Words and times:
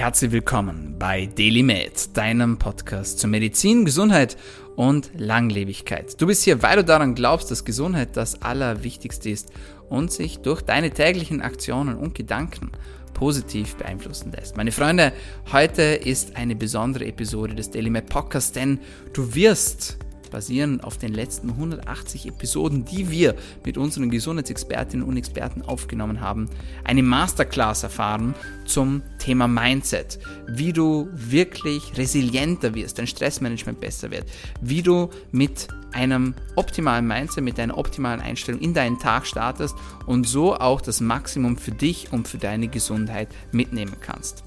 Herzlich 0.00 0.32
willkommen 0.32 0.96
bei 0.98 1.26
DailyMed, 1.26 2.16
deinem 2.16 2.56
Podcast 2.56 3.18
zur 3.18 3.28
Medizin, 3.28 3.84
Gesundheit 3.84 4.38
und 4.74 5.10
Langlebigkeit. 5.14 6.18
Du 6.18 6.26
bist 6.26 6.42
hier, 6.42 6.62
weil 6.62 6.76
du 6.76 6.84
daran 6.84 7.14
glaubst, 7.14 7.50
dass 7.50 7.66
Gesundheit 7.66 8.16
das 8.16 8.40
Allerwichtigste 8.40 9.28
ist 9.28 9.52
und 9.90 10.10
sich 10.10 10.38
durch 10.38 10.62
deine 10.62 10.90
täglichen 10.90 11.42
Aktionen 11.42 11.98
und 11.98 12.14
Gedanken 12.14 12.70
positiv 13.12 13.76
beeinflussen 13.76 14.32
lässt. 14.32 14.56
Meine 14.56 14.72
Freunde, 14.72 15.12
heute 15.52 15.82
ist 15.82 16.34
eine 16.34 16.56
besondere 16.56 17.04
Episode 17.04 17.54
des 17.54 17.70
DailyMed 17.70 18.08
Podcasts, 18.08 18.52
denn 18.52 18.80
du 19.12 19.34
wirst 19.34 19.98
basierend 20.30 20.84
auf 20.84 20.96
den 20.96 21.12
letzten 21.12 21.50
180 21.50 22.26
Episoden, 22.26 22.84
die 22.84 23.10
wir 23.10 23.34
mit 23.64 23.76
unseren 23.76 24.10
Gesundheitsexpertinnen 24.10 25.06
und 25.06 25.16
Experten 25.16 25.62
aufgenommen 25.62 26.20
haben, 26.20 26.48
eine 26.84 27.02
Masterclass 27.02 27.82
erfahren 27.82 28.34
zum 28.64 29.02
Thema 29.18 29.48
Mindset, 29.48 30.18
wie 30.48 30.72
du 30.72 31.08
wirklich 31.12 31.96
resilienter 31.96 32.74
wirst, 32.74 32.98
dein 32.98 33.06
Stressmanagement 33.06 33.80
besser 33.80 34.10
wird, 34.10 34.26
wie 34.60 34.82
du 34.82 35.10
mit 35.32 35.68
einem 35.92 36.34
optimalen 36.56 37.06
Mindset, 37.06 37.44
mit 37.44 37.58
einer 37.58 37.76
optimalen 37.76 38.20
Einstellung 38.20 38.60
in 38.60 38.74
deinen 38.74 38.98
Tag 38.98 39.26
startest 39.26 39.74
und 40.06 40.26
so 40.26 40.54
auch 40.54 40.80
das 40.80 41.00
Maximum 41.00 41.56
für 41.56 41.72
dich 41.72 42.12
und 42.12 42.28
für 42.28 42.38
deine 42.38 42.68
Gesundheit 42.68 43.28
mitnehmen 43.52 43.96
kannst. 44.00 44.44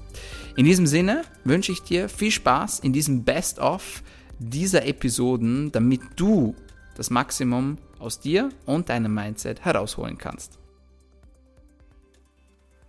In 0.56 0.64
diesem 0.64 0.86
Sinne 0.86 1.22
wünsche 1.44 1.72
ich 1.72 1.82
dir 1.82 2.08
viel 2.08 2.30
Spaß 2.30 2.80
in 2.80 2.92
diesem 2.92 3.24
Best-of 3.24 4.02
dieser 4.38 4.86
Episoden, 4.86 5.72
damit 5.72 6.02
du 6.16 6.54
das 6.96 7.10
Maximum 7.10 7.78
aus 7.98 8.20
dir 8.20 8.50
und 8.66 8.88
deinem 8.88 9.14
Mindset 9.14 9.64
herausholen 9.64 10.18
kannst. 10.18 10.58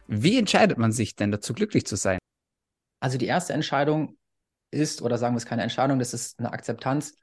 Wie 0.07 0.37
entscheidet 0.37 0.77
man 0.77 0.91
sich 0.91 1.15
denn 1.15 1.31
dazu, 1.31 1.53
glücklich 1.53 1.85
zu 1.85 1.95
sein? 1.95 2.19
Also 2.99 3.17
die 3.17 3.25
erste 3.25 3.53
Entscheidung 3.53 4.17
ist, 4.71 5.01
oder 5.01 5.17
sagen 5.17 5.35
wir 5.35 5.37
es 5.37 5.45
keine 5.45 5.63
Entscheidung, 5.63 5.99
das 5.99 6.13
ist 6.13 6.39
eine 6.39 6.51
Akzeptanz. 6.51 7.15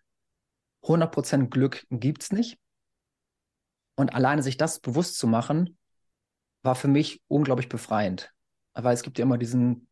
100% 0.84 1.48
Glück 1.48 1.86
gibt 1.90 2.22
es 2.22 2.32
nicht. 2.32 2.58
Und 3.96 4.14
alleine 4.14 4.42
sich 4.42 4.56
das 4.56 4.80
bewusst 4.80 5.16
zu 5.18 5.26
machen, 5.26 5.78
war 6.62 6.74
für 6.74 6.88
mich 6.88 7.22
unglaublich 7.28 7.68
befreiend. 7.68 8.32
Weil 8.74 8.94
es 8.94 9.02
gibt 9.02 9.18
ja 9.18 9.24
immer 9.24 9.38
diesen, 9.38 9.88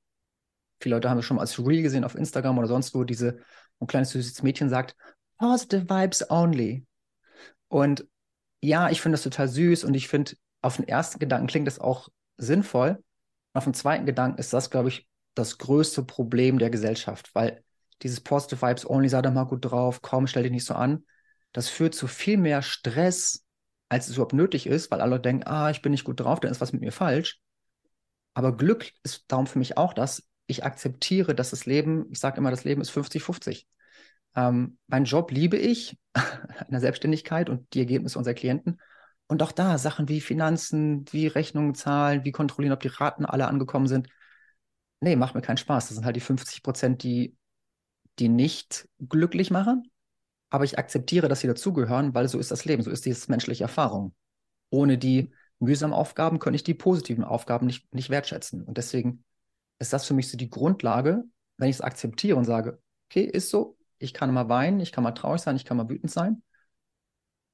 viele 0.80 0.96
Leute 0.96 1.10
haben 1.10 1.18
es 1.18 1.24
schon 1.24 1.38
als 1.38 1.58
Real 1.58 1.82
gesehen 1.82 2.04
auf 2.04 2.14
Instagram 2.14 2.58
oder 2.58 2.68
sonst 2.68 2.94
wo, 2.94 3.04
diese 3.04 3.38
ein 3.80 3.86
kleines 3.86 4.10
süßes 4.10 4.42
Mädchen 4.42 4.68
sagt, 4.68 4.96
positive 5.38 5.88
vibes 5.88 6.30
only. 6.30 6.86
Und 7.68 8.06
ja, 8.60 8.90
ich 8.90 9.00
finde 9.00 9.14
das 9.14 9.22
total 9.22 9.48
süß 9.48 9.84
und 9.84 9.94
ich 9.94 10.08
finde, 10.08 10.32
auf 10.60 10.76
den 10.76 10.88
ersten 10.88 11.18
Gedanken 11.18 11.46
klingt 11.46 11.66
das 11.66 11.78
auch 11.78 12.08
sinnvoll. 12.36 12.90
Und 12.90 13.58
auf 13.58 13.64
den 13.64 13.74
zweiten 13.74 14.06
Gedanken 14.06 14.38
ist 14.38 14.52
das, 14.52 14.70
glaube 14.70 14.88
ich, 14.90 15.08
das 15.34 15.58
größte 15.58 16.02
Problem 16.02 16.58
der 16.58 16.70
Gesellschaft, 16.70 17.34
weil 17.34 17.62
dieses 18.02 18.20
Positive 18.20 18.60
Vibes 18.60 18.88
Only, 18.88 19.08
sei 19.08 19.22
doch 19.22 19.32
mal 19.32 19.44
gut 19.44 19.64
drauf, 19.64 20.02
komm, 20.02 20.26
stell 20.26 20.42
dich 20.42 20.52
nicht 20.52 20.66
so 20.66 20.74
an, 20.74 21.04
das 21.52 21.68
führt 21.68 21.94
zu 21.94 22.06
viel 22.06 22.36
mehr 22.36 22.62
Stress, 22.62 23.44
als 23.88 24.08
es 24.08 24.14
überhaupt 24.14 24.32
nötig 24.32 24.66
ist, 24.66 24.90
weil 24.90 25.00
alle 25.00 25.20
denken, 25.20 25.46
ah, 25.46 25.70
ich 25.70 25.82
bin 25.82 25.92
nicht 25.92 26.04
gut 26.04 26.20
drauf, 26.20 26.40
dann 26.40 26.50
ist 26.50 26.60
was 26.60 26.72
mit 26.72 26.80
mir 26.80 26.92
falsch. 26.92 27.40
Aber 28.34 28.56
Glück 28.56 28.92
ist 29.02 29.24
darum 29.28 29.46
für 29.46 29.58
mich 29.58 29.76
auch 29.76 29.92
das, 29.92 30.28
ich 30.50 30.64
akzeptiere, 30.64 31.34
dass 31.34 31.50
das 31.50 31.66
Leben, 31.66 32.06
ich 32.10 32.20
sage 32.20 32.38
immer, 32.38 32.50
das 32.50 32.64
Leben 32.64 32.80
ist 32.80 32.90
50-50. 32.90 33.66
Ähm, 34.36 34.78
mein 34.86 35.04
Job 35.04 35.30
liebe 35.30 35.56
ich, 35.56 35.98
in 36.14 36.70
der 36.70 36.80
Selbstständigkeit 36.80 37.50
und 37.50 37.72
die 37.74 37.80
Ergebnisse 37.80 38.18
unserer 38.18 38.34
Klienten. 38.34 38.80
Und 39.26 39.42
auch 39.42 39.52
da 39.52 39.78
Sachen 39.78 40.08
wie 40.08 40.20
Finanzen, 40.20 41.04
wie 41.12 41.28
Rechnungen 41.28 41.74
zahlen, 41.74 42.24
wie 42.24 42.32
kontrollieren, 42.32 42.72
ob 42.72 42.80
die 42.80 42.88
Raten 42.88 43.24
alle 43.24 43.46
angekommen 43.46 43.86
sind. 43.86 44.08
Nee, 45.00 45.16
macht 45.16 45.34
mir 45.34 45.40
keinen 45.42 45.56
Spaß. 45.56 45.88
Das 45.88 45.94
sind 45.94 46.04
halt 46.04 46.16
die 46.16 46.20
50 46.20 46.62
Prozent, 46.62 47.02
die, 47.02 47.36
die 48.18 48.28
nicht 48.28 48.88
glücklich 48.98 49.50
machen. 49.50 49.90
Aber 50.50 50.64
ich 50.64 50.78
akzeptiere, 50.78 51.28
dass 51.28 51.40
sie 51.40 51.46
dazugehören, 51.46 52.12
weil 52.12 52.28
so 52.28 52.38
ist 52.38 52.50
das 52.50 52.64
Leben, 52.64 52.82
so 52.82 52.90
ist 52.90 53.06
diese 53.06 53.30
menschliche 53.30 53.62
Erfahrung. 53.62 54.14
Ohne 54.70 54.98
die 54.98 55.30
mühsamen 55.60 55.94
Aufgaben 55.94 56.40
könnte 56.40 56.56
ich 56.56 56.64
die 56.64 56.74
positiven 56.74 57.22
Aufgaben 57.22 57.66
nicht, 57.66 57.92
nicht 57.94 58.10
wertschätzen. 58.10 58.64
Und 58.64 58.78
deswegen 58.78 59.24
ist 59.80 59.92
das 59.92 60.06
für 60.06 60.14
mich 60.14 60.30
so 60.30 60.36
die 60.36 60.50
Grundlage, 60.50 61.24
wenn 61.56 61.68
ich 61.68 61.76
es 61.76 61.80
akzeptiere 61.80 62.36
und 62.36 62.44
sage, 62.44 62.80
okay, 63.08 63.24
ist 63.24 63.50
so, 63.50 63.76
ich 63.98 64.14
kann 64.14 64.32
mal 64.32 64.48
weinen, 64.48 64.78
ich 64.78 64.92
kann 64.92 65.02
mal 65.02 65.12
traurig 65.12 65.40
sein, 65.40 65.56
ich 65.56 65.64
kann 65.64 65.76
mal 65.76 65.88
wütend 65.88 66.12
sein, 66.12 66.42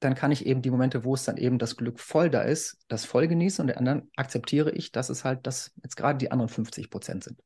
dann 0.01 0.15
kann 0.15 0.33
ich 0.33 0.45
eben 0.45 0.61
die 0.61 0.71
Momente, 0.71 1.05
wo 1.05 1.15
es 1.15 1.25
dann 1.25 1.39
eben 1.39 1.59
das 1.59 1.77
Glück 1.77 1.99
voll 1.99 2.29
da 2.29 2.43
ist, 2.43 2.79
das 2.89 3.05
voll 3.07 3.29
genießen 3.29 3.71
und 3.71 3.87
dann 3.87 4.11
akzeptiere 4.17 4.71
ich, 4.73 4.93
dass 4.93 5.09
es 5.09 5.25
halt 5.25 5.47
das 5.47 5.73
jetzt 5.83 5.97
gerade 5.97 6.19
die 6.19 6.31
anderen 6.31 6.51
50 6.51 6.91
Prozent 6.91 7.25
sind. 7.25 7.41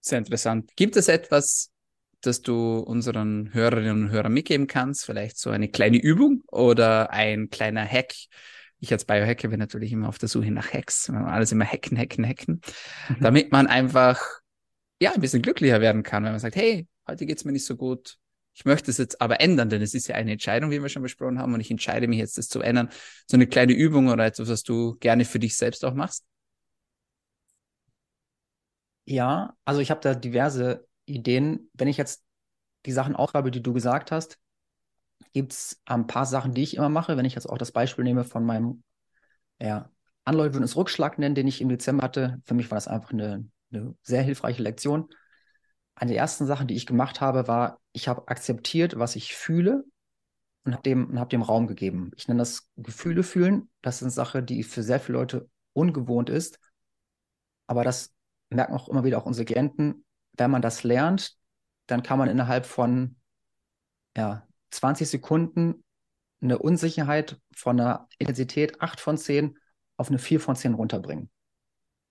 Sehr 0.00 0.18
interessant. 0.18 0.70
Gibt 0.76 0.96
es 0.96 1.08
etwas, 1.08 1.70
das 2.22 2.40
du 2.40 2.78
unseren 2.78 3.52
Hörerinnen 3.52 4.04
und 4.04 4.10
Hörern 4.10 4.32
mitgeben 4.32 4.66
kannst? 4.66 5.04
Vielleicht 5.04 5.38
so 5.38 5.50
eine 5.50 5.68
kleine 5.68 5.98
Übung 5.98 6.42
oder 6.46 7.10
ein 7.10 7.50
kleiner 7.50 7.86
Hack, 7.86 8.14
ich 8.80 8.92
als 8.92 9.04
Biohacker 9.04 9.48
bin 9.48 9.58
natürlich 9.58 9.92
immer 9.92 10.08
auf 10.08 10.18
der 10.18 10.28
Suche 10.28 10.50
nach 10.50 10.72
Hacks, 10.72 11.10
alles 11.10 11.52
immer 11.52 11.64
hacken, 11.64 11.98
hacken, 11.98 12.26
hacken, 12.26 12.60
mhm. 13.08 13.16
damit 13.20 13.52
man 13.52 13.66
einfach 13.66 14.20
ja 15.00 15.12
ein 15.12 15.20
bisschen 15.20 15.42
glücklicher 15.42 15.80
werden 15.80 16.02
kann, 16.02 16.24
wenn 16.24 16.32
man 16.32 16.40
sagt, 16.40 16.56
hey, 16.56 16.86
heute 17.06 17.26
geht's 17.26 17.44
mir 17.44 17.52
nicht 17.52 17.66
so 17.66 17.76
gut, 17.76 18.18
ich 18.54 18.64
möchte 18.64 18.90
es 18.90 18.98
jetzt 18.98 19.20
aber 19.20 19.40
ändern, 19.40 19.70
denn 19.70 19.80
es 19.80 19.94
ist 19.94 20.08
ja 20.08 20.16
eine 20.16 20.32
Entscheidung, 20.32 20.70
wie 20.70 20.82
wir 20.82 20.88
schon 20.88 21.02
besprochen 21.02 21.38
haben, 21.38 21.54
und 21.54 21.60
ich 21.60 21.70
entscheide 21.70 22.08
mich 22.08 22.18
jetzt, 22.18 22.36
das 22.36 22.48
zu 22.48 22.60
ändern. 22.60 22.90
So 23.26 23.36
eine 23.36 23.46
kleine 23.46 23.72
Übung 23.72 24.08
oder 24.08 24.26
etwas, 24.26 24.48
was 24.48 24.62
du 24.62 24.96
gerne 24.96 25.24
für 25.24 25.38
dich 25.38 25.56
selbst 25.56 25.84
auch 25.84 25.94
machst? 25.94 26.24
Ja, 29.06 29.54
also 29.64 29.80
ich 29.80 29.90
habe 29.90 30.00
da 30.00 30.14
diverse 30.14 30.86
Ideen. 31.06 31.70
Wenn 31.72 31.88
ich 31.88 31.96
jetzt 31.96 32.22
die 32.86 32.92
Sachen 32.92 33.16
aufschreibe, 33.16 33.50
die 33.50 33.62
du 33.62 33.72
gesagt 33.72 34.12
hast, 34.12 34.38
gibt 35.32 35.52
es 35.52 35.80
ein 35.84 36.06
paar 36.06 36.26
Sachen, 36.26 36.54
die 36.54 36.62
ich 36.62 36.76
immer 36.76 36.88
mache. 36.88 37.16
Wenn 37.16 37.24
ich 37.24 37.34
jetzt 37.34 37.48
auch 37.48 37.58
das 37.58 37.72
Beispiel 37.72 38.04
nehme 38.04 38.24
von 38.24 38.44
meinem, 38.44 38.82
ja, 39.60 39.90
würden 40.26 40.62
es 40.62 40.76
Rückschlag 40.76 41.18
nennen, 41.18 41.34
den 41.34 41.48
ich 41.48 41.60
im 41.60 41.68
Dezember 41.68 42.04
hatte. 42.04 42.40
Für 42.44 42.54
mich 42.54 42.70
war 42.70 42.76
das 42.76 42.88
einfach 42.88 43.12
eine, 43.12 43.48
eine 43.72 43.94
sehr 44.02 44.22
hilfreiche 44.22 44.62
Lektion. 44.62 45.08
Eine 45.94 46.12
der 46.12 46.20
ersten 46.20 46.46
Sachen, 46.46 46.66
die 46.66 46.76
ich 46.76 46.86
gemacht 46.86 47.20
habe, 47.20 47.48
war, 47.48 47.80
ich 47.92 48.08
habe 48.08 48.28
akzeptiert, 48.28 48.98
was 48.98 49.16
ich 49.16 49.34
fühle 49.34 49.84
und 50.64 50.72
habe 50.72 50.82
dem, 50.82 51.18
hab 51.18 51.30
dem 51.30 51.42
Raum 51.42 51.66
gegeben. 51.66 52.10
Ich 52.16 52.28
nenne 52.28 52.38
das 52.38 52.68
Gefühle 52.76 53.22
fühlen. 53.22 53.70
Das 53.82 53.96
ist 53.96 54.02
eine 54.02 54.10
Sache, 54.10 54.42
die 54.42 54.62
für 54.62 54.82
sehr 54.82 55.00
viele 55.00 55.18
Leute 55.18 55.48
ungewohnt 55.72 56.30
ist. 56.30 56.58
Aber 57.66 57.84
das 57.84 58.12
merken 58.50 58.74
auch 58.74 58.88
immer 58.88 59.04
wieder 59.04 59.18
auch 59.18 59.26
unsere 59.26 59.44
Klienten. 59.44 60.04
Wenn 60.36 60.50
man 60.50 60.62
das 60.62 60.82
lernt, 60.82 61.36
dann 61.86 62.02
kann 62.02 62.18
man 62.18 62.28
innerhalb 62.28 62.66
von 62.66 63.16
ja, 64.16 64.46
20 64.70 65.08
Sekunden 65.08 65.84
eine 66.40 66.58
Unsicherheit 66.58 67.38
von 67.54 67.78
einer 67.78 68.08
Intensität 68.18 68.80
8 68.80 69.00
von 69.00 69.16
10 69.18 69.58
auf 69.96 70.08
eine 70.08 70.18
4 70.18 70.40
von 70.40 70.56
10 70.56 70.74
runterbringen. 70.74 71.30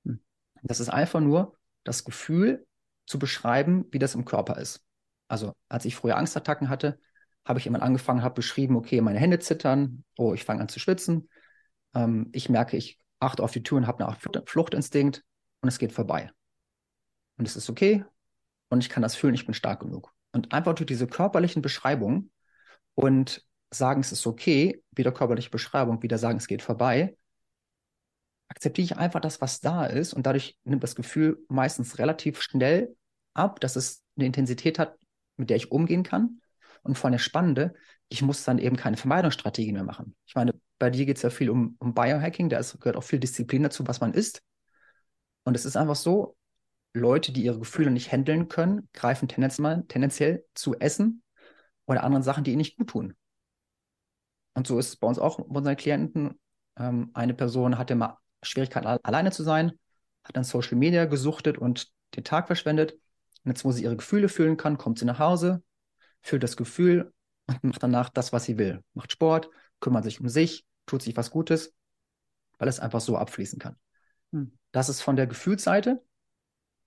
Hm. 0.05 0.19
Das 0.63 0.79
ist 0.79 0.89
einfach 0.89 1.19
nur 1.19 1.57
das 1.83 2.03
Gefühl 2.03 2.67
zu 3.05 3.17
beschreiben, 3.17 3.85
wie 3.91 3.99
das 3.99 4.15
im 4.15 4.25
Körper 4.25 4.57
ist. 4.57 4.83
Also 5.27 5.53
als 5.67 5.85
ich 5.85 5.95
früher 5.95 6.17
Angstattacken 6.17 6.69
hatte, 6.69 6.99
habe 7.45 7.59
ich 7.59 7.65
immer 7.65 7.81
angefangen, 7.81 8.21
habe 8.21 8.35
beschrieben, 8.35 8.75
okay, 8.75 9.01
meine 9.01 9.19
Hände 9.19 9.39
zittern, 9.39 10.03
oh, 10.17 10.33
ich 10.33 10.43
fange 10.43 10.61
an 10.61 10.69
zu 10.69 10.79
schwitzen, 10.79 11.29
ähm, 11.95 12.29
ich 12.31 12.49
merke, 12.49 12.77
ich 12.77 12.99
achte 13.19 13.41
auf 13.43 13.51
die 13.51 13.63
Tür 13.63 13.79
und 13.79 13.87
habe 13.87 14.05
eine 14.05 14.43
Fluchtinstinkt 14.45 15.23
und 15.61 15.69
es 15.69 15.79
geht 15.79 15.91
vorbei. 15.91 16.31
Und 17.37 17.47
es 17.47 17.55
ist 17.55 17.69
okay 17.69 18.05
und 18.69 18.83
ich 18.83 18.89
kann 18.89 19.01
das 19.01 19.15
fühlen, 19.15 19.33
ich 19.33 19.45
bin 19.45 19.55
stark 19.55 19.79
genug. 19.81 20.13
Und 20.31 20.53
einfach 20.53 20.75
durch 20.75 20.87
diese 20.87 21.07
körperlichen 21.07 21.61
Beschreibungen 21.61 22.31
und 22.95 23.45
sagen, 23.71 24.01
es 24.01 24.11
ist 24.11 24.25
okay, 24.25 24.83
wieder 24.91 25.11
körperliche 25.11 25.49
Beschreibung, 25.49 26.01
wieder 26.01 26.17
sagen, 26.17 26.37
es 26.37 26.47
geht 26.47 26.61
vorbei, 26.61 27.15
akzeptiere 28.49 28.85
ich 28.85 28.97
einfach 28.97 29.21
das, 29.21 29.41
was 29.41 29.61
da 29.61 29.85
ist 29.85 30.13
und 30.13 30.25
dadurch 30.25 30.57
nimmt 30.63 30.83
das 30.83 30.95
Gefühl 30.95 31.45
meistens 31.49 31.99
relativ 31.99 32.41
schnell 32.41 32.95
ab, 33.33 33.59
dass 33.59 33.75
es 33.75 34.03
eine 34.17 34.25
Intensität 34.25 34.79
hat, 34.79 34.97
mit 35.37 35.49
der 35.49 35.57
ich 35.57 35.71
umgehen 35.71 36.03
kann. 36.03 36.41
Und 36.81 36.97
vor 36.97 37.07
allem 37.07 37.13
das 37.13 37.21
Spannende, 37.21 37.73
ich 38.09 38.21
muss 38.21 38.43
dann 38.43 38.57
eben 38.57 38.75
keine 38.75 38.97
Vermeidungsstrategien 38.97 39.75
mehr 39.75 39.83
machen. 39.83 40.15
Ich 40.25 40.35
meine, 40.35 40.53
bei 40.79 40.89
dir 40.89 41.05
geht 41.05 41.17
es 41.17 41.23
ja 41.23 41.29
viel 41.29 41.49
um, 41.49 41.75
um 41.79 41.93
Biohacking, 41.93 42.49
da 42.49 42.57
ist, 42.57 42.79
gehört 42.79 42.97
auch 42.97 43.03
viel 43.03 43.19
Disziplin 43.19 43.63
dazu, 43.63 43.85
was 43.87 44.01
man 44.01 44.13
isst. 44.13 44.41
Und 45.43 45.55
es 45.55 45.65
ist 45.65 45.77
einfach 45.77 45.95
so, 45.95 46.35
Leute, 46.93 47.31
die 47.31 47.43
ihre 47.43 47.59
Gefühle 47.59 47.91
nicht 47.91 48.11
handeln 48.11 48.47
können, 48.47 48.89
greifen 48.93 49.27
tendenziell, 49.27 49.83
tendenziell 49.87 50.43
zu 50.55 50.79
Essen 50.79 51.21
oder 51.89 52.03
anderen 52.03 52.23
Sachen, 52.23 52.43
die 52.43 52.51
ihnen 52.51 52.59
nicht 52.59 52.77
gut 52.77 52.89
tun. 52.89 53.15
Und 54.53 54.67
so 54.67 54.77
ist 54.79 54.89
es 54.89 54.95
bei 54.95 55.07
uns 55.07 55.19
auch 55.19 55.37
bei 55.37 55.57
unseren 55.57 55.75
Klienten. 55.75 56.39
Ähm, 56.77 57.11
eine 57.13 57.33
Person 57.33 57.77
hatte 57.77 57.95
mal 57.95 58.17
Schwierigkeiten, 58.41 58.87
alleine 58.87 59.31
zu 59.31 59.43
sein, 59.43 59.73
hat 60.23 60.35
dann 60.35 60.43
Social 60.43 60.77
Media 60.77 61.05
gesuchtet 61.05 61.57
und 61.57 61.91
den 62.15 62.23
Tag 62.23 62.47
verschwendet. 62.47 62.93
Und 63.43 63.51
jetzt, 63.51 63.65
wo 63.65 63.71
sie 63.71 63.83
ihre 63.83 63.95
Gefühle 63.95 64.29
fühlen 64.29 64.57
kann, 64.57 64.77
kommt 64.77 64.99
sie 64.99 65.05
nach 65.05 65.19
Hause, 65.19 65.63
fühlt 66.21 66.43
das 66.43 66.57
Gefühl 66.57 67.13
und 67.47 67.63
macht 67.63 67.83
danach 67.83 68.09
das, 68.09 68.33
was 68.33 68.45
sie 68.45 68.57
will. 68.57 68.83
Macht 68.93 69.11
Sport, 69.11 69.49
kümmert 69.79 70.03
sich 70.03 70.19
um 70.19 70.29
sich, 70.29 70.65
tut 70.85 71.01
sich 71.01 71.15
was 71.15 71.31
Gutes, 71.31 71.73
weil 72.57 72.67
es 72.67 72.79
einfach 72.79 73.01
so 73.01 73.17
abfließen 73.17 73.59
kann. 73.59 73.77
Hm. 74.31 74.57
Das 74.71 74.89
ist 74.89 75.01
von 75.01 75.15
der 75.15 75.27
Gefühlsseite. 75.27 76.03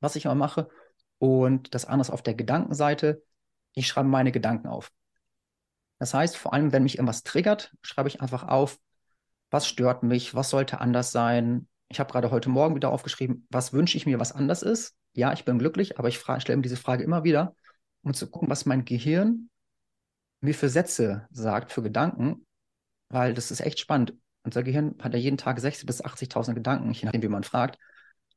was 0.00 0.16
ich 0.16 0.24
immer 0.24 0.34
mache. 0.34 0.68
Und 1.18 1.74
das 1.74 1.84
andere 1.84 2.02
ist 2.02 2.10
auf 2.10 2.22
der 2.22 2.34
Gedankenseite. 2.34 3.22
Ich 3.74 3.86
schreibe 3.86 4.08
meine 4.08 4.32
Gedanken 4.32 4.68
auf. 4.68 4.90
Das 5.98 6.14
heißt, 6.14 6.36
vor 6.36 6.52
allem, 6.52 6.72
wenn 6.72 6.82
mich 6.82 6.96
irgendwas 6.96 7.22
triggert, 7.22 7.74
schreibe 7.82 8.08
ich 8.08 8.20
einfach 8.20 8.48
auf, 8.48 8.78
was 9.50 9.66
stört 9.66 10.02
mich, 10.02 10.34
was 10.34 10.50
sollte 10.50 10.80
anders 10.80 11.12
sein. 11.12 11.68
Ich 11.88 12.00
habe 12.00 12.10
gerade 12.10 12.30
heute 12.30 12.48
Morgen 12.48 12.74
wieder 12.74 12.90
aufgeschrieben, 12.90 13.46
was 13.50 13.72
wünsche 13.72 13.96
ich 13.96 14.06
mir, 14.06 14.18
was 14.18 14.32
anders 14.32 14.62
ist. 14.62 14.96
Ja, 15.14 15.32
ich 15.32 15.44
bin 15.44 15.58
glücklich, 15.58 15.98
aber 15.98 16.08
ich 16.08 16.18
stelle 16.18 16.56
mir 16.56 16.62
diese 16.62 16.76
Frage 16.76 17.04
immer 17.04 17.22
wieder, 17.22 17.54
um 18.02 18.14
zu 18.14 18.28
gucken, 18.28 18.48
was 18.48 18.66
mein 18.66 18.84
Gehirn 18.84 19.50
mir 20.40 20.54
für 20.54 20.68
Sätze 20.68 21.28
sagt, 21.30 21.70
für 21.70 21.82
Gedanken, 21.82 22.46
weil 23.10 23.34
das 23.34 23.50
ist 23.50 23.60
echt 23.60 23.78
spannend. 23.78 24.14
Unser 24.42 24.62
Gehirn 24.62 24.96
hat 25.00 25.12
ja 25.12 25.20
jeden 25.20 25.36
Tag 25.36 25.58
60.000 25.58 25.86
bis 25.86 26.02
80.000 26.02 26.54
Gedanken, 26.54 26.90
je 26.92 27.04
nachdem, 27.04 27.22
wie 27.22 27.28
man 27.28 27.44
fragt. 27.44 27.78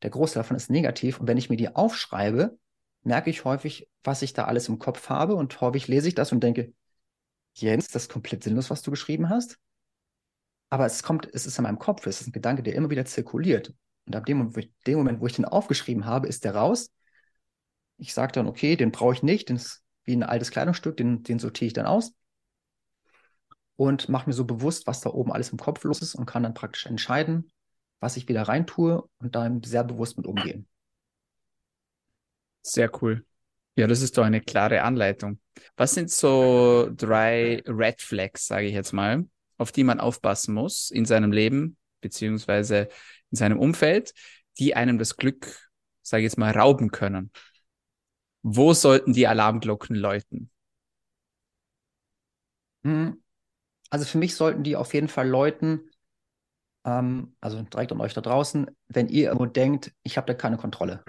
Der 0.03 0.11
Großteil 0.11 0.43
davon 0.43 0.57
ist 0.57 0.69
negativ. 0.69 1.19
Und 1.19 1.27
wenn 1.27 1.37
ich 1.37 1.49
mir 1.49 1.57
die 1.57 1.73
aufschreibe, 1.73 2.59
merke 3.05 3.29
ich 3.29 3.45
häufig, 3.45 3.89
was 4.03 4.21
ich 4.21 4.33
da 4.33 4.45
alles 4.45 4.67
im 4.69 4.79
Kopf 4.79 5.09
habe. 5.09 5.35
Und 5.35 5.61
häufig 5.61 5.87
lese 5.87 6.07
ich 6.07 6.15
das 6.15 6.31
und 6.31 6.41
denke, 6.41 6.73
Jens, 7.53 7.87
das 7.87 8.03
ist 8.03 8.11
komplett 8.11 8.43
sinnlos, 8.43 8.69
was 8.69 8.81
du 8.81 8.91
geschrieben 8.91 9.29
hast. 9.29 9.57
Aber 10.69 10.85
es 10.85 11.03
kommt, 11.03 11.29
es 11.33 11.45
ist 11.45 11.57
in 11.57 11.63
meinem 11.63 11.79
Kopf, 11.79 12.05
es 12.05 12.21
ist 12.21 12.27
ein 12.27 12.33
Gedanke, 12.33 12.63
der 12.63 12.75
immer 12.75 12.89
wieder 12.89 13.05
zirkuliert. 13.05 13.73
Und 14.05 14.15
ab 14.15 14.25
dem 14.25 14.37
Moment, 14.37 14.55
wo 14.55 14.59
ich, 14.59 14.71
dem 14.85 14.97
Moment, 14.97 15.21
wo 15.21 15.27
ich 15.27 15.35
den 15.35 15.45
aufgeschrieben 15.45 16.05
habe, 16.05 16.27
ist 16.27 16.43
der 16.43 16.55
raus. 16.55 16.91
Ich 17.97 18.13
sage 18.13 18.33
dann, 18.33 18.47
okay, 18.47 18.75
den 18.75 18.91
brauche 18.91 19.13
ich 19.13 19.23
nicht, 19.23 19.49
den 19.49 19.55
ist 19.55 19.83
wie 20.03 20.15
ein 20.15 20.23
altes 20.23 20.51
Kleidungsstück, 20.51 20.97
den, 20.97 21.23
den 21.23 21.39
sortiere 21.39 21.67
ich 21.67 21.73
dann 21.73 21.85
aus 21.85 22.13
und 23.75 24.09
mache 24.09 24.29
mir 24.29 24.33
so 24.33 24.45
bewusst, 24.45 24.87
was 24.87 25.01
da 25.01 25.09
oben 25.09 25.31
alles 25.31 25.49
im 25.49 25.57
Kopf 25.57 25.83
los 25.83 26.01
ist 26.01 26.15
und 26.15 26.25
kann 26.25 26.43
dann 26.43 26.53
praktisch 26.53 26.85
entscheiden, 26.85 27.51
was 27.99 28.17
ich 28.17 28.27
wieder 28.27 28.43
reintue 28.43 29.07
und 29.19 29.35
dann 29.35 29.63
sehr 29.63 29.83
bewusst 29.83 30.17
mit 30.17 30.27
umgehen. 30.27 30.67
Sehr 32.65 32.89
cool. 33.01 33.23
Ja, 33.77 33.85
das 33.87 34.01
ist 34.01 34.17
doch 34.17 34.23
eine 34.23 34.41
klare 34.41 34.81
Anleitung. 34.81 35.39
Was 35.77 35.93
sind 35.93 36.09
so 36.09 36.89
drei 36.95 37.61
Red 37.67 38.01
Flags, 38.01 38.47
sage 38.47 38.65
ich 38.67 38.73
jetzt 38.73 38.91
mal, 38.91 39.25
auf 39.57 39.71
die 39.71 39.83
man 39.83 39.99
aufpassen 39.99 40.55
muss 40.55 40.89
in 40.89 41.05
seinem 41.05 41.31
Leben 41.31 41.77
beziehungsweise 42.01 42.89
in 43.31 43.37
seinem 43.37 43.59
Umfeld, 43.59 44.13
die 44.57 44.75
einem 44.75 44.97
das 44.97 45.17
Glück, 45.17 45.69
sage 46.01 46.21
ich 46.23 46.25
jetzt 46.31 46.37
mal, 46.37 46.51
rauben 46.57 46.89
können? 46.89 47.31
Wo 48.43 48.73
sollten 48.73 49.11
die 49.11 49.27
Alarmglocken 49.27 49.93
läuten? 49.93 50.49
Hm, 52.83 53.21
also 53.91 54.05
für 54.05 54.17
mich 54.19 54.35
sollten 54.35 54.63
die 54.63 54.75
auf 54.77 54.93
jeden 54.93 55.07
Fall 55.09 55.29
läuten, 55.29 55.91
ähm, 56.85 57.35
also 57.41 57.61
direkt 57.63 57.91
an 57.91 58.01
euch 58.01 58.13
da 58.13 58.21
draußen, 58.21 58.69
wenn 58.89 59.09
ihr 59.09 59.25
irgendwo 59.27 59.45
denkt, 59.47 59.93
ich 60.03 60.17
habe 60.17 60.27
da 60.27 60.33
keine 60.33 60.57
Kontrolle. 60.57 61.03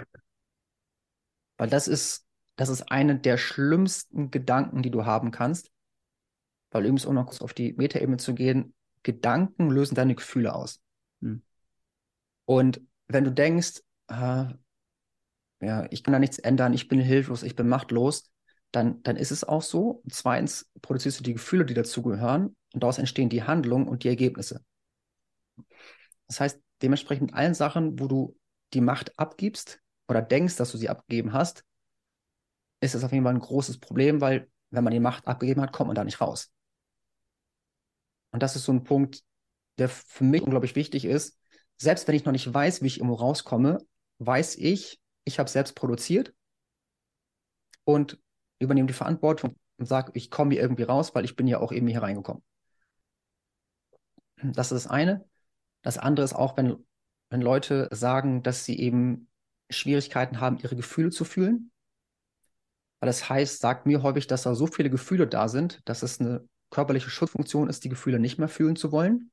Weil 1.57 1.69
das 1.69 1.89
ist, 1.89 2.27
das 2.57 2.69
ist 2.69 2.91
eine 2.91 3.19
der 3.19 3.39
schlimmsten 3.39 4.31
Gedanken, 4.31 4.83
die 4.83 4.91
du 4.91 5.05
haben 5.05 5.31
kannst. 5.31 5.71
Weil 6.71 6.83
übrigens, 6.83 7.07
um 7.07 7.15
noch 7.15 7.27
kurz 7.27 7.41
auf 7.41 7.55
die 7.55 7.73
Metaebene 7.75 8.17
zu 8.17 8.35
gehen, 8.35 8.75
Gedanken 9.03 9.71
lösen 9.71 9.95
deine 9.95 10.15
Gefühle 10.15 10.55
aus. 10.55 10.81
Hm. 11.23 11.43
Und 12.45 12.81
wenn 13.09 13.25
du 13.25 13.33
denkst, 13.33 13.83
äh, 14.09 14.47
ja, 15.61 15.87
ich 15.91 16.03
kann 16.03 16.13
da 16.13 16.19
nichts 16.19 16.39
ändern, 16.39 16.75
ich 16.75 16.89
bin 16.89 17.01
hilflos, 17.01 17.43
ich 17.43 17.57
bin 17.57 17.69
machtlos, 17.69 18.31
dann, 18.73 19.03
dann 19.03 19.17
ist 19.17 19.31
es 19.31 19.45
auch 19.45 19.63
so. 19.63 20.03
Und 20.03 20.13
zweitens 20.13 20.71
produzierst 20.83 21.21
du 21.21 21.25
die 21.25 21.35
Gefühle, 21.35 21.65
die 21.65 21.75
dazugehören, 21.75 22.57
und 22.75 22.83
daraus 22.83 22.99
entstehen 22.99 23.29
die 23.29 23.45
Handlungen 23.45 23.89
und 23.89 24.05
die 24.05 24.09
Ergebnisse. 24.09 24.63
Das 26.27 26.41
heißt, 26.41 26.61
dementsprechend 26.83 27.33
allen 27.33 27.55
Sachen, 27.55 27.99
wo 27.99 28.07
du 28.07 28.37
die 28.75 28.81
Macht 28.81 29.19
abgibst 29.19 29.81
oder 30.09 30.23
denkst, 30.23 30.57
dass 30.57 30.73
du 30.73 30.79
sie 30.79 30.89
abgegeben 30.89 31.33
hast, 31.33 31.65
ist 32.81 32.95
es 32.95 33.05
auf 33.05 33.13
jeden 33.13 33.25
Fall 33.25 33.35
ein 33.35 33.41
großes 33.41 33.79
Problem, 33.79 34.21
weil 34.21 34.51
wenn 34.71 34.85
man 34.85 34.93
die 34.93 35.01
Macht 35.01 35.27
abgegeben 35.27 35.61
hat, 35.63 35.73
kommt 35.73 35.89
man 35.89 35.95
da 35.95 36.05
nicht 36.05 36.21
raus. 36.21 36.53
Und 38.33 38.43
das 38.43 38.57
ist 38.57 38.65
so 38.65 38.73
ein 38.73 38.85
Punkt, 38.85 39.23
der 39.79 39.89
für 39.89 40.25
mich 40.25 40.43
unglaublich 40.43 40.77
wichtig 40.77 41.05
ist. 41.05 41.39
Selbst 41.79 42.07
wenn 42.09 42.15
ich 42.15 42.25
noch 42.25 42.33
nicht 42.33 42.53
weiß, 42.53 42.83
wie 42.83 42.87
ich 42.87 42.99
irgendwo 42.99 43.15
rauskomme, 43.15 43.79
weiß 44.19 44.57
ich, 44.57 45.01
ich 45.25 45.39
habe 45.39 45.49
selbst 45.49 45.75
produziert 45.75 46.35
und 47.85 48.19
übernehme 48.59 48.87
die 48.87 48.95
Verantwortung 48.95 49.57
und 49.79 49.87
sage, 49.87 50.13
ich 50.15 50.31
komme 50.31 50.53
hier 50.53 50.63
irgendwie 50.63 50.85
raus, 50.85 51.15
weil 51.15 51.25
ich 51.25 51.37
bin 51.37 51.47
ja 51.47 51.59
auch 51.59 51.73
eben 51.73 51.87
hier 51.87 52.03
reingekommen. 52.03 52.43
Das 54.43 54.73
ist 54.73 54.85
das 54.85 54.91
eine. 54.91 55.29
Das 55.83 55.99
andere 55.99 56.25
ist 56.25 56.35
auch, 56.35 56.57
wenn, 56.57 56.85
wenn 57.31 57.41
Leute 57.41 57.89
sagen, 57.91 58.43
dass 58.43 58.65
sie 58.65 58.79
eben 58.79 59.29
Schwierigkeiten 59.71 60.41
haben, 60.41 60.59
ihre 60.59 60.77
Gefühle 60.77 61.11
zu 61.11 61.25
fühlen. 61.25 61.71
Weil 63.01 63.09
das 63.09 63.29
heißt, 63.29 63.61
sagt 63.61 63.87
mir 63.87 64.03
häufig, 64.03 64.27
dass 64.27 64.43
da 64.43 64.55
so 64.55 64.67
viele 64.67 64.91
Gefühle 64.91 65.27
da 65.27 65.49
sind, 65.49 65.81
dass 65.85 66.03
es 66.03 66.21
eine 66.21 66.49
körperliche 66.71 67.11
Schutzfunktion 67.11 67.69
ist, 67.69 67.85
die 67.85 67.89
Gefühle 67.89 68.19
nicht 68.19 68.39
mehr 68.39 68.49
fühlen 68.49 68.77
zu 68.77 68.93
wollen. 68.93 69.31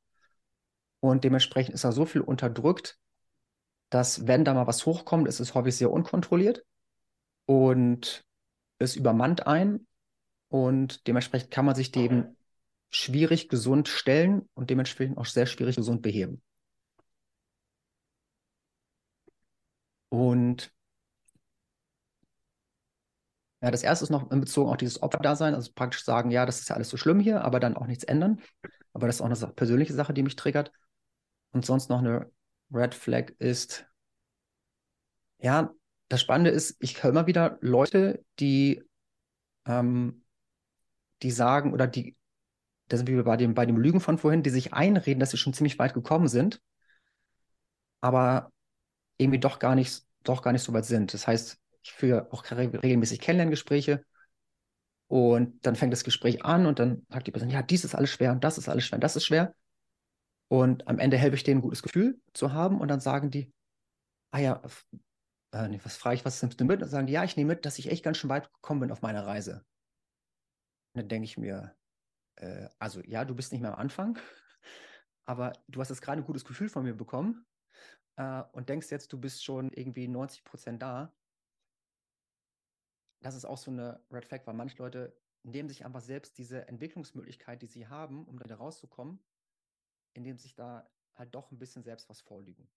Und 0.99 1.23
dementsprechend 1.23 1.75
ist 1.75 1.83
da 1.83 1.91
so 1.91 2.05
viel 2.05 2.21
unterdrückt, 2.21 2.97
dass 3.89 4.27
wenn 4.27 4.45
da 4.45 4.53
mal 4.53 4.67
was 4.67 4.85
hochkommt, 4.85 5.27
ist 5.27 5.39
es 5.39 5.53
häufig 5.53 5.75
sehr 5.75 5.91
unkontrolliert 5.91 6.65
und 7.45 8.25
es 8.79 8.95
übermannt 8.95 9.45
ein. 9.47 9.87
Und 10.49 11.07
dementsprechend 11.07 11.51
kann 11.51 11.65
man 11.65 11.75
sich 11.75 11.91
dem 11.91 12.35
schwierig 12.89 13.49
gesund 13.49 13.87
stellen 13.87 14.47
und 14.53 14.69
dementsprechend 14.69 15.17
auch 15.17 15.25
sehr 15.25 15.45
schwierig 15.45 15.75
gesund 15.75 16.01
beheben. 16.01 16.41
Und 20.13 20.71
ja, 23.63 23.71
das 23.71 23.81
erste 23.81 24.05
ist 24.05 24.11
noch 24.11 24.29
in 24.29 24.41
Bezug 24.41 24.67
auf 24.67 24.77
dieses 24.77 25.01
Opferdasein, 25.01 25.55
also 25.55 25.71
praktisch 25.73 26.03
sagen, 26.03 26.29
ja, 26.29 26.45
das 26.45 26.59
ist 26.59 26.69
ja 26.69 26.75
alles 26.75 26.89
so 26.89 26.97
schlimm 26.97 27.19
hier, 27.19 27.43
aber 27.43 27.59
dann 27.59 27.75
auch 27.75 27.87
nichts 27.87 28.03
ändern. 28.03 28.39
Aber 28.93 29.07
das 29.07 29.15
ist 29.15 29.21
auch 29.21 29.25
eine 29.25 29.53
persönliche 29.53 29.93
Sache, 29.93 30.13
die 30.13 30.21
mich 30.21 30.35
triggert. 30.35 30.71
Und 31.51 31.65
sonst 31.65 31.89
noch 31.89 31.97
eine 31.97 32.29
Red 32.71 32.93
Flag 32.93 33.31
ist, 33.39 33.87
ja, 35.39 35.73
das 36.09 36.21
Spannende 36.21 36.51
ist, 36.51 36.77
ich 36.79 37.01
höre 37.01 37.09
immer 37.09 37.25
wieder 37.25 37.57
Leute, 37.61 38.23
die, 38.39 38.83
ähm, 39.65 40.23
die 41.23 41.31
sagen 41.31 41.73
oder 41.73 41.87
die 41.87 42.15
da 42.89 42.97
sind 42.97 43.07
wir 43.07 43.23
bei 43.23 43.37
dem, 43.37 43.55
bei 43.55 43.65
dem 43.65 43.77
Lügen 43.77 44.01
von 44.01 44.19
vorhin, 44.19 44.43
die 44.43 44.51
sich 44.51 44.73
einreden, 44.73 45.19
dass 45.19 45.31
sie 45.31 45.37
schon 45.37 45.53
ziemlich 45.53 45.79
weit 45.79 45.95
gekommen 45.95 46.27
sind, 46.27 46.61
aber 48.01 48.51
irgendwie 49.17 49.39
doch 49.39 49.59
gar 49.59 49.75
nicht, 49.75 50.03
doch 50.23 50.41
gar 50.41 50.51
nicht 50.51 50.63
so 50.63 50.73
weit 50.73 50.85
sind. 50.85 51.13
Das 51.13 51.27
heißt, 51.27 51.57
ich 51.83 51.91
führe 51.91 52.31
auch 52.31 52.43
regelmäßig 52.49 53.19
Kennenlerngespräche 53.19 54.03
und 55.07 55.65
dann 55.65 55.75
fängt 55.75 55.93
das 55.93 56.03
Gespräch 56.03 56.43
an 56.45 56.65
und 56.65 56.79
dann 56.79 57.05
sagt 57.09 57.27
die 57.27 57.31
Person, 57.31 57.49
ja, 57.49 57.61
dies 57.61 57.83
ist 57.83 57.95
alles 57.95 58.09
schwer 58.09 58.31
und 58.31 58.43
das 58.43 58.57
ist 58.57 58.69
alles 58.69 58.85
schwer 58.85 58.97
und 58.97 59.03
das 59.03 59.15
ist 59.15 59.25
schwer. 59.25 59.53
Und 60.47 60.87
am 60.87 60.99
Ende 60.99 61.17
helfe 61.17 61.35
ich 61.35 61.43
denen, 61.43 61.59
ein 61.59 61.63
gutes 61.63 61.83
Gefühl 61.83 62.19
zu 62.33 62.53
haben 62.53 62.79
und 62.79 62.87
dann 62.87 62.99
sagen 62.99 63.31
die, 63.31 63.51
ah 64.31 64.39
ja, 64.39 64.61
äh, 65.51 65.67
nee, 65.67 65.79
was 65.83 65.97
frage 65.97 66.15
ich, 66.15 66.25
was 66.25 66.41
nimmst 66.41 66.59
du 66.59 66.65
mit? 66.65 66.81
Und 66.81 66.89
sagen 66.89 67.07
die, 67.07 67.13
ja, 67.13 67.23
ich 67.23 67.35
nehme 67.37 67.53
mit, 67.53 67.65
dass 67.65 67.79
ich 67.79 67.91
echt 67.91 68.03
ganz 68.03 68.17
schön 68.17 68.29
weit 68.29 68.51
gekommen 68.53 68.81
bin 68.81 68.91
auf 68.91 69.01
meiner 69.01 69.25
Reise. 69.25 69.65
Und 70.93 71.01
dann 71.01 71.07
denke 71.09 71.25
ich 71.25 71.37
mir, 71.37 71.75
äh, 72.37 72.67
also 72.79 73.01
ja, 73.01 73.25
du 73.25 73.35
bist 73.35 73.51
nicht 73.51 73.61
mehr 73.61 73.73
am 73.73 73.79
Anfang, 73.79 74.19
aber 75.25 75.53
du 75.67 75.79
hast 75.81 75.89
jetzt 75.89 76.01
gerade 76.01 76.21
ein 76.21 76.25
gutes 76.25 76.45
Gefühl 76.45 76.69
von 76.69 76.83
mir 76.83 76.93
bekommen 76.93 77.45
äh, 78.15 78.43
und 78.51 78.69
denkst 78.69 78.91
jetzt, 78.91 79.11
du 79.13 79.19
bist 79.19 79.43
schon 79.43 79.71
irgendwie 79.71 80.07
90 80.07 80.43
Prozent 80.43 80.81
da. 80.81 81.13
Das 83.21 83.35
ist 83.35 83.45
auch 83.45 83.57
so 83.57 83.71
eine 83.71 84.01
Red 84.11 84.25
Flag, 84.25 84.41
weil 84.45 84.53
manche 84.53 84.77
Leute 84.77 85.15
nehmen 85.43 85.69
sich 85.69 85.85
einfach 85.85 86.01
selbst 86.01 86.37
diese 86.37 86.67
Entwicklungsmöglichkeit, 86.67 87.61
die 87.61 87.67
sie 87.67 87.87
haben, 87.87 88.25
um 88.25 88.39
da 88.39 88.55
rauszukommen, 88.55 89.19
indem 90.13 90.37
sich 90.37 90.55
da 90.55 90.89
halt 91.15 91.33
doch 91.35 91.51
ein 91.51 91.59
bisschen 91.59 91.83
selbst 91.83 92.09
was 92.09 92.21
vorlügen. 92.21 92.67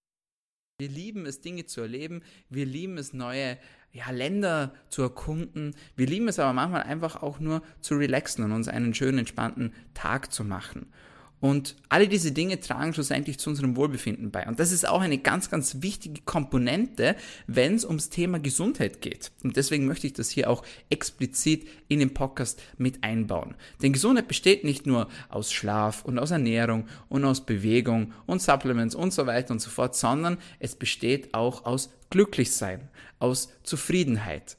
Wir 0.78 0.88
lieben 0.88 1.24
es, 1.24 1.40
Dinge 1.40 1.64
zu 1.64 1.80
erleben. 1.80 2.22
Wir 2.50 2.66
lieben 2.66 2.98
es, 2.98 3.14
neue 3.14 3.56
ja, 3.92 4.10
Länder 4.10 4.74
zu 4.90 5.00
erkunden. 5.00 5.74
Wir 5.96 6.06
lieben 6.06 6.28
es 6.28 6.38
aber 6.38 6.52
manchmal 6.52 6.82
einfach 6.82 7.22
auch 7.22 7.40
nur 7.40 7.62
zu 7.80 7.94
relaxen 7.94 8.44
und 8.44 8.52
uns 8.52 8.68
einen 8.68 8.92
schönen, 8.92 9.20
entspannten 9.20 9.72
Tag 9.94 10.32
zu 10.32 10.44
machen. 10.44 10.92
Und 11.38 11.76
alle 11.90 12.08
diese 12.08 12.32
Dinge 12.32 12.60
tragen 12.60 12.94
schlussendlich 12.94 13.38
zu 13.38 13.50
unserem 13.50 13.76
Wohlbefinden 13.76 14.30
bei. 14.30 14.46
Und 14.46 14.58
das 14.58 14.72
ist 14.72 14.88
auch 14.88 15.02
eine 15.02 15.18
ganz, 15.18 15.50
ganz 15.50 15.82
wichtige 15.82 16.22
Komponente, 16.22 17.14
wenn 17.46 17.74
es 17.74 17.84
ums 17.84 18.08
Thema 18.08 18.38
Gesundheit 18.38 19.02
geht. 19.02 19.32
Und 19.44 19.56
deswegen 19.56 19.86
möchte 19.86 20.06
ich 20.06 20.14
das 20.14 20.30
hier 20.30 20.48
auch 20.48 20.64
explizit 20.88 21.68
in 21.88 21.98
den 21.98 22.14
Podcast 22.14 22.62
mit 22.78 23.04
einbauen. 23.04 23.54
Denn 23.82 23.92
Gesundheit 23.92 24.28
besteht 24.28 24.64
nicht 24.64 24.86
nur 24.86 25.08
aus 25.28 25.52
Schlaf 25.52 26.04
und 26.06 26.18
aus 26.18 26.30
Ernährung 26.30 26.86
und 27.10 27.24
aus 27.24 27.44
Bewegung 27.44 28.14
und 28.24 28.40
Supplements 28.40 28.94
und 28.94 29.12
so 29.12 29.26
weiter 29.26 29.52
und 29.52 29.60
so 29.60 29.68
fort, 29.68 29.94
sondern 29.94 30.38
es 30.58 30.74
besteht 30.74 31.34
auch 31.34 31.66
aus 31.66 31.90
Glücklichsein, 32.08 32.88
aus 33.18 33.50
Zufriedenheit. 33.62 34.56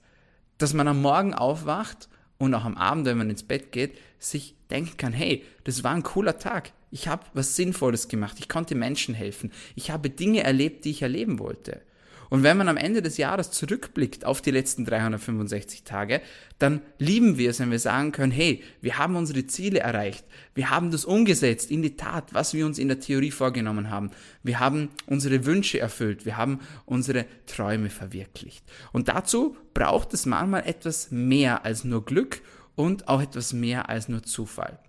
Dass 0.60 0.74
man 0.74 0.88
am 0.88 1.02
Morgen 1.02 1.34
aufwacht 1.34 2.08
und 2.38 2.54
auch 2.54 2.66
am 2.66 2.78
Abend, 2.78 3.06
wenn 3.06 3.18
man 3.18 3.30
ins 3.30 3.44
Bett 3.44 3.72
geht, 3.72 3.98
sich 4.20 4.56
denken 4.70 4.98
kann, 4.98 5.14
hey, 5.14 5.44
das 5.64 5.84
war 5.84 5.94
ein 5.94 6.04
cooler 6.04 6.40
Tag. 6.40 6.72
Ich 6.92 7.08
habe 7.08 7.26
was 7.34 7.56
Sinnvolles 7.56 8.08
gemacht. 8.08 8.38
Ich 8.40 8.50
konnte 8.50 8.76
Menschen 8.76 9.14
helfen. 9.14 9.52
Ich 9.76 9.92
habe 9.92 10.10
Dinge 10.10 10.44
erlebt, 10.44 10.86
die 10.86 10.92
ich 10.92 11.02
erleben 11.02 11.40
wollte. 11.40 11.82
Und 12.30 12.44
wenn 12.44 12.58
man 12.58 12.68
am 12.68 12.78
Ende 12.78 13.02
des 13.02 13.18
Jahres 13.18 13.52
zurückblickt 13.52 14.26
auf 14.26 14.42
die 14.42 14.52
letzten 14.52 14.86
365 14.86 15.84
Tage, 15.84 16.22
dann 16.60 16.82
lieben 16.98 17.38
wir 17.38 17.50
es, 17.50 17.60
wenn 17.60 17.72
wir 17.72 17.80
sagen 17.80 18.12
können, 18.12 18.32
hey, 18.32 18.64
wir 18.82 18.98
haben 18.98 19.16
unsere 19.16 19.48
Ziele 19.48 19.80
erreicht, 19.80 20.26
wir 20.54 20.70
haben 20.70 20.92
das 20.92 21.06
umgesetzt 21.06 21.72
in 21.72 21.82
die 21.82 21.96
Tat, 21.96 22.34
was 22.34 22.54
wir 22.54 22.66
uns 22.66 22.80
in 22.80 22.88
der 22.88 23.00
Theorie 23.00 23.32
vorgenommen 23.32 23.90
haben, 23.90 24.12
wir 24.44 24.60
haben 24.60 24.90
unsere 25.06 25.46
Wünsche 25.46 25.80
erfüllt, 25.80 26.26
wir 26.26 26.38
haben 26.38 26.60
unsere 26.86 27.26
Träume 27.46 27.90
verwirklicht. 27.90 28.66
Und 28.92 29.08
dazu 29.08 29.56
braucht 29.74 30.14
es 30.14 30.26
manchmal 30.26 30.68
etwas 30.68 31.12
mehr 31.12 31.64
als 31.64 31.84
nur 31.84 32.04
Glück 32.04 32.42
und 32.78 33.10
auch 33.10 33.22
etwas 33.22 33.52
mehr 33.52 33.90
als 33.90 34.08
nur 34.08 34.24
Zufall. 34.24 34.80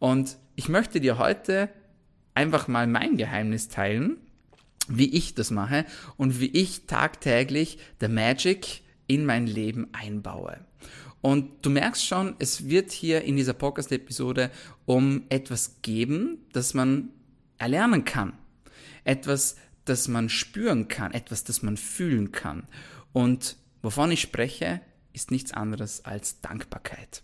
Und 0.00 0.38
ich 0.56 0.68
möchte 0.68 0.98
dir 0.98 1.18
heute 1.18 1.68
einfach 2.34 2.66
mal 2.66 2.86
mein 2.86 3.16
Geheimnis 3.16 3.68
teilen, 3.68 4.16
wie 4.88 5.14
ich 5.14 5.34
das 5.34 5.50
mache 5.50 5.84
und 6.16 6.40
wie 6.40 6.48
ich 6.48 6.86
tagtäglich 6.86 7.78
der 8.00 8.08
Magic 8.08 8.82
in 9.06 9.26
mein 9.26 9.46
Leben 9.46 9.88
einbaue. 9.92 10.58
Und 11.20 11.64
du 11.64 11.70
merkst 11.70 12.04
schon, 12.06 12.34
es 12.38 12.68
wird 12.68 12.92
hier 12.92 13.22
in 13.22 13.36
dieser 13.36 13.54
Podcast-Episode 13.54 14.50
um 14.86 15.24
etwas 15.28 15.80
geben, 15.82 16.38
das 16.52 16.74
man 16.74 17.10
erlernen 17.58 18.04
kann. 18.04 18.34
Etwas, 19.04 19.56
das 19.84 20.08
man 20.08 20.30
spüren 20.30 20.88
kann, 20.88 21.12
etwas, 21.12 21.44
das 21.44 21.62
man 21.62 21.76
fühlen 21.76 22.32
kann. 22.32 22.66
Und 23.12 23.56
wovon 23.82 24.10
ich 24.10 24.22
spreche, 24.22 24.80
ist 25.12 25.30
nichts 25.30 25.52
anderes 25.52 26.04
als 26.04 26.40
Dankbarkeit. 26.40 27.22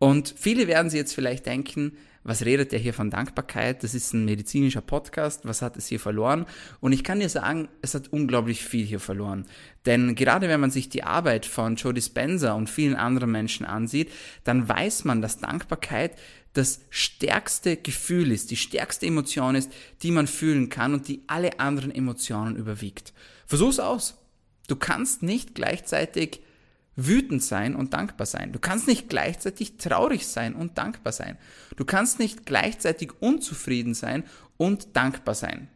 Und 0.00 0.34
viele 0.36 0.66
werden 0.66 0.88
sich 0.88 0.98
jetzt 0.98 1.14
vielleicht 1.14 1.44
denken, 1.44 1.92
was 2.22 2.44
redet 2.44 2.72
der 2.72 2.78
hier 2.78 2.94
von 2.94 3.10
Dankbarkeit? 3.10 3.82
Das 3.82 3.94
ist 3.94 4.14
ein 4.14 4.24
medizinischer 4.24 4.80
Podcast. 4.80 5.42
Was 5.44 5.60
hat 5.60 5.76
es 5.76 5.88
hier 5.88 6.00
verloren? 6.00 6.46
Und 6.80 6.92
ich 6.92 7.04
kann 7.04 7.20
dir 7.20 7.28
sagen, 7.28 7.68
es 7.82 7.94
hat 7.94 8.08
unglaublich 8.08 8.64
viel 8.64 8.86
hier 8.86 8.98
verloren. 8.98 9.46
Denn 9.84 10.14
gerade 10.14 10.48
wenn 10.48 10.60
man 10.60 10.70
sich 10.70 10.88
die 10.88 11.04
Arbeit 11.04 11.44
von 11.44 11.76
Joe 11.76 11.92
Dispenza 11.92 12.54
und 12.54 12.70
vielen 12.70 12.96
anderen 12.96 13.30
Menschen 13.30 13.66
ansieht, 13.66 14.10
dann 14.44 14.66
weiß 14.66 15.04
man, 15.04 15.20
dass 15.20 15.38
Dankbarkeit 15.38 16.12
das 16.54 16.80
stärkste 16.88 17.76
Gefühl 17.76 18.32
ist, 18.32 18.50
die 18.50 18.56
stärkste 18.56 19.06
Emotion 19.06 19.54
ist, 19.54 19.70
die 20.02 20.12
man 20.12 20.26
fühlen 20.26 20.70
kann 20.70 20.94
und 20.94 21.08
die 21.08 21.24
alle 21.26 21.60
anderen 21.60 21.94
Emotionen 21.94 22.56
überwiegt. 22.56 23.12
Versuch's 23.46 23.78
aus. 23.78 24.16
Du 24.66 24.76
kannst 24.76 25.22
nicht 25.22 25.54
gleichzeitig 25.54 26.40
wütend 26.96 27.42
sein 27.42 27.74
und 27.74 27.94
dankbar 27.94 28.26
sein. 28.26 28.52
Du 28.52 28.58
kannst 28.58 28.86
nicht 28.86 29.08
gleichzeitig 29.08 29.76
traurig 29.78 30.26
sein 30.26 30.54
und 30.54 30.76
dankbar 30.78 31.12
sein. 31.12 31.38
Du 31.76 31.84
kannst 31.84 32.18
nicht 32.18 32.46
gleichzeitig 32.46 33.12
unzufrieden 33.20 33.94
sein 33.94 34.24
und 34.56 34.96
dankbar 34.96 35.34
sein. 35.34 35.68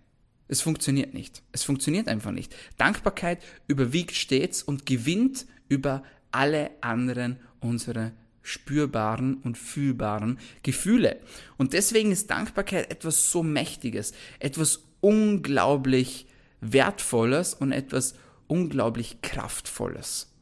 Es 0.48 0.60
funktioniert 0.60 1.14
nicht. 1.14 1.42
Es 1.52 1.64
funktioniert 1.64 2.08
einfach 2.08 2.30
nicht. 2.30 2.54
Dankbarkeit 2.76 3.42
überwiegt 3.66 4.14
stets 4.14 4.62
und 4.62 4.86
gewinnt 4.86 5.46
über 5.68 6.02
alle 6.32 6.70
anderen 6.80 7.38
unsere 7.60 8.12
spürbaren 8.42 9.36
und 9.36 9.56
fühlbaren 9.56 10.38
Gefühle. 10.62 11.20
Und 11.56 11.72
deswegen 11.72 12.12
ist 12.12 12.30
Dankbarkeit 12.30 12.90
etwas 12.90 13.30
so 13.30 13.42
Mächtiges, 13.42 14.12
etwas 14.38 14.84
unglaublich 15.00 16.26
Wertvolles 16.60 17.54
und 17.54 17.72
etwas 17.72 18.14
unglaublich 18.46 19.22
Kraftvolles. 19.22 20.33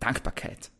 Dankbarkeit. 0.00 0.70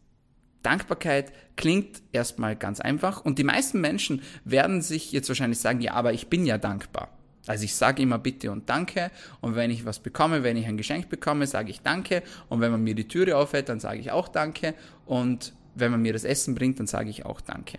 Dankbarkeit 0.63 1.33
klingt 1.57 2.03
erstmal 2.13 2.57
ganz 2.57 2.81
einfach 2.81 3.25
und 3.25 3.39
die 3.39 3.45
meisten 3.45 3.81
Menschen 3.81 4.23
werden 4.45 4.83
sich 4.83 5.13
jetzt 5.13 5.29
wahrscheinlich 5.29 5.61
sagen, 5.61 5.81
ja, 5.81 5.93
aber 5.93 6.13
ich 6.13 6.29
bin 6.29 6.45
ja 6.45 6.59
dankbar. 6.59 7.17
Also 7.47 7.65
ich 7.65 7.77
sage 7.77 8.03
immer 8.03 8.19
bitte 8.19 8.51
und 8.51 8.69
danke 8.69 9.13
und 9.41 9.55
wenn 9.55 9.71
ich 9.71 9.85
was 9.85 10.01
bekomme, 10.01 10.43
wenn 10.43 10.57
ich 10.57 10.67
ein 10.67 10.77
Geschenk 10.77 11.09
bekomme, 11.09 11.47
sage 11.47 11.71
ich 11.71 11.83
danke 11.83 12.25
und 12.49 12.61
wenn 12.61 12.73
man 12.73 12.83
mir 12.83 12.97
die 12.97 13.07
Türe 13.07 13.37
aufhält, 13.37 13.69
dann 13.69 13.79
sage 13.79 14.01
ich 14.01 14.11
auch 14.11 14.27
danke 14.27 14.75
und 15.05 15.55
wenn 15.77 15.93
man 15.93 16.03
mir 16.03 16.13
das 16.13 16.25
Essen 16.25 16.57
bringt, 16.57 16.81
dann 16.81 16.89
sage 16.89 17.11
ich 17.11 17.25
auch 17.25 17.41
danke. 17.41 17.79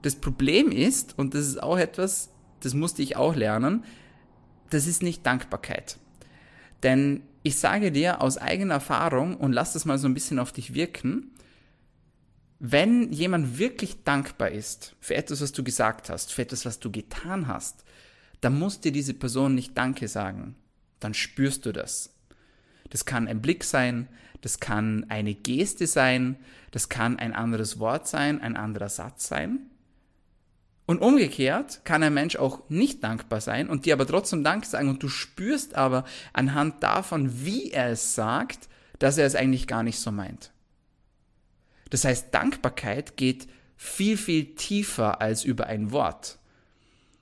Das 0.00 0.16
Problem 0.16 0.70
ist, 0.70 1.18
und 1.18 1.34
das 1.34 1.46
ist 1.46 1.62
auch 1.62 1.78
etwas, 1.78 2.30
das 2.60 2.72
musste 2.72 3.02
ich 3.02 3.16
auch 3.16 3.34
lernen, 3.34 3.84
das 4.70 4.86
ist 4.86 5.02
nicht 5.02 5.26
Dankbarkeit. 5.26 5.98
Denn 6.82 7.22
ich 7.46 7.56
sage 7.58 7.92
dir 7.92 8.22
aus 8.22 8.38
eigener 8.38 8.74
Erfahrung 8.74 9.36
und 9.36 9.52
lass 9.52 9.72
das 9.72 9.84
mal 9.84 9.98
so 9.98 10.08
ein 10.08 10.14
bisschen 10.14 10.40
auf 10.40 10.50
dich 10.50 10.74
wirken, 10.74 11.30
wenn 12.58 13.12
jemand 13.12 13.58
wirklich 13.58 14.02
dankbar 14.02 14.50
ist 14.50 14.96
für 14.98 15.14
etwas, 15.14 15.40
was 15.40 15.52
du 15.52 15.62
gesagt 15.62 16.10
hast, 16.10 16.32
für 16.32 16.42
etwas, 16.42 16.66
was 16.66 16.80
du 16.80 16.90
getan 16.90 17.46
hast, 17.46 17.84
dann 18.40 18.58
muss 18.58 18.80
dir 18.80 18.90
diese 18.90 19.14
Person 19.14 19.54
nicht 19.54 19.78
Danke 19.78 20.08
sagen. 20.08 20.56
Dann 20.98 21.14
spürst 21.14 21.64
du 21.66 21.72
das. 21.72 22.16
Das 22.90 23.04
kann 23.04 23.28
ein 23.28 23.40
Blick 23.40 23.62
sein, 23.62 24.08
das 24.40 24.58
kann 24.58 25.06
eine 25.08 25.34
Geste 25.34 25.86
sein, 25.86 26.36
das 26.72 26.88
kann 26.88 27.16
ein 27.16 27.32
anderes 27.32 27.78
Wort 27.78 28.08
sein, 28.08 28.40
ein 28.40 28.56
anderer 28.56 28.88
Satz 28.88 29.28
sein. 29.28 29.70
Und 30.86 31.00
umgekehrt 31.00 31.84
kann 31.84 32.04
ein 32.04 32.14
Mensch 32.14 32.36
auch 32.36 32.62
nicht 32.68 33.02
dankbar 33.02 33.40
sein 33.40 33.68
und 33.68 33.86
dir 33.86 33.94
aber 33.94 34.06
trotzdem 34.06 34.44
Dank 34.44 34.64
sagen 34.64 34.88
und 34.88 35.02
du 35.02 35.08
spürst 35.08 35.74
aber 35.74 36.04
anhand 36.32 36.82
davon, 36.82 37.44
wie 37.44 37.72
er 37.72 37.90
es 37.90 38.14
sagt, 38.14 38.68
dass 39.00 39.18
er 39.18 39.26
es 39.26 39.34
eigentlich 39.34 39.66
gar 39.66 39.82
nicht 39.82 39.98
so 39.98 40.12
meint. 40.12 40.52
Das 41.90 42.04
heißt, 42.04 42.32
Dankbarkeit 42.32 43.16
geht 43.16 43.48
viel, 43.76 44.16
viel 44.16 44.54
tiefer 44.54 45.20
als 45.20 45.44
über 45.44 45.66
ein 45.66 45.90
Wort. 45.90 46.38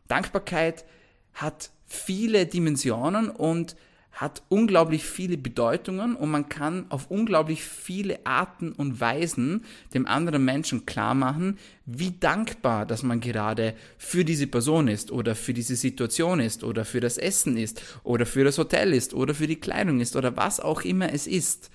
Dankbarkeit 0.09 0.85
hat 1.33 1.71
viele 1.87 2.47
Dimensionen 2.47 3.31
und 3.31 3.77
hat 4.15 4.43
unglaublich 4.49 5.05
viele 5.05 5.37
Bedeutungen 5.37 6.15
und 6.15 6.31
man 6.31 6.49
kann 6.49 6.87
auf 6.89 7.11
unglaublich 7.11 7.65
viele 7.65 8.25
Arten 8.25 8.71
und 8.71 9.01
Weisen 9.01 9.65
dem 9.93 10.07
anderen 10.07 10.45
Menschen 10.45 10.87
klar 10.87 11.15
machen, 11.15 11.59
wie 11.85 12.13
dankbar, 12.13 12.87
dass 12.87 13.03
man 13.03 13.21
gerade 13.21 13.75
für 13.99 14.25
diese 14.25 14.47
Person 14.47 14.87
ist 14.87 15.11
oder 15.11 15.35
für 15.35 15.53
diese 15.53 15.75
Situation 15.75 16.39
ist 16.39 16.63
oder 16.63 16.85
für 16.85 17.01
das 17.01 17.19
Essen 17.19 17.57
ist 17.57 17.83
oder 18.05 18.25
für 18.25 18.45
das 18.45 18.57
Hotel 18.57 18.93
ist 18.93 19.15
oder 19.15 19.35
für 19.35 19.49
die 19.49 19.61
Kleidung 19.61 19.99
ist 20.01 20.15
oder 20.15 20.37
was 20.37 20.61
auch 20.61 20.83
immer 20.83 21.13
es 21.13 21.27
ist. 21.27 21.71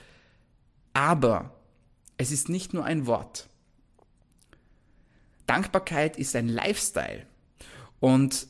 Aber 0.94 1.54
es 2.16 2.32
ist 2.32 2.48
nicht 2.48 2.74
nur 2.74 2.86
ein 2.86 3.06
Wort. 3.06 3.50
Dankbarkeit 5.46 6.18
ist 6.18 6.38
ein 6.38 6.48
Lifestyle. 6.48 7.26
Und 8.00 8.48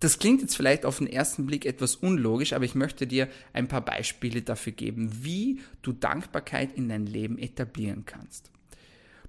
das 0.00 0.18
klingt 0.18 0.42
jetzt 0.42 0.56
vielleicht 0.56 0.84
auf 0.84 0.98
den 0.98 1.06
ersten 1.06 1.46
Blick 1.46 1.66
etwas 1.66 1.96
unlogisch, 1.96 2.52
aber 2.52 2.64
ich 2.64 2.74
möchte 2.74 3.06
dir 3.06 3.28
ein 3.52 3.68
paar 3.68 3.80
Beispiele 3.80 4.42
dafür 4.42 4.72
geben, 4.72 5.24
wie 5.24 5.60
du 5.82 5.92
Dankbarkeit 5.92 6.72
in 6.72 6.88
dein 6.88 7.06
Leben 7.06 7.38
etablieren 7.38 8.04
kannst. 8.06 8.50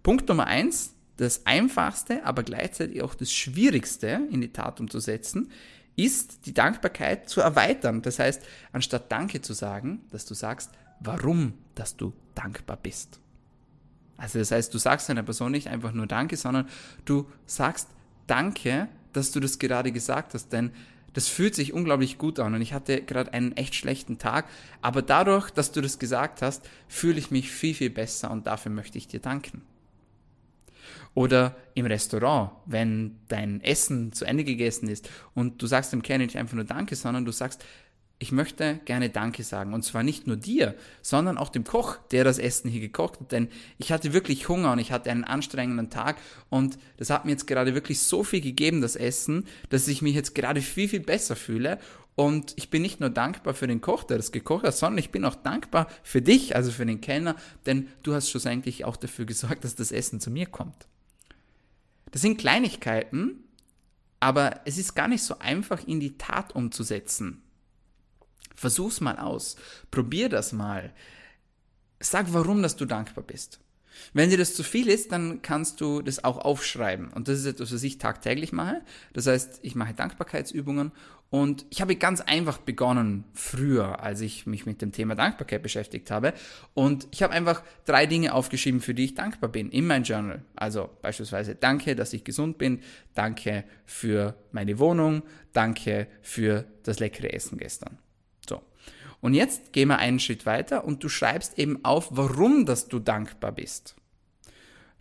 Punkt 0.03 0.29
Nummer 0.29 0.47
eins, 0.47 0.93
das 1.17 1.45
einfachste, 1.45 2.23
aber 2.23 2.43
gleichzeitig 2.43 3.01
auch 3.01 3.15
das 3.15 3.33
schwierigste 3.33 4.21
in 4.31 4.41
die 4.41 4.53
Tat 4.53 4.79
umzusetzen, 4.79 5.51
ist 5.95 6.45
die 6.45 6.53
Dankbarkeit 6.53 7.27
zu 7.27 7.41
erweitern. 7.41 8.01
Das 8.01 8.19
heißt, 8.19 8.41
anstatt 8.71 9.11
Danke 9.11 9.41
zu 9.41 9.53
sagen, 9.53 10.01
dass 10.11 10.25
du 10.25 10.33
sagst, 10.33 10.71
warum, 11.01 11.53
dass 11.75 11.97
du 11.97 12.13
dankbar 12.35 12.77
bist. 12.77 13.19
Also 14.15 14.39
das 14.39 14.51
heißt, 14.51 14.73
du 14.73 14.77
sagst 14.77 15.09
einer 15.09 15.23
Person 15.23 15.51
nicht 15.51 15.67
einfach 15.67 15.91
nur 15.91 16.07
Danke, 16.07 16.37
sondern 16.37 16.67
du 17.05 17.29
sagst 17.45 17.89
Danke, 18.27 18.87
dass 19.19 19.31
du 19.31 19.39
das 19.39 19.59
gerade 19.59 19.91
gesagt 19.91 20.33
hast, 20.33 20.51
denn 20.53 20.71
das 21.13 21.27
fühlt 21.27 21.55
sich 21.55 21.73
unglaublich 21.73 22.17
gut 22.17 22.39
an 22.39 22.53
und 22.53 22.61
ich 22.61 22.73
hatte 22.73 23.01
gerade 23.01 23.33
einen 23.33 23.55
echt 23.57 23.75
schlechten 23.75 24.17
Tag, 24.17 24.45
aber 24.81 25.01
dadurch, 25.01 25.49
dass 25.49 25.71
du 25.71 25.81
das 25.81 25.99
gesagt 25.99 26.41
hast, 26.41 26.67
fühle 26.87 27.19
ich 27.19 27.31
mich 27.31 27.51
viel, 27.51 27.73
viel 27.73 27.89
besser 27.89 28.31
und 28.31 28.47
dafür 28.47 28.71
möchte 28.71 28.97
ich 28.97 29.07
dir 29.07 29.19
danken. 29.19 29.63
Oder 31.15 31.55
im 31.73 31.85
Restaurant, 31.87 32.51
wenn 32.65 33.17
dein 33.27 33.61
Essen 33.61 34.13
zu 34.13 34.25
Ende 34.25 34.43
gegessen 34.43 34.87
ist 34.87 35.09
und 35.33 35.61
du 35.61 35.67
sagst 35.67 35.91
dem 35.91 36.03
Kellner 36.03 36.25
nicht 36.25 36.37
einfach 36.37 36.55
nur 36.55 36.65
Danke, 36.65 36.95
sondern 36.95 37.25
du 37.25 37.31
sagst, 37.31 37.65
ich 38.21 38.33
möchte 38.33 38.81
gerne 38.83 39.09
Danke 39.09 39.43
sagen. 39.43 39.73
Und 39.73 39.83
zwar 39.83 40.03
nicht 40.03 40.27
nur 40.27 40.35
dir, 40.35 40.75
sondern 41.01 41.37
auch 41.37 41.47
dem 41.47 41.63
Koch, 41.63 41.95
der 42.11 42.25
das 42.25 42.37
Essen 42.37 42.69
hier 42.69 42.81
gekocht 42.81 43.21
hat. 43.21 43.31
Denn 43.31 43.47
ich 43.77 43.93
hatte 43.93 44.11
wirklich 44.11 44.49
Hunger 44.49 44.73
und 44.73 44.79
ich 44.79 44.91
hatte 44.91 45.09
einen 45.09 45.23
anstrengenden 45.23 45.89
Tag. 45.89 46.17
Und 46.49 46.77
das 46.97 47.09
hat 47.09 47.23
mir 47.23 47.31
jetzt 47.31 47.47
gerade 47.47 47.73
wirklich 47.73 48.01
so 48.01 48.25
viel 48.25 48.41
gegeben, 48.41 48.81
das 48.81 48.97
Essen, 48.97 49.47
dass 49.69 49.87
ich 49.87 50.01
mich 50.01 50.15
jetzt 50.15 50.35
gerade 50.35 50.61
viel, 50.61 50.89
viel 50.89 50.99
besser 50.99 51.37
fühle. 51.37 51.79
Und 52.15 52.51
ich 52.57 52.69
bin 52.69 52.81
nicht 52.81 52.99
nur 52.99 53.09
dankbar 53.09 53.53
für 53.53 53.67
den 53.67 53.79
Koch, 53.79 54.03
der 54.03 54.17
das 54.17 54.33
gekocht 54.33 54.65
hat, 54.65 54.75
sondern 54.75 54.97
ich 54.97 55.11
bin 55.11 55.23
auch 55.23 55.35
dankbar 55.35 55.87
für 56.03 56.21
dich, 56.21 56.57
also 56.57 56.71
für 56.71 56.85
den 56.85 56.99
Kellner, 56.99 57.37
denn 57.65 57.87
du 58.03 58.13
hast 58.13 58.29
schlussendlich 58.29 58.83
auch 58.83 58.97
dafür 58.97 59.23
gesorgt, 59.23 59.63
dass 59.63 59.75
das 59.75 59.93
Essen 59.93 60.19
zu 60.19 60.29
mir 60.29 60.45
kommt. 60.45 60.89
Das 62.11 62.21
sind 62.21 62.37
Kleinigkeiten, 62.37 63.45
aber 64.19 64.59
es 64.65 64.77
ist 64.77 64.95
gar 64.95 65.07
nicht 65.07 65.23
so 65.23 65.39
einfach 65.39 65.87
in 65.87 66.01
die 66.01 66.17
Tat 66.17 66.53
umzusetzen. 66.53 67.41
Versuch's 68.59 68.99
mal 68.99 69.17
aus. 69.17 69.55
Probier 69.89 70.27
das 70.27 70.51
mal. 70.51 70.91
Sag, 72.01 72.33
warum 72.33 72.61
dass 72.61 72.75
du 72.75 72.85
dankbar 72.85 73.23
bist. 73.23 73.61
Wenn 74.13 74.29
dir 74.29 74.37
das 74.37 74.53
zu 74.53 74.63
viel 74.63 74.89
ist, 74.89 75.13
dann 75.13 75.41
kannst 75.41 75.79
du 75.79 76.01
das 76.01 76.23
auch 76.23 76.37
aufschreiben. 76.37 77.07
Und 77.09 77.29
das 77.29 77.39
ist 77.39 77.45
etwas, 77.45 77.73
was 77.73 77.83
ich 77.83 77.99
tagtäglich 77.99 78.51
mache. 78.51 78.81
Das 79.13 79.27
heißt, 79.27 79.59
ich 79.61 79.75
mache 79.75 79.93
Dankbarkeitsübungen 79.93 80.91
und 81.29 81.65
ich 81.69 81.79
habe 81.79 81.95
ganz 81.95 82.19
einfach 82.19 82.57
begonnen 82.57 83.23
früher, 83.33 84.01
als 84.01 84.19
ich 84.19 84.45
mich 84.45 84.65
mit 84.65 84.81
dem 84.81 84.91
Thema 84.91 85.15
Dankbarkeit 85.15 85.63
beschäftigt 85.63 86.11
habe. 86.11 86.33
Und 86.73 87.07
ich 87.11 87.23
habe 87.23 87.33
einfach 87.33 87.63
drei 87.85 88.07
Dinge 88.07 88.33
aufgeschrieben, 88.33 88.81
für 88.81 88.93
die 88.93 89.05
ich 89.05 89.15
dankbar 89.15 89.49
bin 89.49 89.69
in 89.69 89.87
mein 89.87 90.03
Journal. 90.03 90.43
Also 90.55 90.89
beispielsweise 91.01 91.55
danke, 91.55 91.95
dass 91.95 92.11
ich 92.11 92.25
gesund 92.25 92.57
bin, 92.57 92.81
danke 93.13 93.63
für 93.85 94.35
meine 94.51 94.79
Wohnung, 94.79 95.23
danke 95.53 96.07
für 96.21 96.65
das 96.83 96.99
leckere 96.99 97.33
Essen 97.33 97.57
gestern. 97.57 97.99
Und 99.21 99.33
jetzt 99.33 99.73
gehen 99.73 99.89
wir 99.89 99.97
einen 99.97 100.19
Schritt 100.19 100.45
weiter 100.45 100.85
und 100.85 101.03
du 101.03 101.09
schreibst 101.09 101.59
eben 101.59 101.83
auf, 101.83 102.09
warum 102.11 102.65
dass 102.65 102.87
du 102.87 102.99
dankbar 102.99 103.51
bist. 103.51 103.95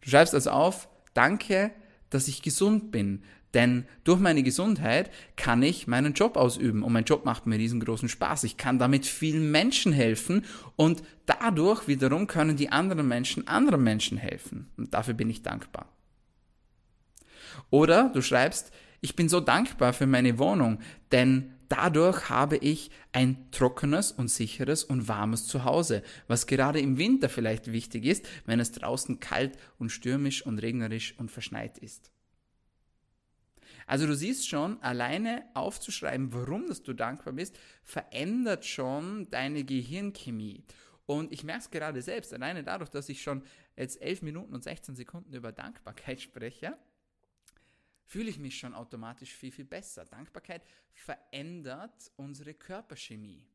Du 0.00 0.10
schreibst 0.10 0.34
also 0.34 0.50
auf, 0.50 0.88
danke, 1.14 1.70
dass 2.10 2.28
ich 2.28 2.42
gesund 2.42 2.90
bin, 2.90 3.22
denn 3.54 3.87
durch 4.04 4.20
meine 4.20 4.42
Gesundheit 4.42 5.10
kann 5.37 5.62
ich 5.62 5.87
meinen 5.87 6.12
Job 6.12 6.37
ausüben 6.37 6.82
und 6.82 6.92
mein 6.92 7.04
Job 7.04 7.25
macht 7.25 7.46
mir 7.46 7.58
riesengroßen 7.58 8.08
Spaß. 8.08 8.44
Ich 8.44 8.56
kann 8.56 8.78
damit 8.78 9.06
vielen 9.06 9.50
Menschen 9.50 9.92
helfen 9.92 10.44
und 10.76 11.02
dadurch 11.26 11.88
wiederum 11.88 12.26
können 12.26 12.56
die 12.56 12.70
anderen 12.70 13.08
Menschen 13.08 13.48
anderen 13.48 13.82
Menschen 13.82 14.18
helfen. 14.18 14.70
Und 14.76 14.92
dafür 14.92 15.14
bin 15.14 15.30
ich 15.30 15.42
dankbar. 15.42 15.87
Oder 17.70 18.10
du 18.10 18.20
schreibst, 18.20 18.70
ich 19.00 19.16
bin 19.16 19.28
so 19.28 19.40
dankbar 19.40 19.92
für 19.92 20.06
meine 20.06 20.38
Wohnung, 20.38 20.80
denn 21.12 21.54
dadurch 21.68 22.28
habe 22.28 22.56
ich 22.56 22.90
ein 23.12 23.50
trockenes 23.50 24.12
und 24.12 24.28
sicheres 24.28 24.84
und 24.84 25.08
warmes 25.08 25.46
Zuhause, 25.46 26.02
was 26.26 26.46
gerade 26.46 26.80
im 26.80 26.98
Winter 26.98 27.28
vielleicht 27.28 27.72
wichtig 27.72 28.04
ist, 28.04 28.26
wenn 28.46 28.60
es 28.60 28.72
draußen 28.72 29.20
kalt 29.20 29.58
und 29.78 29.90
stürmisch 29.90 30.44
und 30.44 30.58
regnerisch 30.58 31.14
und 31.18 31.30
verschneit 31.30 31.78
ist. 31.78 32.10
Also 33.87 34.06
du 34.06 34.14
siehst 34.14 34.46
schon, 34.46 34.82
alleine 34.82 35.44
aufzuschreiben, 35.54 36.32
warum 36.34 36.66
dass 36.68 36.82
du 36.82 36.92
dankbar 36.92 37.32
bist, 37.32 37.58
verändert 37.82 38.66
schon 38.66 39.30
deine 39.30 39.64
Gehirnchemie. 39.64 40.62
Und 41.06 41.32
ich 41.32 41.42
merke 41.42 41.60
es 41.60 41.70
gerade 41.70 42.02
selbst, 42.02 42.34
alleine 42.34 42.62
dadurch, 42.62 42.90
dass 42.90 43.08
ich 43.08 43.22
schon 43.22 43.42
jetzt 43.78 44.02
11 44.02 44.20
Minuten 44.20 44.54
und 44.54 44.62
16 44.62 44.94
Sekunden 44.94 45.32
über 45.32 45.52
Dankbarkeit 45.52 46.20
spreche, 46.20 46.76
fühle 48.08 48.30
ich 48.30 48.38
mich 48.38 48.58
schon 48.58 48.74
automatisch 48.74 49.34
viel, 49.34 49.52
viel 49.52 49.66
besser. 49.66 50.06
Dankbarkeit 50.06 50.62
verändert 50.94 52.10
unsere 52.16 52.54
Körperchemie. 52.54 53.46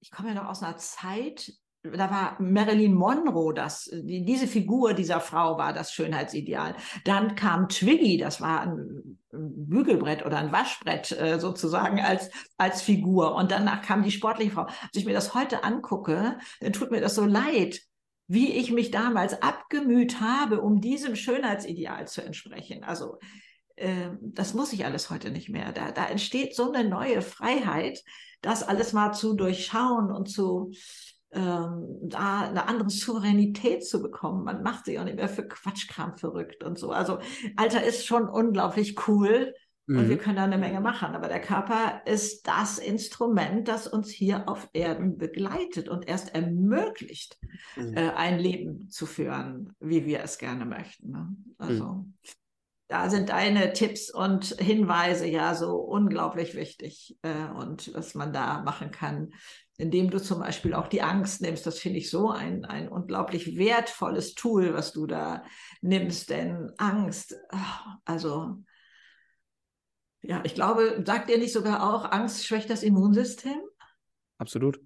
Ich 0.00 0.10
komme 0.10 0.28
ja 0.28 0.34
noch 0.34 0.50
aus 0.50 0.62
einer 0.62 0.76
Zeit, 0.76 1.54
da 1.82 2.10
war 2.10 2.36
Marilyn 2.42 2.94
Monroe, 2.94 3.54
das, 3.54 3.90
die, 3.90 4.24
diese 4.24 4.46
Figur 4.46 4.92
dieser 4.92 5.20
Frau 5.20 5.56
war 5.56 5.72
das 5.72 5.92
Schönheitsideal. 5.92 6.76
Dann 7.04 7.36
kam 7.36 7.70
Twiggy, 7.70 8.18
das 8.18 8.42
war 8.42 8.62
ein, 8.62 9.18
ein 9.32 9.66
Bügelbrett 9.66 10.26
oder 10.26 10.36
ein 10.36 10.52
Waschbrett 10.52 11.12
äh, 11.12 11.40
sozusagen 11.40 12.00
als, 12.00 12.30
als 12.58 12.82
Figur. 12.82 13.34
Und 13.34 13.50
danach 13.50 13.80
kam 13.80 14.02
die 14.02 14.10
sportliche 14.10 14.50
Frau. 14.50 14.64
Als 14.64 14.90
ich 14.94 15.06
mir 15.06 15.14
das 15.14 15.32
heute 15.32 15.64
angucke, 15.64 16.38
dann 16.60 16.72
tut 16.74 16.90
mir 16.90 17.00
das 17.00 17.14
so 17.14 17.24
leid, 17.24 17.80
wie 18.28 18.52
ich 18.52 18.72
mich 18.72 18.90
damals 18.90 19.40
abgemüht 19.42 20.20
habe, 20.20 20.60
um 20.60 20.80
diesem 20.80 21.16
Schönheitsideal 21.16 22.08
zu 22.08 22.22
entsprechen. 22.22 22.84
Also 22.84 23.18
äh, 23.76 24.10
das 24.20 24.54
muss 24.54 24.72
ich 24.72 24.84
alles 24.84 25.10
heute 25.10 25.30
nicht 25.30 25.48
mehr. 25.48 25.72
Da, 25.72 25.92
da 25.92 26.06
entsteht 26.06 26.54
so 26.54 26.72
eine 26.72 26.88
neue 26.88 27.22
Freiheit, 27.22 28.02
das 28.42 28.62
alles 28.62 28.92
mal 28.92 29.12
zu 29.12 29.34
durchschauen 29.34 30.10
und 30.10 30.26
zu 30.26 30.72
ähm, 31.32 31.98
da 32.02 32.48
eine 32.48 32.68
andere 32.68 32.90
Souveränität 32.90 33.86
zu 33.86 34.00
bekommen. 34.00 34.44
Man 34.44 34.62
macht 34.62 34.86
sich 34.86 34.98
auch 34.98 35.04
nicht 35.04 35.16
mehr 35.16 35.28
für 35.28 35.46
Quatschkram 35.46 36.16
verrückt 36.16 36.64
und 36.64 36.78
so. 36.78 36.90
Also 36.90 37.18
Alter 37.56 37.84
ist 37.84 38.06
schon 38.06 38.28
unglaublich 38.28 38.96
cool 39.08 39.54
mhm. 39.86 39.98
und 39.98 40.08
wir 40.08 40.18
können 40.18 40.36
da 40.36 40.44
eine 40.44 40.58
Menge 40.58 40.80
machen. 40.80 41.14
Aber 41.14 41.28
der 41.28 41.40
Körper 41.40 42.02
ist 42.04 42.46
das 42.46 42.78
Instrument, 42.78 43.68
das 43.68 43.86
uns 43.86 44.10
hier 44.10 44.48
auf 44.48 44.68
Erden 44.72 45.16
begleitet 45.16 45.88
und 45.88 46.08
erst 46.08 46.34
ermöglicht, 46.34 47.38
mhm. 47.76 47.96
äh, 47.96 48.10
ein 48.10 48.38
Leben 48.38 48.88
zu 48.88 49.06
führen, 49.06 49.74
wie 49.80 50.06
wir 50.06 50.22
es 50.22 50.38
gerne 50.38 50.64
möchten. 50.64 51.10
Ne? 51.10 51.36
Also 51.58 51.84
mhm. 51.84 52.14
da 52.88 53.10
sind 53.10 53.28
deine 53.30 53.72
Tipps 53.72 54.12
und 54.12 54.46
Hinweise 54.58 55.26
ja 55.26 55.54
so 55.54 55.76
unglaublich 55.76 56.54
wichtig 56.54 57.18
äh, 57.22 57.48
und 57.56 57.94
was 57.94 58.14
man 58.14 58.32
da 58.32 58.62
machen 58.62 58.90
kann, 58.90 59.30
indem 59.78 60.10
du 60.10 60.20
zum 60.20 60.40
Beispiel 60.40 60.74
auch 60.74 60.88
die 60.88 61.02
Angst 61.02 61.42
nimmst. 61.42 61.66
Das 61.66 61.78
finde 61.78 61.98
ich 61.98 62.10
so 62.10 62.30
ein, 62.30 62.64
ein 62.64 62.88
unglaublich 62.88 63.56
wertvolles 63.58 64.34
Tool, 64.34 64.72
was 64.74 64.92
du 64.92 65.06
da 65.06 65.44
nimmst, 65.82 66.30
denn 66.30 66.72
Angst, 66.78 67.36
ah, 67.50 67.98
also 68.04 68.56
ja, 70.28 70.40
ich 70.44 70.54
glaube, 70.54 71.02
sagt 71.06 71.30
ihr 71.30 71.38
nicht 71.38 71.52
sogar 71.52 71.92
auch, 71.92 72.10
Angst 72.10 72.46
schwächt 72.46 72.68
das 72.70 72.82
Immunsystem? 72.82 73.60
Absolut. 74.38 74.80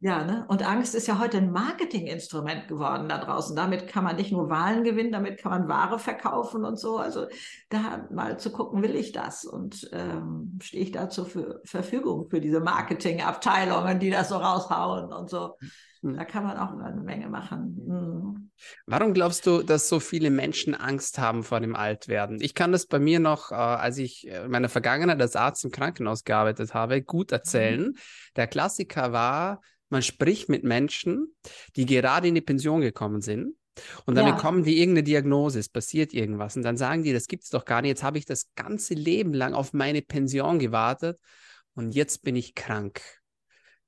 Ja, 0.00 0.24
ne? 0.24 0.46
Und 0.48 0.62
Angst 0.64 0.94
ist 0.94 1.08
ja 1.08 1.18
heute 1.18 1.38
ein 1.38 1.50
Marketinginstrument 1.50 2.68
geworden 2.68 3.08
da 3.08 3.18
draußen. 3.18 3.56
Damit 3.56 3.88
kann 3.88 4.04
man 4.04 4.14
nicht 4.14 4.30
nur 4.30 4.48
Wahlen 4.48 4.84
gewinnen, 4.84 5.10
damit 5.10 5.40
kann 5.40 5.50
man 5.50 5.68
Ware 5.68 5.98
verkaufen 5.98 6.64
und 6.64 6.78
so. 6.78 6.98
Also 6.98 7.26
da 7.68 8.06
mal 8.12 8.38
zu 8.38 8.52
gucken, 8.52 8.80
will 8.82 8.94
ich 8.94 9.10
das 9.10 9.44
und 9.44 9.90
ähm, 9.92 10.56
stehe 10.62 10.84
ich 10.84 10.92
da 10.92 11.10
zur 11.10 11.26
Verfügung 11.64 12.30
für 12.30 12.40
diese 12.40 12.60
Marketingabteilungen, 12.60 13.98
die 13.98 14.10
das 14.10 14.28
so 14.28 14.36
raushauen 14.36 15.12
und 15.12 15.28
so. 15.28 15.56
Hm. 16.02 16.14
Da 16.14 16.24
kann 16.24 16.44
man 16.44 16.58
auch 16.58 16.78
eine 16.78 17.00
Menge 17.00 17.28
machen. 17.28 17.82
Hm. 17.84 18.37
Warum 18.86 19.14
glaubst 19.14 19.46
du, 19.46 19.62
dass 19.62 19.88
so 19.88 20.00
viele 20.00 20.30
Menschen 20.30 20.74
Angst 20.74 21.18
haben 21.18 21.42
vor 21.42 21.60
dem 21.60 21.76
Altwerden? 21.76 22.38
Ich 22.40 22.54
kann 22.54 22.72
das 22.72 22.86
bei 22.86 22.98
mir 22.98 23.20
noch, 23.20 23.50
äh, 23.50 23.54
als 23.54 23.98
ich 23.98 24.26
in 24.26 24.50
meiner 24.50 24.68
Vergangenheit 24.68 25.20
als 25.20 25.36
Arzt 25.36 25.64
im 25.64 25.70
Krankenhaus 25.70 26.24
gearbeitet 26.24 26.74
habe, 26.74 27.02
gut 27.02 27.32
erzählen. 27.32 27.82
Mhm. 27.82 27.96
Der 28.36 28.46
Klassiker 28.46 29.12
war, 29.12 29.60
man 29.90 30.02
spricht 30.02 30.48
mit 30.48 30.64
Menschen, 30.64 31.34
die 31.76 31.86
gerade 31.86 32.28
in 32.28 32.34
die 32.34 32.40
Pension 32.40 32.80
gekommen 32.80 33.20
sind. 33.20 33.54
Und 34.06 34.16
dann 34.16 34.26
ja. 34.26 34.34
bekommen 34.34 34.64
die 34.64 34.78
irgendeine 34.78 35.04
Diagnose, 35.04 35.60
es 35.60 35.68
passiert 35.68 36.12
irgendwas. 36.12 36.56
Und 36.56 36.62
dann 36.62 36.76
sagen 36.76 37.04
die, 37.04 37.12
das 37.12 37.26
gibt's 37.26 37.50
doch 37.50 37.64
gar 37.64 37.80
nicht. 37.82 37.90
Jetzt 37.90 38.02
habe 38.02 38.18
ich 38.18 38.26
das 38.26 38.46
ganze 38.56 38.94
Leben 38.94 39.32
lang 39.32 39.54
auf 39.54 39.72
meine 39.72 40.02
Pension 40.02 40.58
gewartet 40.58 41.18
und 41.74 41.94
jetzt 41.94 42.22
bin 42.22 42.34
ich 42.34 42.54
krank. 42.54 43.00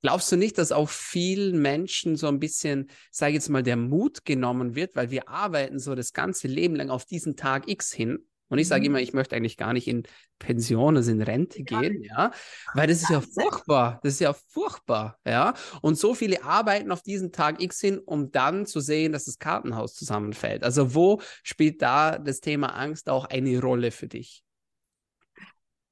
Glaubst 0.01 0.31
du 0.31 0.35
nicht, 0.35 0.57
dass 0.57 0.71
auch 0.71 0.89
vielen 0.89 1.61
Menschen 1.61 2.15
so 2.15 2.27
ein 2.27 2.39
bisschen, 2.39 2.89
sage 3.11 3.31
ich 3.31 3.35
jetzt 3.35 3.49
mal, 3.49 3.63
der 3.63 3.77
Mut 3.77 4.25
genommen 4.25 4.75
wird, 4.75 4.95
weil 4.95 5.11
wir 5.11 5.29
arbeiten 5.29 5.79
so 5.79 5.95
das 5.95 6.13
ganze 6.13 6.47
Leben 6.47 6.75
lang 6.75 6.89
auf 6.89 7.05
diesen 7.05 7.35
Tag 7.35 7.67
X 7.67 7.91
hin 7.91 8.25
und 8.51 8.59
ich 8.59 8.67
sage 8.67 8.81
mhm. 8.81 8.87
immer, 8.87 8.99
ich 8.99 9.13
möchte 9.13 9.33
eigentlich 9.33 9.55
gar 9.55 9.71
nicht 9.71 9.87
in 9.87 10.03
Pension, 10.37 10.97
also 10.97 11.09
in 11.09 11.21
Rente 11.21 11.63
gehen, 11.63 12.03
ja, 12.03 12.31
weil 12.73 12.85
das 12.85 13.01
ist 13.01 13.09
ja 13.09 13.21
furchtbar, 13.21 14.01
das 14.03 14.15
ist 14.15 14.19
ja 14.19 14.33
furchtbar, 14.33 15.17
ja. 15.25 15.53
Und 15.81 15.97
so 15.97 16.13
viele 16.13 16.43
arbeiten 16.43 16.91
auf 16.91 17.01
diesen 17.01 17.31
Tag 17.31 17.61
X 17.61 17.79
hin, 17.79 17.97
um 17.97 18.29
dann 18.31 18.65
zu 18.65 18.81
sehen, 18.81 19.13
dass 19.13 19.23
das 19.23 19.39
Kartenhaus 19.39 19.93
zusammenfällt. 19.93 20.65
Also 20.65 20.93
wo 20.93 21.21
spielt 21.43 21.81
da 21.81 22.17
das 22.17 22.41
Thema 22.41 22.75
Angst 22.75 23.09
auch 23.09 23.23
eine 23.23 23.57
Rolle 23.61 23.89
für 23.89 24.09
dich? 24.09 24.43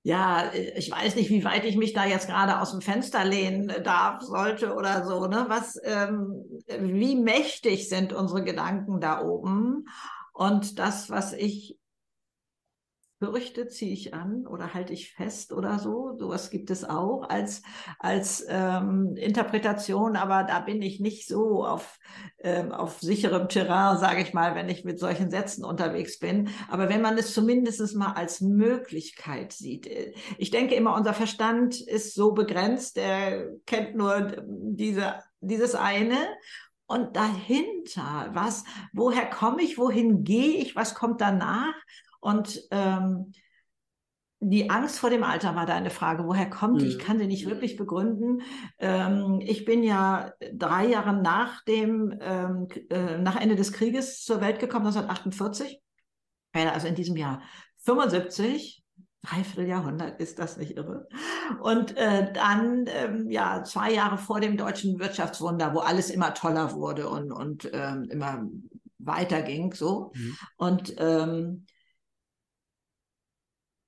Ja, 0.10 0.52
ich 0.54 0.90
weiß 0.90 1.16
nicht, 1.16 1.30
wie 1.30 1.44
weit 1.44 1.66
ich 1.66 1.78
mich 1.78 1.94
da 1.94 2.04
jetzt 2.04 2.28
gerade 2.28 2.60
aus 2.60 2.72
dem 2.72 2.82
Fenster 2.82 3.24
lehnen 3.24 3.72
darf, 3.84 4.24
sollte 4.24 4.74
oder 4.74 5.06
so, 5.06 5.28
ne? 5.28 5.46
Was, 5.50 5.80
ähm, 5.84 6.46
wie 6.68 7.16
mächtig 7.16 7.90
sind 7.90 8.12
unsere 8.12 8.44
Gedanken 8.44 9.00
da 9.00 9.22
oben? 9.22 9.88
Und 10.34 10.80
das, 10.80 11.12
was 11.12 11.34
ich 11.34 11.78
Fürchte 13.20 13.68
ziehe 13.68 13.92
ich 13.92 14.14
an 14.14 14.48
oder 14.48 14.74
halte 14.74 14.94
ich 14.94 15.12
fest 15.14 15.52
oder 15.52 15.78
so. 15.78 16.16
Sowas 16.18 16.50
gibt 16.50 16.72
es 16.72 16.86
auch 16.86 17.28
als, 17.28 17.62
als 18.00 18.46
ähm, 18.48 19.16
Interpretation, 19.18 20.16
aber 20.16 20.44
da 20.44 20.62
bin 20.62 20.82
ich 20.82 21.02
nicht 21.02 21.28
so 21.28 21.66
auf, 21.66 22.00
ähm, 22.40 22.72
auf 22.72 23.02
sicherem 23.02 23.50
Terrain, 23.50 23.98
sage 23.98 24.22
ich 24.22 24.34
mal, 24.34 24.56
wenn 24.56 24.70
ich 24.70 24.86
mit 24.86 25.00
solchen 25.00 25.30
Sätzen 25.30 25.66
unterwegs 25.66 26.18
bin. 26.20 26.50
Aber 26.70 26.88
wenn 26.88 27.02
man 27.02 27.18
es 27.18 27.34
zumindest 27.34 27.96
mal 27.96 28.14
als 28.14 28.40
Möglichkeit 28.40 29.52
sieht. 29.52 29.86
Äh, 29.86 30.14
ich 30.38 30.50
denke 30.50 30.76
immer, 30.76 30.96
unser 30.96 31.14
Verstand 31.14 31.82
ist 31.82 32.16
so 32.16 32.32
begrenzt, 32.32 32.96
der 32.96 33.50
kennt 33.66 33.96
nur 33.96 34.32
diese, 34.48 35.16
dieses 35.42 35.76
eine 35.76 36.16
und 36.88 37.16
dahinter, 37.18 38.30
was, 38.34 38.64
woher 38.94 39.30
komme 39.30 39.62
ich, 39.62 39.78
wohin 39.78 40.24
gehe 40.24 40.56
ich, 40.56 40.76
was 40.76 40.96
kommt 40.96 41.20
danach? 41.20 41.76
Und 42.20 42.62
ähm, 42.72 43.32
die 44.42 44.70
Angst 44.70 45.00
vor 45.00 45.10
dem 45.10 45.24
Alter 45.24 45.56
war 45.56 45.66
deine 45.66 45.90
Frage. 45.90 46.26
Woher 46.26 46.50
kommt 46.50 46.82
die? 46.82 46.86
Mhm. 46.86 46.92
Ich 46.92 47.00
kann 47.00 47.20
sie 47.20 47.28
nicht 47.28 47.50
wirklich 47.50 47.76
begründen. 47.76 48.42
Ähm, 48.78 49.40
ich 49.42 49.66
bin 49.66 49.84
ja 49.84 50.32
drei 50.54 50.88
Jahre 50.88 51.14
nach 51.14 51.64
dem, 51.66 52.18
ähm, 52.22 52.68
äh, 52.90 53.18
nach 53.18 53.40
Ende 53.40 53.56
des 53.56 53.74
Krieges 53.74 54.24
zur 54.24 54.40
Welt 54.40 54.60
gekommen, 54.60 54.86
1948. 54.88 55.82
Also 56.54 56.88
in 56.88 56.96
diesem 56.96 57.18
Jahr 57.18 57.42
75. 57.80 58.84
Dreiviertel 59.22 59.68
Jahrhundert, 59.68 60.22
ist 60.22 60.40
das 60.40 60.56
nicht 60.56 60.78
irre? 60.78 61.06
Und 61.62 61.98
äh, 61.98 62.32
dann, 62.32 62.86
ähm, 62.88 63.30
ja, 63.30 63.66
zwei 63.66 63.92
Jahre 63.92 64.18
vor 64.18 64.40
dem 64.40 64.56
deutschen 64.56 64.98
Wirtschaftswunder, 64.98 65.74
wo 65.74 65.80
alles 65.80 66.10
immer 66.10 66.34
toller 66.34 66.72
wurde 66.74 67.10
und, 67.10 67.34
und 67.34 67.70
ähm, 67.74 68.08
immer 68.10 68.48
weiterging, 68.98 69.74
so. 69.74 70.14
Mhm. 70.16 70.38
Und 70.56 70.96
ähm, 71.00 71.66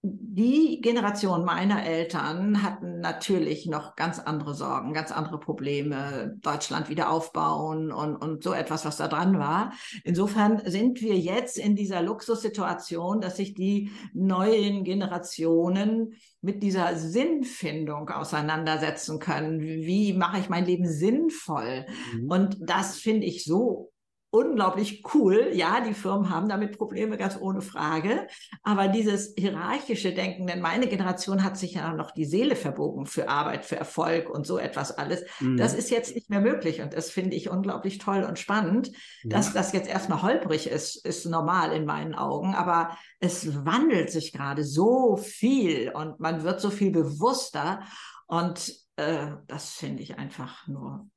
die 0.04 0.82
Generation 0.82 1.46
meiner 1.46 1.86
Eltern 1.86 2.64
hatten 2.64 3.02
natürlich 3.02 3.68
noch 3.68 3.96
ganz 3.96 4.18
andere 4.18 4.56
Sorgen, 4.56 4.94
ganz 4.94 5.12
andere 5.12 5.40
Probleme, 5.40 6.36
Deutschland 6.42 6.90
wieder 6.90 7.12
aufbauen 7.12 7.92
und, 7.92 8.16
und 8.16 8.42
so 8.44 8.52
etwas, 8.52 8.84
was 8.84 8.98
da 8.98 9.08
dran 9.08 9.38
war. 9.38 9.74
Insofern 10.04 10.64
sind 10.66 11.02
wir 11.02 11.20
jetzt 11.20 11.60
in 11.60 11.76
dieser 11.76 12.02
Luxussituation, 12.02 13.22
dass 13.22 13.38
sich 13.38 13.54
die 13.54 13.92
neuen 14.14 14.84
Generationen 14.84 16.14
mit 16.42 16.64
dieser 16.64 16.96
Sinnfindung 16.96 18.10
auseinandersetzen 18.10 19.20
können. 19.20 19.62
Wie 19.62 20.14
mache 20.14 20.40
ich 20.40 20.50
mein 20.50 20.66
Leben 20.66 20.88
sinnvoll? 20.88 21.86
Mhm. 22.16 22.32
Und 22.32 22.58
das 22.60 22.98
finde 22.98 23.28
ich 23.28 23.44
so 23.44 23.91
unglaublich 24.32 25.04
cool. 25.14 25.50
Ja, 25.54 25.82
die 25.82 25.94
Firmen 25.94 26.30
haben 26.30 26.48
damit 26.48 26.78
Probleme, 26.78 27.18
ganz 27.18 27.38
ohne 27.40 27.62
Frage. 27.62 28.28
Aber 28.64 28.88
dieses 28.88 29.34
hierarchische 29.38 30.14
Denken, 30.14 30.48
denn 30.48 30.62
meine 30.62 30.88
Generation 30.88 31.44
hat 31.44 31.58
sich 31.58 31.74
ja 31.74 31.94
noch 31.94 32.12
die 32.12 32.26
Seele 32.26 32.56
verbogen 32.56 33.06
für 33.06 33.28
Arbeit, 33.28 33.66
für 33.66 33.76
Erfolg 33.76 34.30
und 34.30 34.48
so 34.48 34.58
etwas 34.58 34.98
alles. 34.98 35.24
Mhm. 35.42 35.58
Das 35.58 35.74
ist 35.74 35.92
jetzt 35.92 36.16
nicht 36.16 36.30
mehr 36.30 36.40
möglich. 36.40 36.82
Und 36.82 36.94
das 36.94 37.12
finde 37.12 37.36
ich 37.36 37.50
unglaublich 37.50 37.98
toll 37.98 38.24
und 38.24 38.40
spannend. 38.40 38.92
Ja. 39.24 39.32
Dass 39.38 39.52
das 39.52 39.74
jetzt 39.74 39.90
erstmal 39.90 40.22
holprig 40.22 40.68
ist, 40.68 41.06
ist 41.06 41.26
normal 41.26 41.74
in 41.74 41.86
meinen 41.86 42.16
Augen. 42.16 42.56
Aber 42.56 42.98
es 43.20 43.66
wandelt 43.66 44.12
sich 44.12 44.32
gerade 44.32 44.64
so 44.64 45.18
viel 45.18 45.92
und 45.92 46.22
man 46.22 46.44
wird 46.44 46.62
so 46.62 46.70
viel 46.70 46.92
bewusster. 46.92 47.82
Und 48.28 48.74
äh, 48.96 49.28
das 49.48 49.72
finde 49.72 50.04
ich 50.04 50.18
einfach 50.18 50.66
nur 50.68 51.10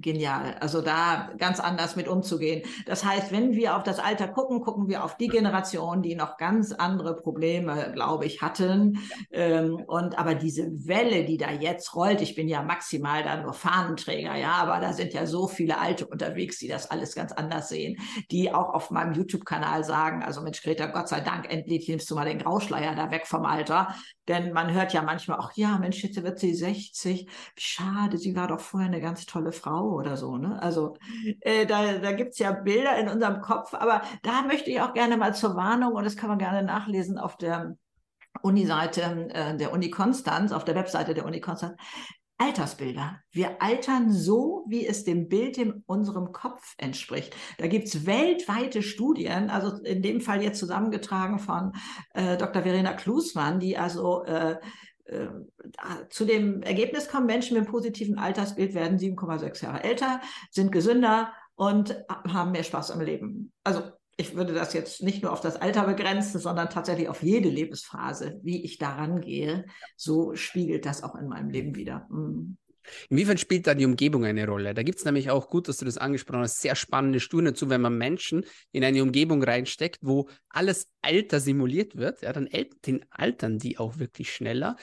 genial. 0.00 0.56
Also 0.60 0.80
da 0.80 1.30
ganz 1.38 1.60
anders 1.60 1.96
mit 1.96 2.08
umzugehen. 2.08 2.62
Das 2.86 3.04
heißt, 3.04 3.32
wenn 3.32 3.52
wir 3.52 3.76
auf 3.76 3.82
das 3.82 3.98
Alter 3.98 4.28
gucken, 4.28 4.60
gucken 4.60 4.88
wir 4.88 5.04
auf 5.04 5.16
die 5.16 5.28
Generation, 5.28 6.02
die 6.02 6.14
noch 6.14 6.36
ganz 6.36 6.72
andere 6.72 7.16
Probleme, 7.16 7.92
glaube 7.92 8.26
ich, 8.26 8.42
hatten. 8.42 8.98
Ähm, 9.30 9.76
und 9.86 10.18
aber 10.18 10.34
diese 10.34 10.68
Welle, 10.86 11.24
die 11.24 11.36
da 11.36 11.50
jetzt 11.50 11.94
rollt, 11.94 12.20
ich 12.20 12.34
bin 12.34 12.48
ja 12.48 12.62
maximal 12.62 13.22
da 13.22 13.40
nur 13.40 13.52
Fahnenträger, 13.52 14.36
ja, 14.36 14.52
aber 14.52 14.80
da 14.80 14.92
sind 14.92 15.12
ja 15.12 15.26
so 15.26 15.46
viele 15.48 15.78
Alte 15.78 16.06
unterwegs, 16.06 16.58
die 16.58 16.68
das 16.68 16.90
alles 16.90 17.14
ganz 17.14 17.32
anders 17.32 17.68
sehen, 17.68 17.98
die 18.30 18.52
auch 18.52 18.74
auf 18.74 18.90
meinem 18.90 19.12
YouTube-Kanal 19.12 19.84
sagen, 19.84 20.22
also 20.22 20.40
Mensch, 20.40 20.62
Greta, 20.62 20.86
Gott 20.86 21.08
sei 21.08 21.20
Dank, 21.20 21.50
endlich 21.50 21.88
nimmst 21.88 22.10
du 22.10 22.14
mal 22.14 22.24
den 22.24 22.38
Grauschleier 22.38 22.94
da 22.94 23.10
weg 23.10 23.26
vom 23.26 23.44
Alter. 23.44 23.94
Denn 24.28 24.52
man 24.52 24.72
hört 24.72 24.92
ja 24.92 25.02
manchmal, 25.02 25.38
ach 25.40 25.52
ja, 25.54 25.78
Mensch, 25.78 26.04
jetzt 26.04 26.22
wird 26.22 26.38
sie 26.38 26.54
60. 26.54 27.26
Wie 27.26 27.60
schade, 27.60 28.18
sie 28.18 28.36
war 28.36 28.48
doch 28.48 28.60
vorher 28.60 28.88
eine 28.88 29.00
ganz 29.00 29.24
tolle 29.24 29.52
Frau 29.52 29.87
oder 29.88 30.16
so. 30.16 30.36
Ne? 30.36 30.60
Also 30.62 30.96
äh, 31.40 31.66
da, 31.66 31.98
da 31.98 32.12
gibt 32.12 32.32
es 32.32 32.38
ja 32.38 32.52
Bilder 32.52 32.96
in 32.98 33.08
unserem 33.08 33.40
Kopf, 33.40 33.74
aber 33.74 34.02
da 34.22 34.42
möchte 34.42 34.70
ich 34.70 34.80
auch 34.80 34.94
gerne 34.94 35.16
mal 35.16 35.34
zur 35.34 35.56
Warnung, 35.56 35.92
und 35.94 36.04
das 36.04 36.16
kann 36.16 36.28
man 36.28 36.38
gerne 36.38 36.62
nachlesen 36.62 37.18
auf 37.18 37.36
der 37.36 37.76
Uni-Seite 38.42 39.28
äh, 39.32 39.56
der 39.56 39.72
Uni 39.72 39.90
Konstanz, 39.90 40.52
auf 40.52 40.64
der 40.64 40.74
Webseite 40.74 41.14
der 41.14 41.24
Uni 41.24 41.40
Konstanz. 41.40 41.76
Altersbilder. 42.40 43.18
Wir 43.32 43.60
altern 43.60 44.12
so, 44.12 44.64
wie 44.68 44.86
es 44.86 45.02
dem 45.02 45.28
Bild 45.28 45.58
in 45.58 45.82
unserem 45.86 46.30
Kopf 46.30 46.74
entspricht. 46.78 47.34
Da 47.58 47.66
gibt 47.66 47.88
es 47.88 48.06
weltweite 48.06 48.84
Studien, 48.84 49.50
also 49.50 49.82
in 49.82 50.02
dem 50.02 50.20
Fall 50.20 50.40
jetzt 50.40 50.60
zusammengetragen 50.60 51.40
von 51.40 51.72
äh, 52.14 52.36
Dr. 52.36 52.62
Verena 52.62 52.92
Klusmann, 52.92 53.58
die 53.58 53.76
also 53.76 54.22
äh, 54.24 54.56
zu 56.10 56.24
dem 56.24 56.62
Ergebnis 56.62 57.08
kommen, 57.08 57.26
Menschen 57.26 57.54
mit 57.54 57.64
einem 57.64 57.72
positiven 57.72 58.18
Altersbild 58.18 58.74
werden 58.74 58.98
7,6 58.98 59.62
Jahre 59.64 59.84
älter, 59.84 60.20
sind 60.50 60.72
gesünder 60.72 61.32
und 61.54 61.96
haben 62.08 62.52
mehr 62.52 62.64
Spaß 62.64 62.90
am 62.90 63.00
Leben. 63.00 63.52
Also 63.64 63.82
ich 64.16 64.34
würde 64.34 64.52
das 64.52 64.72
jetzt 64.72 65.02
nicht 65.02 65.22
nur 65.22 65.32
auf 65.32 65.40
das 65.40 65.56
Alter 65.56 65.84
begrenzen, 65.84 66.40
sondern 66.40 66.70
tatsächlich 66.70 67.08
auf 67.08 67.22
jede 67.22 67.48
Lebensphase, 67.48 68.40
wie 68.42 68.64
ich 68.64 68.76
daran 68.78 69.20
gehe. 69.20 69.64
So 69.96 70.34
spiegelt 70.34 70.86
das 70.86 71.04
auch 71.04 71.14
in 71.14 71.28
meinem 71.28 71.50
Leben 71.50 71.76
wieder. 71.76 72.06
Mhm. 72.10 72.58
Inwiefern 73.10 73.38
spielt 73.38 73.66
da 73.66 73.74
die 73.74 73.84
Umgebung 73.84 74.24
eine 74.24 74.46
Rolle? 74.46 74.74
Da 74.74 74.82
gibt 74.82 74.98
es 74.98 75.04
nämlich 75.04 75.30
auch, 75.30 75.48
gut, 75.48 75.68
dass 75.68 75.78
du 75.78 75.84
das 75.84 75.98
angesprochen 75.98 76.40
hast, 76.40 76.60
sehr 76.60 76.74
spannende 76.74 77.20
Studien 77.20 77.46
dazu, 77.46 77.70
wenn 77.70 77.80
man 77.80 77.96
Menschen 77.96 78.44
in 78.72 78.84
eine 78.84 79.02
Umgebung 79.02 79.42
reinsteckt, 79.42 79.98
wo 80.02 80.28
alles 80.48 80.88
Alter 81.02 81.40
simuliert 81.40 81.96
wird, 81.96 82.22
ja, 82.22 82.32
dann 82.32 82.48
altern 83.10 83.58
die 83.58 83.78
auch 83.78 83.98
wirklich 83.98 84.32
schneller. 84.32 84.76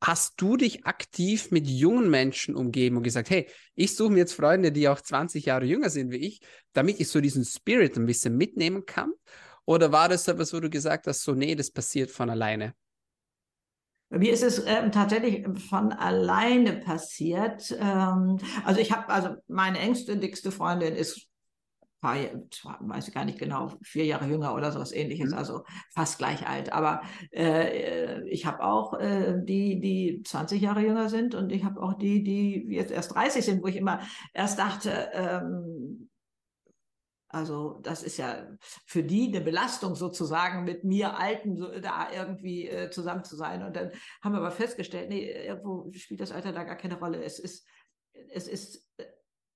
Hast 0.00 0.34
du 0.40 0.56
dich 0.56 0.84
aktiv 0.84 1.50
mit 1.50 1.66
jungen 1.66 2.10
Menschen 2.10 2.54
umgeben 2.54 2.98
und 2.98 3.02
gesagt, 3.02 3.30
hey, 3.30 3.48
ich 3.74 3.96
suche 3.96 4.12
mir 4.12 4.18
jetzt 4.18 4.34
Freunde, 4.34 4.70
die 4.72 4.88
auch 4.88 5.00
20 5.00 5.46
Jahre 5.46 5.64
jünger 5.64 5.90
sind 5.90 6.10
wie 6.10 6.16
ich, 6.16 6.40
damit 6.72 7.00
ich 7.00 7.08
so 7.08 7.20
diesen 7.20 7.44
Spirit 7.44 7.96
ein 7.96 8.06
bisschen 8.06 8.36
mitnehmen 8.36 8.84
kann? 8.84 9.12
Oder 9.64 9.92
war 9.92 10.08
das 10.08 10.28
etwas, 10.28 10.52
wo 10.52 10.60
du 10.60 10.70
gesagt 10.70 11.06
hast, 11.06 11.22
so, 11.22 11.34
nee, 11.34 11.54
das 11.54 11.70
passiert 11.70 12.10
von 12.10 12.30
alleine? 12.30 12.74
Mir 14.08 14.32
ist 14.32 14.42
es 14.42 14.64
ähm, 14.66 14.92
tatsächlich 14.92 15.46
von 15.68 15.92
alleine 15.92 16.74
passiert. 16.74 17.76
Ähm, 17.80 18.38
also 18.64 18.80
ich 18.80 18.92
habe, 18.92 19.08
also 19.08 19.30
meine 19.48 19.78
engste, 19.78 20.16
dickste 20.16 20.52
Freundin 20.52 20.94
ist 20.94 21.28
paar, 22.00 22.16
weiß 22.80 23.08
ich 23.08 23.14
gar 23.14 23.24
nicht 23.24 23.38
genau, 23.38 23.72
vier 23.82 24.04
Jahre 24.04 24.26
jünger 24.26 24.54
oder 24.54 24.70
sowas 24.70 24.92
ähnliches, 24.92 25.32
mhm. 25.32 25.38
also 25.38 25.64
fast 25.94 26.18
gleich 26.18 26.46
alt. 26.46 26.72
Aber 26.72 27.02
äh, 27.32 28.22
ich 28.28 28.46
habe 28.46 28.62
auch 28.62 28.94
äh, 28.94 29.34
die, 29.42 29.80
die 29.80 30.22
20 30.24 30.60
Jahre 30.60 30.82
jünger 30.82 31.08
sind 31.08 31.34
und 31.34 31.50
ich 31.52 31.64
habe 31.64 31.82
auch 31.82 31.94
die, 31.94 32.22
die 32.22 32.66
jetzt 32.74 32.92
erst 32.92 33.14
30 33.14 33.44
sind, 33.44 33.62
wo 33.62 33.66
ich 33.66 33.76
immer 33.76 34.00
erst 34.34 34.58
dachte, 34.58 35.08
ähm, 35.12 36.08
also 37.28 37.80
das 37.82 38.02
ist 38.02 38.18
ja 38.18 38.46
für 38.86 39.02
die 39.02 39.28
eine 39.28 39.40
Belastung 39.40 39.94
sozusagen, 39.94 40.64
mit 40.64 40.84
mir 40.84 41.18
Alten 41.18 41.56
so, 41.56 41.80
da 41.80 42.10
irgendwie 42.12 42.68
äh, 42.68 42.90
zusammen 42.90 43.24
zu 43.24 43.36
sein. 43.36 43.64
Und 43.64 43.74
dann 43.76 43.90
haben 44.22 44.32
wir 44.32 44.38
aber 44.38 44.52
festgestellt, 44.52 45.08
nee, 45.08 45.30
irgendwo 45.30 45.90
spielt 45.92 46.20
das 46.20 46.32
Alter 46.32 46.52
da 46.52 46.64
gar 46.64 46.76
keine 46.76 46.98
Rolle. 46.98 47.22
Es 47.22 47.38
ist, 47.38 47.66
es 48.32 48.46
ist 48.46 48.88
äh, 48.98 49.06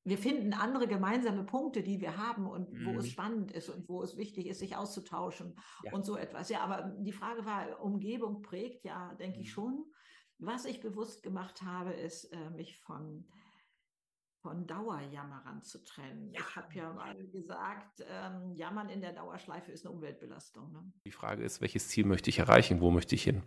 wir 0.04 0.18
finden 0.18 0.54
andere 0.54 0.88
gemeinsame 0.88 1.44
Punkte, 1.44 1.82
die 1.82 2.00
wir 2.00 2.16
haben 2.16 2.46
und 2.46 2.72
mhm. 2.72 2.86
wo 2.86 2.98
es 2.98 3.06
mhm. 3.06 3.10
spannend 3.10 3.52
ist 3.52 3.68
und 3.68 3.88
wo 3.88 4.02
es 4.02 4.16
wichtig 4.16 4.46
ist, 4.46 4.60
sich 4.60 4.76
auszutauschen 4.76 5.54
ja. 5.84 5.92
und 5.92 6.04
so 6.04 6.16
etwas. 6.16 6.48
Ja, 6.48 6.60
aber 6.60 6.94
die 6.98 7.12
Frage 7.12 7.44
war, 7.44 7.82
Umgebung 7.82 8.42
prägt, 8.42 8.84
ja, 8.84 9.14
denke 9.14 9.38
mhm. 9.38 9.42
ich 9.42 9.52
schon. 9.52 9.84
Was 10.38 10.64
ich 10.64 10.80
bewusst 10.80 11.22
gemacht 11.22 11.62
habe, 11.62 11.92
ist, 11.92 12.24
äh, 12.32 12.50
mich 12.50 12.78
von 12.78 13.28
von 14.42 14.66
Dauerjammerern 14.66 15.62
zu 15.62 15.84
trennen. 15.84 16.32
Ja. 16.32 16.40
Ich 16.40 16.56
habe 16.56 16.74
ja 16.74 16.92
mal 16.92 17.14
gesagt, 17.28 18.04
ähm, 18.08 18.54
Jammern 18.54 18.88
in 18.88 19.00
der 19.00 19.12
Dauerschleife 19.12 19.70
ist 19.70 19.84
eine 19.84 19.94
Umweltbelastung. 19.94 20.72
Ne? 20.72 20.92
Die 21.04 21.10
Frage 21.10 21.44
ist, 21.44 21.60
welches 21.60 21.88
Ziel 21.88 22.06
möchte 22.06 22.30
ich 22.30 22.38
erreichen? 22.38 22.80
Wo 22.80 22.90
möchte 22.90 23.14
ich 23.14 23.22
hin? 23.22 23.42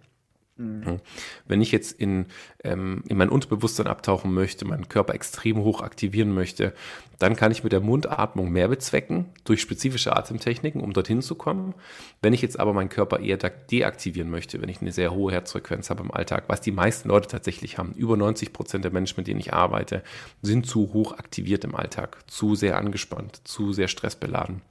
Mhm. 0.56 1.00
Wenn 1.48 1.62
ich 1.62 1.72
jetzt 1.72 2.00
in, 2.00 2.28
ähm, 2.64 3.04
in 3.08 3.18
mein 3.18 3.30
Unterbewusstsein 3.30 3.88
abtauchen 3.88 4.34
möchte, 4.34 4.66
meinen 4.66 4.88
Körper 4.88 5.16
extrem 5.16 5.58
hoch 5.58 5.82
aktivieren 5.82 6.32
möchte, 6.32 6.74
dann 7.18 7.36
kann 7.36 7.52
ich 7.52 7.64
mit 7.64 7.72
der 7.72 7.80
Mundatmung 7.80 8.52
mehr 8.52 8.68
bezwecken 8.68 9.26
durch 9.46 9.62
spezifische 9.62 10.16
Atemtechniken, 10.16 10.82
um 10.82 10.94
dorthin 10.94 11.24
zu 11.24 11.34
kommen. 11.36 11.74
Wenn 12.22 12.34
ich 12.34 12.44
jetzt 12.44 12.60
aber 12.60 12.74
meinen 12.74 12.90
Körper 12.90 13.20
eher 13.20 13.38
deaktivieren 13.38 14.30
möchte, 14.30 14.62
wenn 14.62 14.70
ich 14.70 14.82
eine 14.82 14.92
sehr 14.92 15.12
hohe 15.14 15.32
Herzfrequenz 15.32 15.90
habe 15.90 16.04
im 16.04 16.12
Alltag, 16.12 16.44
was 16.48 16.62
die 16.62 16.72
meisten 16.72 17.10
Leute 17.10 17.28
tatsächlich 17.28 17.80
haben, 17.80 17.94
über 17.94 18.16
90 18.16 18.54
Prozent 18.54 18.84
der 18.84 18.92
Menschen, 18.92 19.16
mit 19.18 19.28
denen 19.28 19.40
ich 19.40 19.54
arbeite, 19.54 20.04
sind 20.44 20.68
zu 20.68 20.94
hoch 20.94 21.14
aktiviert 21.14 21.64
im 21.64 21.76
Alltag, 21.76 22.18
zu 22.28 22.54
sehr 22.54 22.78
angespannt, 22.78 23.42
zu 23.44 23.74
sehr 23.74 23.88
stressbeladen 23.88 24.62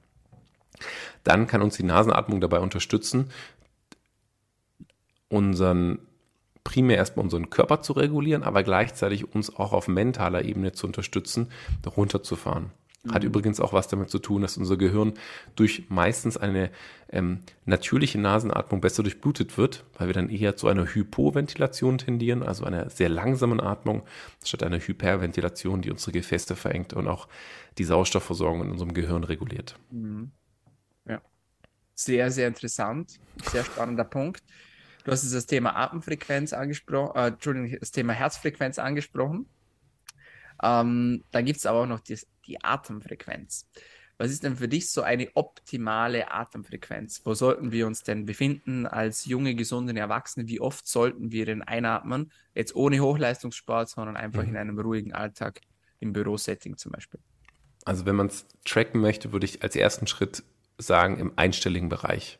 dann 1.24 1.46
kann 1.46 1.62
uns 1.62 1.76
die 1.76 1.84
Nasenatmung 1.84 2.40
dabei 2.40 2.58
unterstützen, 2.58 3.30
unseren 5.32 5.98
primär 6.62 6.96
erstmal 6.96 7.24
unseren 7.24 7.50
Körper 7.50 7.82
zu 7.82 7.94
regulieren, 7.94 8.44
aber 8.44 8.62
gleichzeitig 8.62 9.34
uns 9.34 9.54
auch 9.56 9.72
auf 9.72 9.88
mentaler 9.88 10.44
Ebene 10.44 10.72
zu 10.72 10.86
unterstützen, 10.86 11.48
runterzufahren. 11.96 12.70
Hat 13.10 13.22
mhm. 13.22 13.30
übrigens 13.30 13.58
auch 13.58 13.72
was 13.72 13.88
damit 13.88 14.10
zu 14.10 14.20
tun, 14.20 14.42
dass 14.42 14.56
unser 14.56 14.76
Gehirn 14.76 15.14
durch 15.56 15.86
meistens 15.88 16.36
eine 16.36 16.70
ähm, 17.08 17.40
natürliche 17.64 18.20
Nasenatmung 18.20 18.80
besser 18.80 19.02
durchblutet 19.02 19.58
wird, 19.58 19.84
weil 19.98 20.06
wir 20.06 20.14
dann 20.14 20.28
eher 20.28 20.56
zu 20.56 20.68
einer 20.68 20.86
Hypoventilation 20.86 21.98
tendieren, 21.98 22.44
also 22.44 22.64
einer 22.64 22.90
sehr 22.90 23.08
langsamen 23.08 23.60
Atmung, 23.60 24.02
statt 24.44 24.62
einer 24.62 24.78
Hyperventilation, 24.78 25.82
die 25.82 25.90
unsere 25.90 26.12
Gefäße 26.12 26.54
verengt 26.54 26.92
und 26.92 27.08
auch 27.08 27.26
die 27.78 27.84
Sauerstoffversorgung 27.84 28.62
in 28.62 28.70
unserem 28.70 28.94
Gehirn 28.94 29.24
reguliert. 29.24 29.76
Mhm. 29.90 30.30
Ja, 31.08 31.20
sehr, 31.96 32.30
sehr 32.30 32.46
interessant, 32.46 33.18
sehr 33.50 33.64
spannender 33.64 34.04
Punkt. 34.04 34.44
Du 35.04 35.10
hast 35.10 35.22
jetzt 35.22 35.34
das 35.34 35.46
Thema 35.46 35.76
Atemfrequenz 35.76 36.52
angesprochen, 36.52 37.16
äh, 37.16 37.28
Entschuldigung, 37.28 37.76
das 37.78 37.90
Thema 37.90 38.12
Herzfrequenz 38.12 38.78
angesprochen. 38.78 39.46
Ähm, 40.62 41.24
da 41.30 41.40
gibt 41.42 41.58
es 41.58 41.66
aber 41.66 41.80
auch 41.80 41.86
noch 41.86 42.00
die, 42.00 42.18
die 42.46 42.62
Atemfrequenz. 42.62 43.68
Was 44.18 44.30
ist 44.30 44.44
denn 44.44 44.56
für 44.56 44.68
dich 44.68 44.90
so 44.90 45.02
eine 45.02 45.28
optimale 45.34 46.30
Atemfrequenz? 46.30 47.22
Wo 47.24 47.34
sollten 47.34 47.72
wir 47.72 47.88
uns 47.88 48.04
denn 48.04 48.24
befinden 48.24 48.86
als 48.86 49.24
junge, 49.24 49.56
gesunde 49.56 49.98
Erwachsene? 49.98 50.46
Wie 50.46 50.60
oft 50.60 50.86
sollten 50.86 51.32
wir 51.32 51.46
denn 51.46 51.62
einatmen? 51.62 52.30
Jetzt 52.54 52.76
ohne 52.76 53.00
Hochleistungssport, 53.00 53.88
sondern 53.88 54.16
einfach 54.16 54.42
mhm. 54.42 54.50
in 54.50 54.56
einem 54.56 54.78
ruhigen 54.78 55.12
Alltag 55.12 55.60
im 55.98 56.12
Bürosetting 56.12 56.76
zum 56.76 56.92
Beispiel. 56.92 57.18
Also 57.84 58.06
wenn 58.06 58.14
man 58.14 58.28
es 58.28 58.46
tracken 58.64 59.00
möchte, 59.00 59.32
würde 59.32 59.46
ich 59.46 59.62
als 59.62 59.74
ersten 59.74 60.06
Schritt 60.06 60.44
sagen, 60.78 61.18
im 61.18 61.32
einstelligen 61.36 61.88
Bereich. 61.88 62.38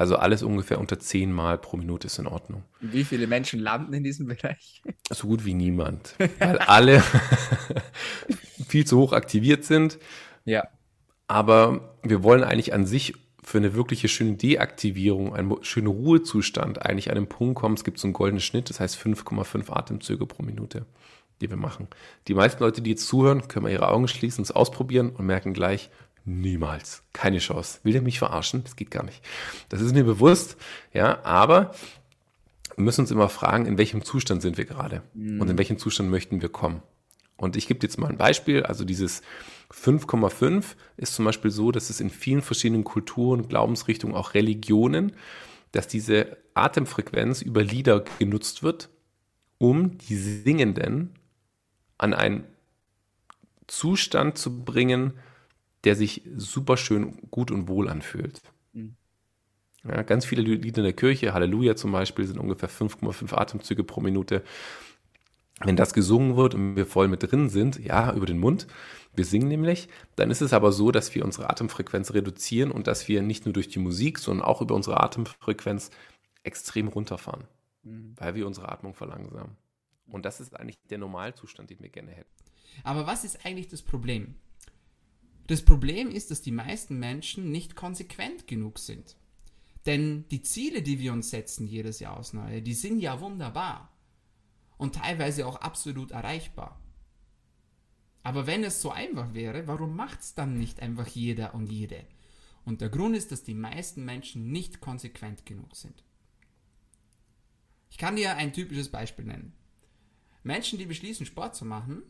Also 0.00 0.16
alles 0.16 0.42
ungefähr 0.42 0.80
unter 0.80 0.98
zehn 0.98 1.30
Mal 1.30 1.58
pro 1.58 1.76
Minute 1.76 2.06
ist 2.06 2.18
in 2.18 2.26
Ordnung. 2.26 2.62
Wie 2.80 3.04
viele 3.04 3.26
Menschen 3.26 3.60
landen 3.60 3.92
in 3.92 4.02
diesem 4.02 4.28
Bereich? 4.28 4.80
So 5.10 5.26
gut 5.26 5.44
wie 5.44 5.52
niemand, 5.52 6.14
weil 6.38 6.56
alle 6.56 7.02
viel 8.66 8.86
zu 8.86 8.96
hoch 8.96 9.12
aktiviert 9.12 9.64
sind. 9.64 9.98
Ja. 10.46 10.66
Aber 11.28 11.98
wir 12.02 12.22
wollen 12.22 12.44
eigentlich 12.44 12.72
an 12.72 12.86
sich 12.86 13.12
für 13.42 13.58
eine 13.58 13.74
wirkliche 13.74 14.08
schöne 14.08 14.36
Deaktivierung, 14.36 15.34
einen 15.34 15.54
schönen 15.60 15.88
Ruhezustand 15.88 16.80
eigentlich 16.80 17.10
an 17.10 17.16
den 17.16 17.28
Punkt 17.28 17.56
kommen. 17.56 17.74
Es 17.74 17.84
gibt 17.84 17.98
so 17.98 18.06
einen 18.06 18.14
goldenen 18.14 18.40
Schnitt, 18.40 18.70
das 18.70 18.80
heißt 18.80 18.96
5,5 18.96 19.70
Atemzüge 19.70 20.24
pro 20.24 20.42
Minute, 20.42 20.86
die 21.42 21.50
wir 21.50 21.58
machen. 21.58 21.88
Die 22.26 22.32
meisten 22.32 22.62
Leute, 22.62 22.80
die 22.80 22.88
jetzt 22.88 23.06
zuhören, 23.06 23.48
können 23.48 23.64
mal 23.64 23.72
ihre 23.72 23.88
Augen 23.88 24.08
schließen, 24.08 24.40
es 24.40 24.50
ausprobieren 24.50 25.10
und 25.10 25.26
merken 25.26 25.52
gleich, 25.52 25.90
Niemals. 26.24 27.02
Keine 27.12 27.38
Chance. 27.38 27.80
Will 27.82 27.92
der 27.92 28.02
mich 28.02 28.18
verarschen? 28.18 28.62
Das 28.62 28.76
geht 28.76 28.90
gar 28.90 29.04
nicht. 29.04 29.22
Das 29.68 29.80
ist 29.80 29.94
mir 29.94 30.04
bewusst, 30.04 30.56
ja, 30.92 31.24
aber 31.24 31.74
wir 32.76 32.84
müssen 32.84 33.02
uns 33.02 33.10
immer 33.10 33.28
fragen, 33.28 33.66
in 33.66 33.78
welchem 33.78 34.04
Zustand 34.04 34.42
sind 34.42 34.58
wir 34.58 34.64
gerade 34.64 35.02
mhm. 35.14 35.40
und 35.40 35.50
in 35.50 35.58
welchem 35.58 35.78
Zustand 35.78 36.10
möchten 36.10 36.42
wir 36.42 36.48
kommen. 36.48 36.82
Und 37.36 37.56
ich 37.56 37.66
gebe 37.66 37.80
jetzt 37.82 37.98
mal 37.98 38.08
ein 38.08 38.18
Beispiel. 38.18 38.64
Also 38.64 38.84
dieses 38.84 39.22
5,5 39.72 40.64
ist 40.96 41.14
zum 41.14 41.24
Beispiel 41.24 41.50
so, 41.50 41.72
dass 41.72 41.88
es 41.88 42.00
in 42.00 42.10
vielen 42.10 42.42
verschiedenen 42.42 42.84
Kulturen, 42.84 43.48
Glaubensrichtungen, 43.48 44.14
auch 44.14 44.34
Religionen, 44.34 45.12
dass 45.72 45.88
diese 45.88 46.36
Atemfrequenz 46.54 47.40
über 47.42 47.62
Lieder 47.62 48.04
genutzt 48.18 48.62
wird, 48.62 48.90
um 49.58 49.96
die 49.98 50.16
Singenden 50.16 51.14
an 51.96 52.12
einen 52.12 52.44
Zustand 53.66 54.36
zu 54.36 54.64
bringen, 54.64 55.14
der 55.84 55.96
sich 55.96 56.22
super 56.36 56.76
schön 56.76 57.16
gut 57.30 57.50
und 57.50 57.68
wohl 57.68 57.88
anfühlt. 57.88 58.40
Mhm. 58.72 58.96
Ja, 59.84 60.02
ganz 60.02 60.26
viele 60.26 60.42
Lieder 60.42 60.78
in 60.78 60.84
der 60.84 60.92
Kirche, 60.92 61.32
Halleluja 61.32 61.74
zum 61.76 61.92
Beispiel, 61.92 62.26
sind 62.26 62.38
ungefähr 62.38 62.68
5,5 62.68 63.34
Atemzüge 63.34 63.84
pro 63.84 64.00
Minute. 64.00 64.42
Wenn 65.62 65.76
das 65.76 65.92
gesungen 65.92 66.36
wird 66.36 66.54
und 66.54 66.76
wir 66.76 66.86
voll 66.86 67.08
mit 67.08 67.30
drin 67.30 67.50
sind, 67.50 67.78
ja, 67.78 68.14
über 68.14 68.26
den 68.26 68.38
Mund, 68.38 68.66
wir 69.14 69.24
singen 69.24 69.48
nämlich, 69.48 69.88
dann 70.16 70.30
ist 70.30 70.40
es 70.40 70.52
aber 70.52 70.72
so, 70.72 70.90
dass 70.90 71.14
wir 71.14 71.24
unsere 71.24 71.50
Atemfrequenz 71.50 72.14
reduzieren 72.14 72.70
und 72.70 72.86
dass 72.86 73.08
wir 73.08 73.22
nicht 73.22 73.44
nur 73.44 73.52
durch 73.52 73.68
die 73.68 73.78
Musik, 73.78 74.18
sondern 74.18 74.46
auch 74.46 74.62
über 74.62 74.74
unsere 74.74 75.00
Atemfrequenz 75.00 75.90
extrem 76.44 76.88
runterfahren, 76.88 77.44
mhm. 77.82 78.14
weil 78.16 78.34
wir 78.34 78.46
unsere 78.46 78.70
Atmung 78.70 78.94
verlangsamen. 78.94 79.56
Und 80.06 80.24
das 80.24 80.40
ist 80.40 80.58
eigentlich 80.58 80.78
der 80.88 80.98
Normalzustand, 80.98 81.70
den 81.70 81.80
wir 81.80 81.88
gerne 81.88 82.10
hätten. 82.10 82.30
Aber 82.84 83.06
was 83.06 83.24
ist 83.24 83.44
eigentlich 83.44 83.68
das 83.68 83.82
Problem? 83.82 84.36
Das 85.50 85.62
Problem 85.62 86.12
ist, 86.12 86.30
dass 86.30 86.42
die 86.42 86.52
meisten 86.52 87.00
Menschen 87.00 87.50
nicht 87.50 87.74
konsequent 87.74 88.46
genug 88.46 88.78
sind. 88.78 89.16
Denn 89.84 90.28
die 90.28 90.42
Ziele, 90.42 90.80
die 90.80 91.00
wir 91.00 91.12
uns 91.12 91.30
setzen 91.30 91.66
jedes 91.66 91.98
Jahr 91.98 92.16
aufs 92.16 92.32
Neue, 92.32 92.62
die 92.62 92.72
sind 92.72 93.00
ja 93.00 93.20
wunderbar 93.20 93.92
und 94.78 94.94
teilweise 94.94 95.48
auch 95.48 95.56
absolut 95.56 96.12
erreichbar. 96.12 96.80
Aber 98.22 98.46
wenn 98.46 98.62
es 98.62 98.80
so 98.80 98.92
einfach 98.92 99.34
wäre, 99.34 99.66
warum 99.66 99.96
macht 99.96 100.20
es 100.20 100.36
dann 100.36 100.56
nicht 100.56 100.78
einfach 100.78 101.08
jeder 101.08 101.52
und 101.52 101.66
jede? 101.66 102.06
Und 102.64 102.80
der 102.80 102.88
Grund 102.88 103.16
ist, 103.16 103.32
dass 103.32 103.42
die 103.42 103.54
meisten 103.54 104.04
Menschen 104.04 104.52
nicht 104.52 104.80
konsequent 104.80 105.46
genug 105.46 105.74
sind. 105.74 106.04
Ich 107.90 107.98
kann 107.98 108.14
dir 108.14 108.36
ein 108.36 108.52
typisches 108.52 108.88
Beispiel 108.88 109.24
nennen. 109.24 109.52
Menschen, 110.44 110.78
die 110.78 110.86
beschließen, 110.86 111.26
Sport 111.26 111.56
zu 111.56 111.64
machen, 111.64 112.04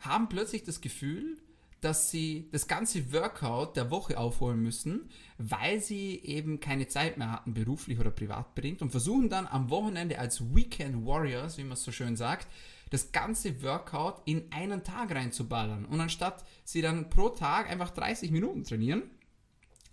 haben 0.00 0.28
plötzlich 0.28 0.64
das 0.64 0.80
Gefühl, 0.80 1.40
dass 1.80 2.10
sie 2.10 2.48
das 2.52 2.68
ganze 2.68 3.12
Workout 3.12 3.76
der 3.76 3.90
Woche 3.90 4.18
aufholen 4.18 4.60
müssen, 4.62 5.08
weil 5.38 5.80
sie 5.80 6.20
eben 6.22 6.60
keine 6.60 6.88
Zeit 6.88 7.16
mehr 7.16 7.32
hatten, 7.32 7.54
beruflich 7.54 7.98
oder 7.98 8.10
privat 8.10 8.54
bedingt, 8.54 8.82
und 8.82 8.90
versuchen 8.90 9.28
dann 9.28 9.46
am 9.46 9.70
Wochenende 9.70 10.18
als 10.18 10.54
Weekend 10.54 11.06
Warriors, 11.06 11.58
wie 11.58 11.64
man 11.64 11.72
es 11.72 11.82
so 11.82 11.92
schön 11.92 12.16
sagt, 12.16 12.48
das 12.90 13.12
ganze 13.12 13.62
Workout 13.62 14.20
in 14.24 14.50
einen 14.52 14.82
Tag 14.84 15.14
reinzuballern. 15.14 15.84
Und 15.84 16.00
anstatt 16.00 16.44
sie 16.64 16.82
dann 16.82 17.08
pro 17.08 17.30
Tag 17.30 17.70
einfach 17.70 17.90
30 17.90 18.30
Minuten 18.30 18.64
trainieren, 18.64 19.02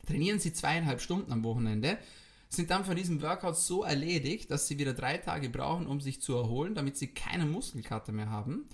trainieren 0.05 0.39
sie 0.39 0.53
zweieinhalb 0.53 0.99
Stunden 0.99 1.31
am 1.31 1.43
Wochenende, 1.43 1.97
sind 2.49 2.71
dann 2.71 2.85
von 2.85 2.95
diesem 2.95 3.21
Workout 3.21 3.57
so 3.57 3.83
erledigt, 3.83 4.49
dass 4.51 4.67
sie 4.67 4.79
wieder 4.79 4.93
drei 4.93 5.17
Tage 5.17 5.49
brauchen, 5.49 5.85
um 5.85 6.01
sich 6.01 6.21
zu 6.21 6.35
erholen, 6.35 6.75
damit 6.75 6.97
sie 6.97 7.07
keine 7.07 7.45
Muskelkater 7.45 8.11
mehr 8.11 8.29
haben. 8.29 8.67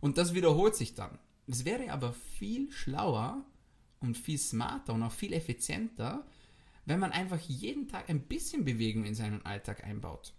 Und 0.00 0.18
das 0.18 0.34
wiederholt 0.34 0.74
sich 0.74 0.94
dann. 0.94 1.18
Es 1.50 1.64
wäre 1.64 1.90
aber 1.90 2.12
viel 2.12 2.70
schlauer 2.70 3.44
und 3.98 4.16
viel 4.16 4.38
smarter 4.38 4.94
und 4.94 5.02
auch 5.02 5.12
viel 5.12 5.32
effizienter, 5.32 6.24
wenn 6.86 7.00
man 7.00 7.12
einfach 7.12 7.40
jeden 7.40 7.88
Tag 7.88 8.08
ein 8.08 8.22
bisschen 8.22 8.64
Bewegung 8.64 9.04
in 9.04 9.14
seinen 9.14 9.44
Alltag 9.44 9.84
einbaut. 9.84 10.32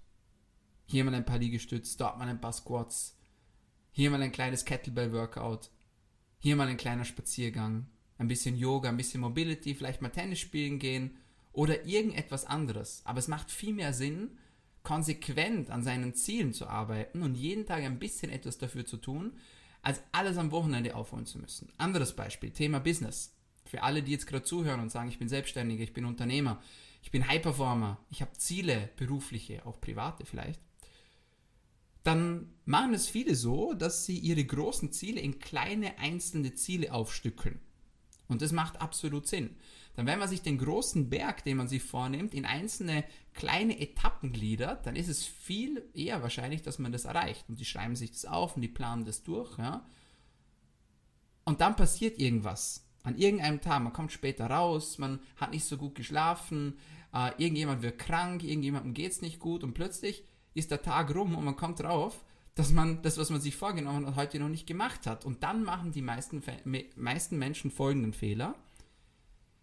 Hier 0.85 1.03
mal 1.03 1.13
ein 1.13 1.25
paar 1.25 1.37
Liegestütze, 1.37 1.97
dort 1.97 2.17
mal 2.17 2.27
ein 2.27 2.41
paar 2.41 2.53
Squats, 2.53 3.17
hier 3.91 4.09
mal 4.09 4.21
ein 4.21 4.31
kleines 4.31 4.63
Kettlebell-Workout, 4.63 5.69
hier 6.39 6.55
mal 6.55 6.67
ein 6.67 6.77
kleiner 6.77 7.05
Spaziergang, 7.05 7.87
ein 8.17 8.27
bisschen 8.27 8.55
Yoga, 8.55 8.89
ein 8.89 8.97
bisschen 8.97 9.21
Mobility, 9.21 9.75
vielleicht 9.75 10.01
mal 10.01 10.09
Tennis 10.09 10.39
spielen 10.39 10.79
gehen 10.79 11.17
oder 11.51 11.85
irgendetwas 11.85 12.45
anderes. 12.45 13.01
Aber 13.03 13.19
es 13.19 13.27
macht 13.27 13.51
viel 13.51 13.73
mehr 13.73 13.93
Sinn, 13.93 14.37
konsequent 14.83 15.69
an 15.69 15.83
seinen 15.83 16.15
Zielen 16.15 16.53
zu 16.53 16.67
arbeiten 16.67 17.21
und 17.21 17.35
jeden 17.35 17.65
Tag 17.65 17.83
ein 17.83 17.99
bisschen 17.99 18.31
etwas 18.31 18.57
dafür 18.57 18.85
zu 18.85 18.97
tun, 18.97 19.33
als 19.81 20.01
alles 20.11 20.37
am 20.37 20.51
Wochenende 20.51 20.95
aufholen 20.95 21.25
zu 21.25 21.39
müssen. 21.39 21.71
Anderes 21.77 22.15
Beispiel, 22.15 22.51
Thema 22.51 22.79
Business. 22.79 23.33
Für 23.65 23.83
alle, 23.83 24.03
die 24.03 24.11
jetzt 24.11 24.27
gerade 24.27 24.43
zuhören 24.43 24.79
und 24.79 24.91
sagen, 24.91 25.09
ich 25.09 25.19
bin 25.19 25.29
Selbstständiger, 25.29 25.83
ich 25.83 25.93
bin 25.93 26.05
Unternehmer, 26.05 26.61
ich 27.01 27.11
bin 27.11 27.27
High-Performer, 27.27 27.97
ich 28.09 28.21
habe 28.21 28.33
Ziele, 28.33 28.89
berufliche, 28.97 29.65
auch 29.65 29.79
private 29.79 30.25
vielleicht, 30.25 30.59
dann 32.03 32.53
machen 32.65 32.93
es 32.93 33.07
viele 33.07 33.35
so, 33.35 33.73
dass 33.73 34.05
sie 34.05 34.17
ihre 34.17 34.43
großen 34.43 34.91
Ziele 34.91 35.21
in 35.21 35.39
kleine 35.39 35.99
einzelne 35.99 36.53
Ziele 36.55 36.91
aufstückeln. 36.91 37.59
Und 38.27 38.41
das 38.41 38.51
macht 38.51 38.81
absolut 38.81 39.27
Sinn 39.27 39.55
dann 39.95 40.05
wenn 40.05 40.19
man 40.19 40.29
sich 40.29 40.41
den 40.41 40.57
großen 40.57 41.09
Berg, 41.09 41.43
den 41.43 41.57
man 41.57 41.67
sich 41.67 41.83
vornimmt, 41.83 42.33
in 42.33 42.45
einzelne 42.45 43.03
kleine 43.33 43.79
Etappen 43.79 44.31
gliedert, 44.31 44.85
dann 44.85 44.95
ist 44.95 45.09
es 45.09 45.25
viel 45.25 45.83
eher 45.93 46.21
wahrscheinlich, 46.21 46.61
dass 46.61 46.79
man 46.79 46.91
das 46.91 47.05
erreicht. 47.05 47.45
Und 47.49 47.59
die 47.59 47.65
schreiben 47.65 47.95
sich 47.95 48.11
das 48.11 48.25
auf 48.25 48.55
und 48.55 48.61
die 48.61 48.67
planen 48.67 49.05
das 49.05 49.23
durch. 49.23 49.57
Ja? 49.57 49.85
Und 51.43 51.61
dann 51.61 51.75
passiert 51.75 52.19
irgendwas. 52.19 52.85
An 53.03 53.17
irgendeinem 53.17 53.61
Tag, 53.61 53.81
man 53.81 53.93
kommt 53.93 54.11
später 54.11 54.47
raus, 54.47 54.97
man 54.97 55.19
hat 55.35 55.51
nicht 55.51 55.65
so 55.65 55.75
gut 55.75 55.95
geschlafen, 55.95 56.77
äh, 57.13 57.31
irgendjemand 57.37 57.81
wird 57.81 57.99
krank, 57.99 58.43
irgendjemandem 58.43 58.93
geht 58.93 59.11
es 59.11 59.21
nicht 59.21 59.39
gut 59.39 59.63
und 59.63 59.73
plötzlich 59.73 60.23
ist 60.53 60.71
der 60.71 60.81
Tag 60.81 61.13
rum 61.15 61.35
und 61.35 61.43
man 61.43 61.55
kommt 61.55 61.79
drauf, 61.79 62.23
dass 62.55 62.71
man 62.71 63.01
das, 63.01 63.17
was 63.17 63.29
man 63.29 63.41
sich 63.41 63.55
vorgenommen 63.55 64.05
hat, 64.05 64.15
heute 64.15 64.39
noch 64.39 64.49
nicht 64.49 64.67
gemacht 64.67 65.07
hat. 65.07 65.25
Und 65.25 65.43
dann 65.43 65.63
machen 65.63 65.91
die 65.93 66.01
meisten, 66.01 66.43
meisten 66.95 67.37
Menschen 67.37 67.71
folgenden 67.71 68.13
Fehler 68.13 68.55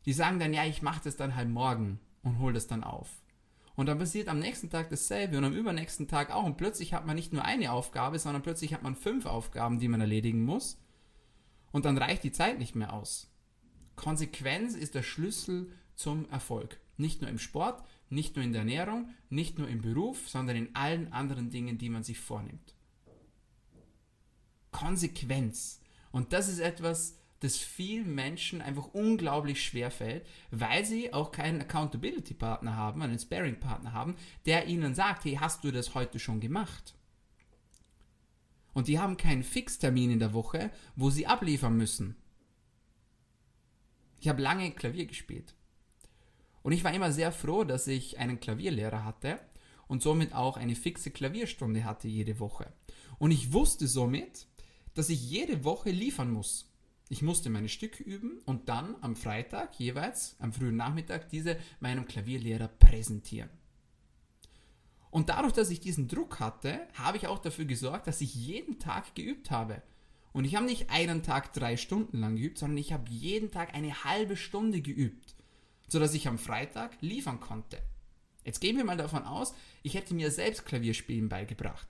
die 0.06 0.12
sagen 0.12 0.38
dann, 0.38 0.54
ja, 0.54 0.64
ich 0.64 0.82
mache 0.82 1.02
das 1.04 1.16
dann 1.16 1.34
halt 1.34 1.48
morgen 1.48 2.00
und 2.22 2.38
hole 2.38 2.54
das 2.54 2.66
dann 2.66 2.84
auf. 2.84 3.08
Und 3.76 3.86
dann 3.86 3.98
passiert 3.98 4.28
am 4.28 4.40
nächsten 4.40 4.70
Tag 4.70 4.90
dasselbe 4.90 5.38
und 5.38 5.44
am 5.44 5.52
übernächsten 5.52 6.08
Tag 6.08 6.32
auch. 6.32 6.44
Und 6.44 6.56
plötzlich 6.56 6.94
hat 6.94 7.06
man 7.06 7.14
nicht 7.14 7.32
nur 7.32 7.44
eine 7.44 7.70
Aufgabe, 7.70 8.18
sondern 8.18 8.42
plötzlich 8.42 8.74
hat 8.74 8.82
man 8.82 8.96
fünf 8.96 9.24
Aufgaben, 9.24 9.78
die 9.78 9.86
man 9.86 10.00
erledigen 10.00 10.44
muss. 10.44 10.80
Und 11.70 11.84
dann 11.84 11.96
reicht 11.96 12.24
die 12.24 12.32
Zeit 12.32 12.58
nicht 12.58 12.74
mehr 12.74 12.92
aus. 12.92 13.30
Konsequenz 13.94 14.74
ist 14.74 14.94
der 14.96 15.04
Schlüssel 15.04 15.70
zum 15.94 16.28
Erfolg. 16.30 16.80
Nicht 16.96 17.20
nur 17.20 17.30
im 17.30 17.38
Sport, 17.38 17.84
nicht 18.10 18.34
nur 18.34 18.44
in 18.44 18.52
der 18.52 18.62
Ernährung, 18.62 19.10
nicht 19.28 19.58
nur 19.58 19.68
im 19.68 19.80
Beruf, 19.80 20.28
sondern 20.28 20.56
in 20.56 20.74
allen 20.74 21.12
anderen 21.12 21.50
Dingen, 21.50 21.78
die 21.78 21.90
man 21.90 22.02
sich 22.02 22.18
vornimmt. 22.18 22.74
Konsequenz. 24.72 25.80
Und 26.10 26.32
das 26.32 26.48
ist 26.48 26.58
etwas, 26.58 27.17
das 27.40 27.56
vielen 27.56 28.14
Menschen 28.14 28.60
einfach 28.60 28.86
unglaublich 28.92 29.62
schwer 29.62 29.90
fällt, 29.90 30.26
weil 30.50 30.84
sie 30.84 31.12
auch 31.12 31.30
keinen 31.30 31.60
Accountability-Partner 31.60 32.74
haben, 32.74 33.02
einen 33.02 33.18
Sparing-Partner 33.18 33.92
haben, 33.92 34.16
der 34.46 34.66
ihnen 34.66 34.94
sagt, 34.94 35.24
hey, 35.24 35.36
hast 35.40 35.62
du 35.62 35.70
das 35.70 35.94
heute 35.94 36.18
schon 36.18 36.40
gemacht? 36.40 36.94
Und 38.72 38.88
die 38.88 38.98
haben 38.98 39.16
keinen 39.16 39.44
Fixtermin 39.44 40.10
in 40.10 40.18
der 40.18 40.34
Woche, 40.34 40.70
wo 40.96 41.10
sie 41.10 41.26
abliefern 41.26 41.76
müssen. 41.76 42.16
Ich 44.20 44.28
habe 44.28 44.42
lange 44.42 44.70
Klavier 44.72 45.06
gespielt. 45.06 45.54
Und 46.62 46.72
ich 46.72 46.82
war 46.84 46.92
immer 46.92 47.12
sehr 47.12 47.32
froh, 47.32 47.64
dass 47.64 47.86
ich 47.86 48.18
einen 48.18 48.40
Klavierlehrer 48.40 49.04
hatte 49.04 49.40
und 49.86 50.02
somit 50.02 50.34
auch 50.34 50.56
eine 50.56 50.74
fixe 50.74 51.10
Klavierstunde 51.10 51.84
hatte 51.84 52.08
jede 52.08 52.40
Woche. 52.40 52.72
Und 53.18 53.30
ich 53.30 53.52
wusste 53.52 53.86
somit, 53.86 54.46
dass 54.94 55.08
ich 55.08 55.30
jede 55.30 55.64
Woche 55.64 55.90
liefern 55.90 56.30
muss. 56.30 56.68
Ich 57.08 57.22
musste 57.22 57.48
meine 57.48 57.68
Stücke 57.68 58.02
üben 58.02 58.38
und 58.44 58.68
dann 58.68 58.96
am 59.00 59.16
Freitag 59.16 59.78
jeweils, 59.80 60.36
am 60.40 60.52
frühen 60.52 60.76
Nachmittag, 60.76 61.30
diese 61.30 61.58
meinem 61.80 62.06
Klavierlehrer 62.06 62.68
präsentieren. 62.68 63.48
Und 65.10 65.30
dadurch, 65.30 65.54
dass 65.54 65.70
ich 65.70 65.80
diesen 65.80 66.06
Druck 66.06 66.38
hatte, 66.38 66.86
habe 66.94 67.16
ich 67.16 67.26
auch 67.26 67.38
dafür 67.38 67.64
gesorgt, 67.64 68.06
dass 68.06 68.20
ich 68.20 68.34
jeden 68.34 68.78
Tag 68.78 69.14
geübt 69.14 69.50
habe. 69.50 69.82
Und 70.32 70.44
ich 70.44 70.54
habe 70.54 70.66
nicht 70.66 70.90
einen 70.90 71.22
Tag 71.22 71.54
drei 71.54 71.78
Stunden 71.78 72.18
lang 72.18 72.36
geübt, 72.36 72.58
sondern 72.58 72.76
ich 72.76 72.92
habe 72.92 73.10
jeden 73.10 73.50
Tag 73.50 73.74
eine 73.74 74.04
halbe 74.04 74.36
Stunde 74.36 74.82
geübt, 74.82 75.34
sodass 75.88 76.12
ich 76.12 76.28
am 76.28 76.38
Freitag 76.38 77.00
liefern 77.00 77.40
konnte. 77.40 77.78
Jetzt 78.44 78.60
gehen 78.60 78.76
wir 78.76 78.84
mal 78.84 78.98
davon 78.98 79.24
aus, 79.24 79.54
ich 79.82 79.94
hätte 79.94 80.14
mir 80.14 80.30
selbst 80.30 80.66
Klavierspielen 80.66 81.30
beigebracht. 81.30 81.88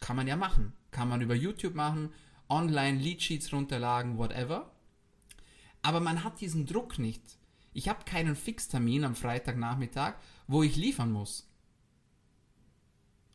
Kann 0.00 0.16
man 0.16 0.26
ja 0.26 0.36
machen. 0.36 0.72
Kann 0.90 1.08
man 1.08 1.20
über 1.20 1.34
YouTube 1.34 1.74
machen, 1.74 2.12
online 2.50 2.98
Leadsheets 2.98 3.52
runterladen, 3.52 4.18
whatever. 4.18 4.70
Aber 5.82 6.00
man 6.00 6.24
hat 6.24 6.40
diesen 6.40 6.66
Druck 6.66 6.98
nicht. 6.98 7.38
Ich 7.72 7.88
habe 7.88 8.04
keinen 8.04 8.36
Fixtermin 8.36 9.04
am 9.04 9.14
Freitagnachmittag, 9.14 10.14
wo 10.46 10.62
ich 10.62 10.76
liefern 10.76 11.12
muss. 11.12 11.48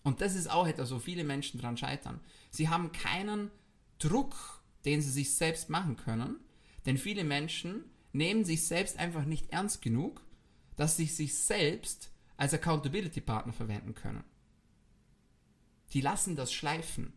Und 0.04 0.22
das 0.22 0.36
ist 0.36 0.52
auch 0.52 0.68
etwas, 0.68 0.92
wo 0.92 1.00
viele 1.00 1.24
Menschen 1.24 1.60
dran 1.60 1.78
scheitern. 1.78 2.20
Sie 2.52 2.70
haben 2.70 2.92
keinen 2.92 3.50
Druck, 3.98 4.62
den 4.84 5.02
sie 5.02 5.10
sich 5.10 5.34
selbst 5.34 5.70
machen 5.70 5.98
können, 5.98 6.40
denn 6.86 6.98
viele 6.98 7.24
Menschen 7.24 7.86
nehmen 8.14 8.46
sich 8.46 8.68
selbst 8.68 9.00
einfach 9.00 9.26
nicht 9.26 9.52
ernst 9.52 9.82
genug, 9.82 10.22
dass 10.76 10.98
sie 10.98 11.06
sich 11.08 11.36
selbst 11.36 12.12
als 12.38 12.54
Accountability 12.54 13.22
Partner 13.22 13.54
verwenden 13.54 13.96
können. 13.96 14.24
Die 15.94 16.02
lassen 16.02 16.36
das 16.36 16.54
schleifen. 16.54 17.14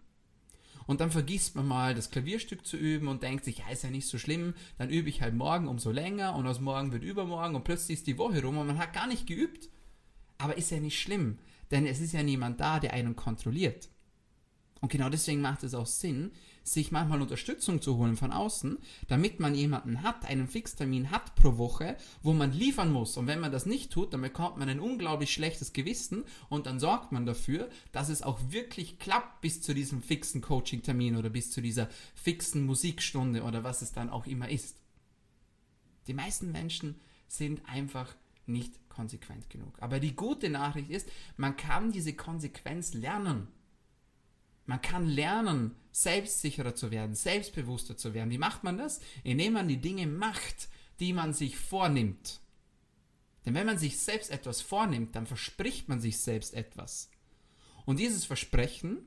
Und 0.88 1.02
dann 1.02 1.10
vergisst 1.10 1.54
man 1.54 1.68
mal, 1.68 1.94
das 1.94 2.10
Klavierstück 2.10 2.64
zu 2.64 2.78
üben 2.78 3.08
und 3.08 3.22
denkt 3.22 3.44
sich, 3.44 3.58
ja, 3.58 3.68
ist 3.68 3.84
ja 3.84 3.90
nicht 3.90 4.08
so 4.08 4.16
schlimm, 4.16 4.54
dann 4.78 4.88
übe 4.88 5.10
ich 5.10 5.20
halt 5.20 5.34
morgen 5.34 5.68
umso 5.68 5.90
länger 5.90 6.34
und 6.34 6.46
aus 6.46 6.60
morgen 6.60 6.92
wird 6.92 7.04
übermorgen 7.04 7.56
und 7.56 7.64
plötzlich 7.64 7.98
ist 7.98 8.06
die 8.06 8.16
Woche 8.16 8.40
rum 8.42 8.56
und 8.56 8.68
man 8.68 8.78
hat 8.78 8.94
gar 8.94 9.06
nicht 9.06 9.26
geübt. 9.26 9.68
Aber 10.38 10.56
ist 10.56 10.70
ja 10.70 10.80
nicht 10.80 10.98
schlimm, 10.98 11.40
denn 11.70 11.84
es 11.84 12.00
ist 12.00 12.14
ja 12.14 12.22
niemand 12.22 12.58
da, 12.60 12.80
der 12.80 12.94
einen 12.94 13.16
kontrolliert. 13.16 13.90
Und 14.80 14.90
genau 14.90 15.10
deswegen 15.10 15.42
macht 15.42 15.62
es 15.62 15.74
auch 15.74 15.84
Sinn, 15.86 16.32
sich 16.72 16.92
manchmal 16.92 17.22
Unterstützung 17.22 17.80
zu 17.82 17.96
holen 17.96 18.16
von 18.16 18.32
außen, 18.32 18.78
damit 19.08 19.40
man 19.40 19.54
jemanden 19.54 20.02
hat, 20.02 20.24
einen 20.24 20.48
Fixtermin 20.48 21.10
hat 21.10 21.34
pro 21.34 21.58
Woche, 21.58 21.96
wo 22.22 22.32
man 22.32 22.52
liefern 22.52 22.92
muss. 22.92 23.16
Und 23.16 23.26
wenn 23.26 23.40
man 23.40 23.52
das 23.52 23.66
nicht 23.66 23.92
tut, 23.92 24.12
dann 24.12 24.22
bekommt 24.22 24.58
man 24.58 24.68
ein 24.68 24.80
unglaublich 24.80 25.32
schlechtes 25.32 25.72
Gewissen 25.72 26.24
und 26.48 26.66
dann 26.66 26.80
sorgt 26.80 27.12
man 27.12 27.26
dafür, 27.26 27.68
dass 27.92 28.08
es 28.08 28.22
auch 28.22 28.38
wirklich 28.50 28.98
klappt 28.98 29.40
bis 29.40 29.60
zu 29.60 29.74
diesem 29.74 30.02
fixen 30.02 30.40
Coaching-Termin 30.40 31.16
oder 31.16 31.30
bis 31.30 31.50
zu 31.50 31.60
dieser 31.60 31.88
fixen 32.14 32.66
Musikstunde 32.66 33.42
oder 33.42 33.64
was 33.64 33.82
es 33.82 33.92
dann 33.92 34.10
auch 34.10 34.26
immer 34.26 34.48
ist. 34.48 34.76
Die 36.06 36.14
meisten 36.14 36.52
Menschen 36.52 37.00
sind 37.28 37.62
einfach 37.68 38.14
nicht 38.46 38.88
konsequent 38.88 39.48
genug. 39.50 39.76
Aber 39.80 40.00
die 40.00 40.16
gute 40.16 40.48
Nachricht 40.48 40.90
ist, 40.90 41.08
man 41.36 41.56
kann 41.56 41.92
diese 41.92 42.14
Konsequenz 42.14 42.94
lernen. 42.94 43.48
Man 44.68 44.82
kann 44.82 45.06
lernen, 45.06 45.74
selbstsicherer 45.92 46.74
zu 46.74 46.90
werden, 46.90 47.14
selbstbewusster 47.14 47.96
zu 47.96 48.12
werden. 48.12 48.30
Wie 48.30 48.36
macht 48.36 48.64
man 48.64 48.76
das? 48.76 49.00
Indem 49.24 49.54
man 49.54 49.66
die 49.66 49.80
Dinge 49.80 50.06
macht, 50.06 50.68
die 51.00 51.14
man 51.14 51.32
sich 51.32 51.56
vornimmt. 51.56 52.40
Denn 53.46 53.54
wenn 53.54 53.64
man 53.64 53.78
sich 53.78 53.98
selbst 53.98 54.30
etwas 54.30 54.60
vornimmt, 54.60 55.16
dann 55.16 55.26
verspricht 55.26 55.88
man 55.88 56.02
sich 56.02 56.18
selbst 56.18 56.52
etwas. 56.52 57.10
Und 57.86 57.98
dieses 57.98 58.26
Versprechen 58.26 58.98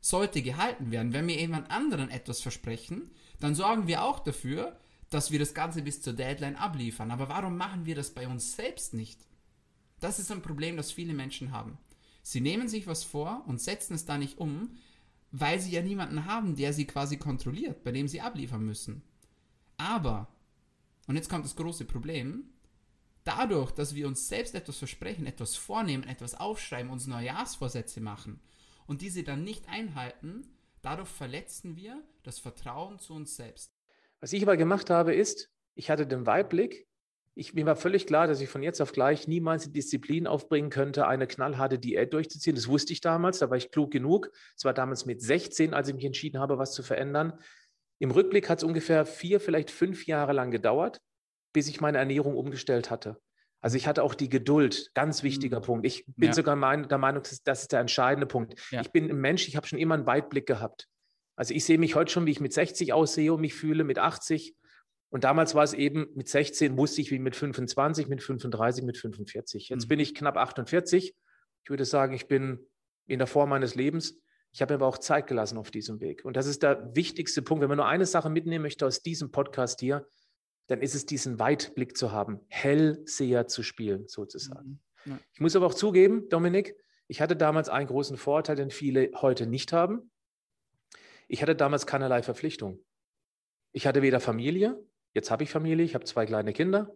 sollte 0.00 0.40
gehalten 0.40 0.92
werden. 0.92 1.12
Wenn 1.12 1.26
wir 1.26 1.34
jemand 1.34 1.68
anderen 1.72 2.08
etwas 2.08 2.40
versprechen, 2.40 3.10
dann 3.40 3.56
sorgen 3.56 3.88
wir 3.88 4.04
auch 4.04 4.20
dafür, 4.20 4.78
dass 5.10 5.32
wir 5.32 5.40
das 5.40 5.52
Ganze 5.52 5.82
bis 5.82 6.00
zur 6.00 6.12
Deadline 6.12 6.54
abliefern. 6.54 7.10
Aber 7.10 7.28
warum 7.28 7.56
machen 7.56 7.86
wir 7.86 7.96
das 7.96 8.14
bei 8.14 8.28
uns 8.28 8.54
selbst 8.54 8.94
nicht? 8.94 9.18
Das 9.98 10.20
ist 10.20 10.30
ein 10.30 10.42
Problem, 10.42 10.76
das 10.76 10.92
viele 10.92 11.12
Menschen 11.12 11.50
haben. 11.50 11.76
Sie 12.28 12.40
nehmen 12.40 12.66
sich 12.66 12.88
was 12.88 13.04
vor 13.04 13.44
und 13.46 13.60
setzen 13.60 13.94
es 13.94 14.04
da 14.04 14.18
nicht 14.18 14.38
um, 14.38 14.76
weil 15.30 15.60
sie 15.60 15.70
ja 15.70 15.80
niemanden 15.80 16.24
haben, 16.24 16.56
der 16.56 16.72
sie 16.72 16.84
quasi 16.84 17.18
kontrolliert, 17.18 17.84
bei 17.84 17.92
dem 17.92 18.08
sie 18.08 18.20
abliefern 18.20 18.64
müssen. 18.64 19.04
Aber, 19.76 20.26
und 21.06 21.14
jetzt 21.14 21.30
kommt 21.30 21.44
das 21.44 21.54
große 21.54 21.84
Problem, 21.84 22.50
dadurch, 23.22 23.70
dass 23.70 23.94
wir 23.94 24.08
uns 24.08 24.26
selbst 24.26 24.56
etwas 24.56 24.76
versprechen, 24.76 25.24
etwas 25.24 25.54
vornehmen, 25.54 26.02
etwas 26.02 26.34
aufschreiben, 26.34 26.90
uns 26.90 27.06
Neujahrsvorsätze 27.06 28.00
machen 28.00 28.40
und 28.88 29.02
diese 29.02 29.22
dann 29.22 29.44
nicht 29.44 29.68
einhalten, 29.68 30.48
dadurch 30.82 31.08
verletzen 31.08 31.76
wir 31.76 32.02
das 32.24 32.40
Vertrauen 32.40 32.98
zu 32.98 33.14
uns 33.14 33.36
selbst. 33.36 33.72
Was 34.18 34.32
ich 34.32 34.42
aber 34.42 34.56
gemacht 34.56 34.90
habe, 34.90 35.14
ist, 35.14 35.48
ich 35.76 35.90
hatte 35.90 36.08
den 36.08 36.26
Weitblick, 36.26 36.88
ich, 37.38 37.52
mir 37.52 37.66
war 37.66 37.76
völlig 37.76 38.06
klar, 38.06 38.26
dass 38.26 38.40
ich 38.40 38.48
von 38.48 38.62
jetzt 38.62 38.80
auf 38.80 38.92
gleich 38.92 39.28
niemals 39.28 39.64
die 39.64 39.72
Disziplin 39.72 40.26
aufbringen 40.26 40.70
könnte, 40.70 41.06
eine 41.06 41.26
knallharte 41.26 41.78
Diät 41.78 42.14
durchzuziehen. 42.14 42.56
Das 42.56 42.66
wusste 42.66 42.94
ich 42.94 43.02
damals, 43.02 43.38
da 43.38 43.50
war 43.50 43.58
ich 43.58 43.70
klug 43.70 43.90
genug. 43.90 44.30
Es 44.56 44.64
war 44.64 44.72
damals 44.72 45.04
mit 45.04 45.20
16, 45.20 45.74
als 45.74 45.88
ich 45.88 45.94
mich 45.94 46.06
entschieden 46.06 46.40
habe, 46.40 46.56
was 46.56 46.72
zu 46.72 46.82
verändern. 46.82 47.38
Im 47.98 48.10
Rückblick 48.10 48.48
hat 48.48 48.58
es 48.58 48.64
ungefähr 48.64 49.04
vier, 49.04 49.38
vielleicht 49.38 49.70
fünf 49.70 50.06
Jahre 50.06 50.32
lang 50.32 50.50
gedauert, 50.50 51.02
bis 51.52 51.68
ich 51.68 51.82
meine 51.82 51.98
Ernährung 51.98 52.36
umgestellt 52.36 52.90
hatte. 52.90 53.18
Also 53.60 53.76
ich 53.76 53.86
hatte 53.86 54.02
auch 54.02 54.14
die 54.14 54.30
Geduld, 54.30 54.90
ganz 54.94 55.22
wichtiger 55.22 55.60
mhm. 55.60 55.64
Punkt. 55.64 55.86
Ich 55.86 56.06
bin 56.06 56.28
ja. 56.28 56.34
sogar 56.34 56.56
mein, 56.56 56.88
der 56.88 56.98
Meinung, 56.98 57.22
das, 57.22 57.42
das 57.42 57.62
ist 57.62 57.72
der 57.72 57.80
entscheidende 57.80 58.26
Punkt. 58.26 58.58
Ja. 58.70 58.80
Ich 58.80 58.92
bin 58.92 59.10
ein 59.10 59.16
Mensch, 59.16 59.46
ich 59.46 59.56
habe 59.56 59.66
schon 59.66 59.78
immer 59.78 59.94
einen 59.94 60.06
Weitblick 60.06 60.46
gehabt. 60.46 60.88
Also 61.36 61.52
ich 61.52 61.66
sehe 61.66 61.76
mich 61.76 61.96
heute 61.96 62.10
schon, 62.10 62.24
wie 62.24 62.30
ich 62.30 62.40
mit 62.40 62.54
60 62.54 62.94
aussehe 62.94 63.34
und 63.34 63.42
mich 63.42 63.52
fühle, 63.52 63.84
mit 63.84 63.98
80. 63.98 64.54
Und 65.10 65.24
damals 65.24 65.54
war 65.54 65.64
es 65.64 65.72
eben, 65.72 66.08
mit 66.14 66.28
16 66.28 66.76
wusste 66.76 67.00
ich 67.00 67.10
wie 67.10 67.18
mit 67.18 67.36
25, 67.36 68.08
mit 68.08 68.22
35, 68.22 68.84
mit 68.84 68.98
45. 68.98 69.68
Jetzt 69.68 69.84
mhm. 69.84 69.88
bin 69.88 70.00
ich 70.00 70.14
knapp 70.14 70.36
48. 70.36 71.14
Ich 71.62 71.70
würde 71.70 71.84
sagen, 71.84 72.14
ich 72.14 72.28
bin 72.28 72.66
in 73.06 73.18
der 73.18 73.28
Form 73.28 73.50
meines 73.50 73.74
Lebens. 73.74 74.18
Ich 74.52 74.62
habe 74.62 74.72
mir 74.72 74.76
aber 74.76 74.86
auch 74.86 74.98
Zeit 74.98 75.26
gelassen 75.26 75.58
auf 75.58 75.70
diesem 75.70 76.00
Weg. 76.00 76.24
Und 76.24 76.36
das 76.36 76.46
ist 76.46 76.62
der 76.62 76.94
wichtigste 76.94 77.42
Punkt. 77.42 77.62
Wenn 77.62 77.68
man 77.68 77.78
nur 77.78 77.86
eine 77.86 78.06
Sache 78.06 78.30
mitnehmen 78.30 78.62
möchte 78.62 78.86
aus 78.86 79.02
diesem 79.02 79.30
Podcast 79.30 79.80
hier, 79.80 80.06
dann 80.66 80.80
ist 80.80 80.94
es 80.94 81.06
diesen 81.06 81.38
Weitblick 81.38 81.96
zu 81.96 82.10
haben, 82.10 82.40
Hellseher 82.48 83.46
zu 83.46 83.62
spielen, 83.62 84.08
sozusagen. 84.08 84.80
Mhm. 85.04 85.12
Ja. 85.12 85.18
Ich 85.32 85.40
muss 85.40 85.54
aber 85.54 85.66
auch 85.66 85.74
zugeben, 85.74 86.28
Dominik, 86.28 86.74
ich 87.06 87.20
hatte 87.20 87.36
damals 87.36 87.68
einen 87.68 87.86
großen 87.86 88.16
Vorteil, 88.16 88.56
den 88.56 88.70
viele 88.70 89.10
heute 89.14 89.46
nicht 89.46 89.72
haben. 89.72 90.10
Ich 91.28 91.42
hatte 91.42 91.54
damals 91.54 91.86
keinerlei 91.86 92.22
Verpflichtung. 92.22 92.84
Ich 93.72 93.86
hatte 93.86 94.02
weder 94.02 94.20
Familie, 94.20 94.82
Jetzt 95.16 95.30
habe 95.30 95.44
ich 95.44 95.50
Familie, 95.50 95.82
ich 95.82 95.94
habe 95.94 96.04
zwei 96.04 96.26
kleine 96.26 96.52
Kinder, 96.52 96.94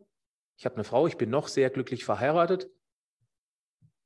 ich 0.58 0.66
habe 0.66 0.74
eine 0.74 0.84
Frau, 0.84 1.06
ich 1.06 1.16
bin 1.16 1.30
noch 1.30 1.48
sehr 1.48 1.70
glücklich 1.70 2.04
verheiratet. 2.04 2.68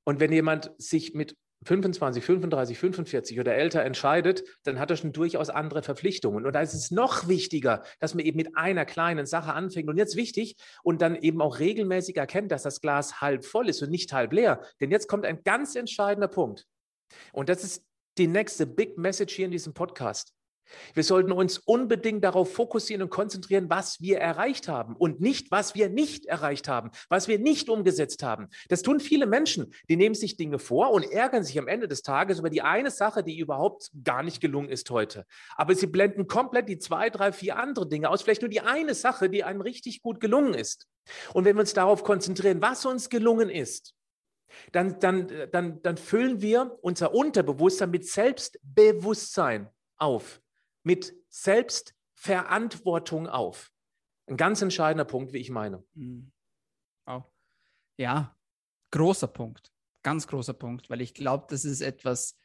Und 0.05 0.21
wenn 0.21 0.31
jemand 0.31 0.71
sich 0.79 1.15
mit 1.15 1.37
25, 1.65 2.25
35, 2.25 2.79
45 2.79 3.41
oder 3.41 3.57
älter 3.57 3.83
entscheidet, 3.83 4.45
dann 4.63 4.79
hat 4.79 4.93
er 4.93 4.99
schon 4.99 5.13
durchaus 5.13 5.51
andere 5.51 5.83
Verpflichtungen. 5.83 6.47
Und 6.47 6.53
da 6.53 6.61
ist 6.61 6.75
es 6.75 6.93
noch 6.93 7.27
wichtiger, 7.27 7.83
dass 7.99 8.15
man 8.15 8.25
eben 8.25 8.37
mit 8.37 8.57
einer 8.57 8.85
kleinen 8.85 9.27
Sache 9.27 9.53
anfängt. 9.53 9.89
Und 9.89 9.97
jetzt 9.97 10.15
wichtig 10.15 10.55
und 10.85 11.03
dann 11.03 11.17
eben 11.17 11.43
auch 11.43 11.59
regelmäßig 11.59 12.17
erkennt, 12.17 12.53
dass 12.53 12.63
das 12.63 12.81
Glas 12.81 13.21
halb 13.21 13.45
voll 13.45 13.69
ist 13.69 13.83
und 13.83 13.91
nicht 13.91 14.13
halb 14.13 14.33
leer. 14.33 14.63
Denn 14.81 14.93
jetzt 14.93 15.09
kommt 15.09 15.27
ein 15.27 15.43
ganz 15.43 15.75
entscheidender 15.75 16.29
Punkt. 16.29 16.69
Und 17.33 17.49
das 17.49 17.65
ist 17.65 17.85
die 18.17 18.29
nächste 18.29 18.65
Big 18.65 18.97
Message 18.97 19.35
hier 19.35 19.47
in 19.47 19.51
diesem 19.51 19.75
Podcast. 19.75 20.34
Wir 20.95 21.05
sollten 21.05 21.33
uns 21.33 21.59
unbedingt 21.59 22.25
darauf 22.25 22.53
fokussieren 22.53 23.03
und 23.03 23.11
konzentrieren, 23.11 23.69
was 23.69 24.01
wir 24.01 24.19
erreicht 24.19 24.69
haben 24.69 24.97
und 24.97 25.21
nicht, 25.21 25.51
was 25.51 25.75
wir 25.75 25.89
nicht 25.89 26.27
erreicht 26.27 26.69
haben, 26.69 26.91
was 27.09 27.29
wir 27.29 27.39
nicht 27.39 27.69
umgesetzt 27.69 28.23
haben. 28.23 28.49
Das 28.69 28.83
tun 28.83 29.01
viele 29.01 29.27
Menschen. 29.27 29.73
Die 29.89 29.97
nehmen 29.97 30.15
sich 30.15 30.37
Dinge 30.37 30.59
vor 30.59 30.93
und 30.93 31.05
ärgern 31.05 31.45
sich 31.45 31.59
am 31.59 31.69
Ende 31.69 31.89
des 31.89 32.03
Tages 32.03 32.39
über 32.39 32.51
die 32.51 32.63
eine 32.63 32.91
Sache, 32.91 33.23
die 33.23 33.39
überhaupt 33.39 33.91
gar 34.03 34.23
nicht 34.23 34.41
gelungen 34.41 34.69
ist 34.69 34.91
heute. 34.91 35.27
Aber 35.57 35.75
sie 35.75 35.87
blenden 35.87 36.27
komplett 36.27 36.69
die 36.69 36.79
zwei, 36.79 37.11
drei, 37.11 37.33
vier 37.33 37.59
andere 37.59 37.89
Dinge 37.89 38.09
aus. 38.09 38.23
Vielleicht 38.23 38.43
nur 38.43 38.51
die 38.51 38.61
eine 38.61 38.95
Sache, 38.95 39.29
die 39.29 39.45
einem 39.45 39.61
richtig 39.61 40.03
gut 40.03 40.21
gelungen 40.21 40.55
ist. 40.55 40.87
Und 41.33 41.45
wenn 41.45 41.57
wir 41.57 41.61
uns 41.61 41.75
darauf 41.75 42.03
konzentrieren, 42.03 42.63
was 42.63 42.87
uns 42.87 43.09
gelungen 43.11 43.51
ist, 43.51 43.95
dann, 44.73 45.01
dann, 45.01 45.49
dann, 45.51 45.83
dann 45.83 45.97
füllen 45.97 46.41
wir 46.41 46.79
unser 46.81 47.13
Unterbewusstsein 47.13 47.91
mit 47.91 48.07
Selbstbewusstsein 48.07 49.69
auf 49.97 50.41
mit 50.85 51.15
Selbstverantwortung 51.29 53.27
auf. 53.27 53.73
Ein 54.27 54.37
ganz 54.37 54.63
entscheidender 54.63 55.05
Punkt, 55.05 55.33
wie 55.33 55.39
ich 55.39 55.51
meine. 55.51 55.85
Mhm. 55.95 56.31
Ja, 57.97 58.37
großer 58.91 59.29
Punkt. 59.29 59.71
Ganz 60.03 60.27
großer 60.27 60.55
Punkt, 60.55 60.91
weil 60.91 61.01
ich 61.01 61.15
glaube, 61.15 61.47
das 61.49 61.65
ist 61.65 61.81
etwas, 61.81 62.39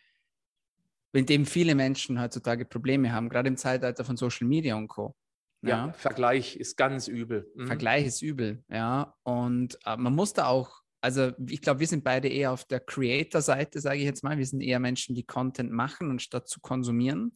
mit 1.11 1.27
dem 1.29 1.45
viele 1.45 1.75
Menschen 1.75 2.21
heutzutage 2.21 2.65
Probleme 2.65 3.11
haben, 3.11 3.29
gerade 3.29 3.49
im 3.49 3.57
Zeitalter 3.57 4.05
von 4.05 4.15
Social 4.15 4.47
Media 4.47 4.75
und 4.75 4.87
Co. 4.87 5.15
Ja, 5.61 5.87
ja 5.87 5.93
Vergleich 5.93 6.55
ist 6.55 6.77
ganz 6.77 7.07
übel. 7.07 7.51
Mhm. 7.55 7.67
Vergleich 7.67 8.05
ist 8.05 8.21
übel, 8.21 8.63
ja. 8.69 9.15
Und 9.23 9.77
äh, 9.85 9.97
man 9.97 10.15
muss 10.15 10.33
da 10.33 10.47
auch, 10.47 10.81
also 11.01 11.31
ich 11.47 11.61
glaube, 11.61 11.81
wir 11.81 11.87
sind 11.87 12.03
beide 12.03 12.29
eher 12.29 12.51
auf 12.51 12.63
der 12.65 12.79
Creator-Seite, 12.79 13.81
sage 13.81 13.97
ich 13.97 14.05
jetzt 14.05 14.23
mal. 14.23 14.37
Wir 14.37 14.45
sind 14.45 14.61
eher 14.61 14.79
Menschen, 14.79 15.15
die 15.15 15.25
Content 15.25 15.71
machen, 15.71 16.11
anstatt 16.11 16.47
zu 16.47 16.61
konsumieren. 16.61 17.33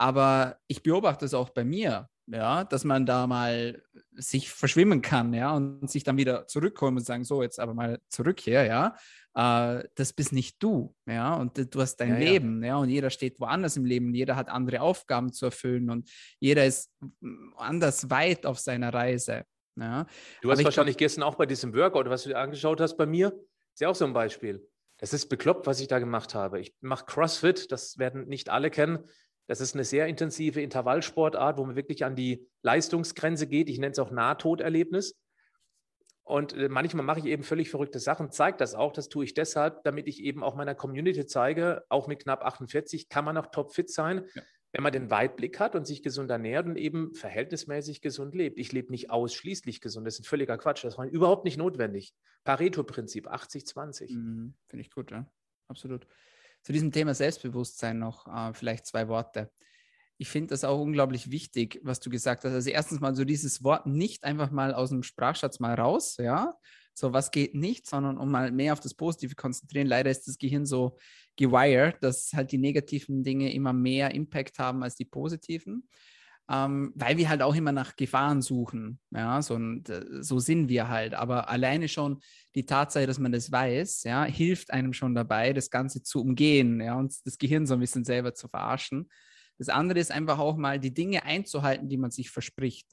Aber 0.00 0.56
ich 0.66 0.82
beobachte 0.82 1.26
es 1.26 1.34
auch 1.34 1.50
bei 1.50 1.62
mir. 1.62 2.08
ja, 2.26 2.64
dass 2.64 2.84
man 2.84 3.04
da 3.04 3.26
mal 3.26 3.82
sich 4.12 4.50
verschwimmen 4.50 5.02
kann, 5.02 5.34
ja, 5.34 5.54
und 5.54 5.90
sich 5.90 6.04
dann 6.04 6.16
wieder 6.16 6.46
zurückkommen 6.46 6.98
und 6.98 7.04
sagen, 7.04 7.24
so, 7.24 7.42
jetzt 7.42 7.60
aber 7.60 7.74
mal 7.74 8.00
zurück 8.08 8.40
hier, 8.40 8.64
ja, 8.64 8.96
äh, 9.34 9.84
das 9.96 10.12
bist 10.12 10.32
nicht 10.32 10.62
du, 10.62 10.94
ja, 11.06 11.34
und 11.34 11.74
du 11.74 11.80
hast 11.80 11.96
dein 11.96 12.14
ja, 12.14 12.18
Leben, 12.18 12.62
ja. 12.62 12.68
ja, 12.68 12.76
und 12.78 12.88
jeder 12.88 13.10
steht 13.10 13.40
woanders 13.40 13.76
im 13.76 13.84
Leben, 13.84 14.14
jeder 14.14 14.36
hat 14.36 14.48
andere 14.48 14.80
Aufgaben 14.80 15.32
zu 15.32 15.46
erfüllen 15.46 15.90
und 15.90 16.08
jeder 16.38 16.64
ist 16.64 16.90
anders 17.56 18.08
weit 18.08 18.46
auf 18.46 18.58
seiner 18.58 18.94
Reise, 18.94 19.44
ja. 19.76 20.06
Du 20.40 20.50
hast 20.50 20.64
wahrscheinlich 20.64 20.96
glaub, 20.96 21.08
gestern 21.08 21.24
auch 21.24 21.34
bei 21.34 21.46
diesem 21.46 21.74
Workout, 21.74 22.08
was 22.08 22.22
du 22.22 22.30
dir 22.30 22.38
angeschaut 22.38 22.80
hast 22.80 22.96
bei 22.96 23.06
mir, 23.06 23.34
ist 23.74 23.80
ja 23.80 23.88
auch 23.88 23.94
so 23.94 24.04
ein 24.04 24.12
Beispiel. 24.12 24.66
Das 24.98 25.12
ist 25.14 25.28
bekloppt, 25.28 25.66
was 25.66 25.80
ich 25.80 25.88
da 25.88 25.98
gemacht 25.98 26.34
habe. 26.34 26.60
Ich 26.60 26.74
mache 26.80 27.06
CrossFit, 27.06 27.72
das 27.72 27.98
werden 27.98 28.28
nicht 28.28 28.50
alle 28.50 28.70
kennen. 28.70 28.98
Das 29.46 29.60
ist 29.60 29.74
eine 29.74 29.84
sehr 29.84 30.06
intensive 30.06 30.60
Intervallsportart, 30.60 31.58
wo 31.58 31.64
man 31.64 31.76
wirklich 31.76 32.04
an 32.04 32.14
die 32.14 32.46
Leistungsgrenze 32.62 33.46
geht. 33.46 33.68
Ich 33.68 33.78
nenne 33.78 33.92
es 33.92 33.98
auch 33.98 34.10
Nahtoderlebnis. 34.10 35.16
Und 36.30 36.52
äh, 36.52 36.68
manchmal 36.68 37.04
mache 37.04 37.18
ich 37.18 37.24
eben 37.26 37.42
völlig 37.42 37.70
verrückte 37.70 37.98
Sachen, 37.98 38.30
zeige 38.30 38.56
das 38.56 38.76
auch. 38.76 38.92
Das 38.92 39.08
tue 39.08 39.24
ich 39.24 39.34
deshalb, 39.34 39.82
damit 39.82 40.06
ich 40.06 40.22
eben 40.22 40.44
auch 40.44 40.54
meiner 40.54 40.76
Community 40.76 41.26
zeige, 41.26 41.84
auch 41.88 42.06
mit 42.06 42.22
knapp 42.22 42.44
48 42.44 43.08
kann 43.08 43.24
man 43.24 43.34
noch 43.34 43.46
topfit 43.46 43.90
sein, 43.90 44.24
ja. 44.34 44.42
wenn 44.70 44.84
man 44.84 44.92
den 44.92 45.10
Weitblick 45.10 45.58
hat 45.58 45.74
und 45.74 45.88
sich 45.88 46.04
gesund 46.04 46.30
ernährt 46.30 46.66
und 46.66 46.76
eben 46.76 47.14
verhältnismäßig 47.14 48.00
gesund 48.00 48.36
lebt. 48.36 48.60
Ich 48.60 48.70
lebe 48.70 48.92
nicht 48.92 49.10
ausschließlich 49.10 49.80
gesund. 49.80 50.06
Das 50.06 50.14
ist 50.14 50.20
ein 50.20 50.24
völliger 50.24 50.56
Quatsch. 50.56 50.84
Das 50.84 50.98
war 50.98 51.06
überhaupt 51.06 51.44
nicht 51.44 51.56
notwendig. 51.56 52.14
Pareto-Prinzip 52.44 53.28
80-20. 53.28 54.14
Mhm, 54.14 54.54
Finde 54.68 54.82
ich 54.82 54.92
gut, 54.92 55.10
ja. 55.10 55.26
Absolut. 55.66 56.06
Zu 56.62 56.72
diesem 56.72 56.92
Thema 56.92 57.14
Selbstbewusstsein 57.14 57.98
noch 57.98 58.26
äh, 58.26 58.52
vielleicht 58.52 58.86
zwei 58.86 59.08
Worte. 59.08 59.50
Ich 60.18 60.28
finde 60.28 60.48
das 60.48 60.64
auch 60.64 60.80
unglaublich 60.80 61.30
wichtig, 61.30 61.80
was 61.82 62.00
du 62.00 62.10
gesagt 62.10 62.44
hast. 62.44 62.52
Also 62.52 62.68
erstens 62.70 63.00
mal 63.00 63.14
so 63.14 63.24
dieses 63.24 63.64
Wort 63.64 63.86
nicht 63.86 64.24
einfach 64.24 64.50
mal 64.50 64.74
aus 64.74 64.90
dem 64.90 65.02
Sprachschatz 65.02 65.60
mal 65.60 65.74
raus, 65.74 66.16
ja. 66.18 66.54
So, 66.92 67.14
was 67.14 67.30
geht 67.30 67.54
nicht, 67.54 67.86
sondern 67.88 68.18
um 68.18 68.30
mal 68.30 68.52
mehr 68.52 68.74
auf 68.74 68.80
das 68.80 68.92
Positive 68.92 69.34
konzentrieren. 69.34 69.86
Leider 69.86 70.10
ist 70.10 70.28
das 70.28 70.36
Gehirn 70.36 70.66
so 70.66 70.98
gewired, 71.36 71.96
dass 72.02 72.32
halt 72.34 72.52
die 72.52 72.58
negativen 72.58 73.22
Dinge 73.24 73.52
immer 73.54 73.72
mehr 73.72 74.14
Impact 74.14 74.58
haben 74.58 74.82
als 74.82 74.96
die 74.96 75.06
positiven 75.06 75.88
ähm, 76.50 76.92
weil 76.96 77.16
wir 77.16 77.28
halt 77.28 77.42
auch 77.42 77.54
immer 77.54 77.70
nach 77.70 77.94
Gefahren 77.94 78.42
suchen. 78.42 78.98
Ja, 79.12 79.40
so, 79.40 79.54
und, 79.54 79.84
so 80.20 80.40
sind 80.40 80.68
wir 80.68 80.88
halt. 80.88 81.14
Aber 81.14 81.48
alleine 81.48 81.88
schon 81.88 82.20
die 82.56 82.66
Tatsache, 82.66 83.06
dass 83.06 83.20
man 83.20 83.30
das 83.30 83.52
weiß, 83.52 84.02
ja, 84.02 84.24
hilft 84.24 84.72
einem 84.72 84.92
schon 84.92 85.14
dabei, 85.14 85.52
das 85.52 85.70
Ganze 85.70 86.02
zu 86.02 86.20
umgehen 86.20 86.80
ja, 86.80 86.96
und 86.96 87.14
das 87.24 87.38
Gehirn 87.38 87.66
so 87.66 87.74
ein 87.74 87.80
bisschen 87.80 88.04
selber 88.04 88.34
zu 88.34 88.48
verarschen. 88.48 89.08
Das 89.58 89.68
andere 89.68 90.00
ist 90.00 90.10
einfach 90.10 90.38
auch 90.38 90.56
mal 90.56 90.80
die 90.80 90.92
Dinge 90.92 91.24
einzuhalten, 91.24 91.88
die 91.88 91.98
man 91.98 92.10
sich 92.10 92.30
verspricht. 92.30 92.88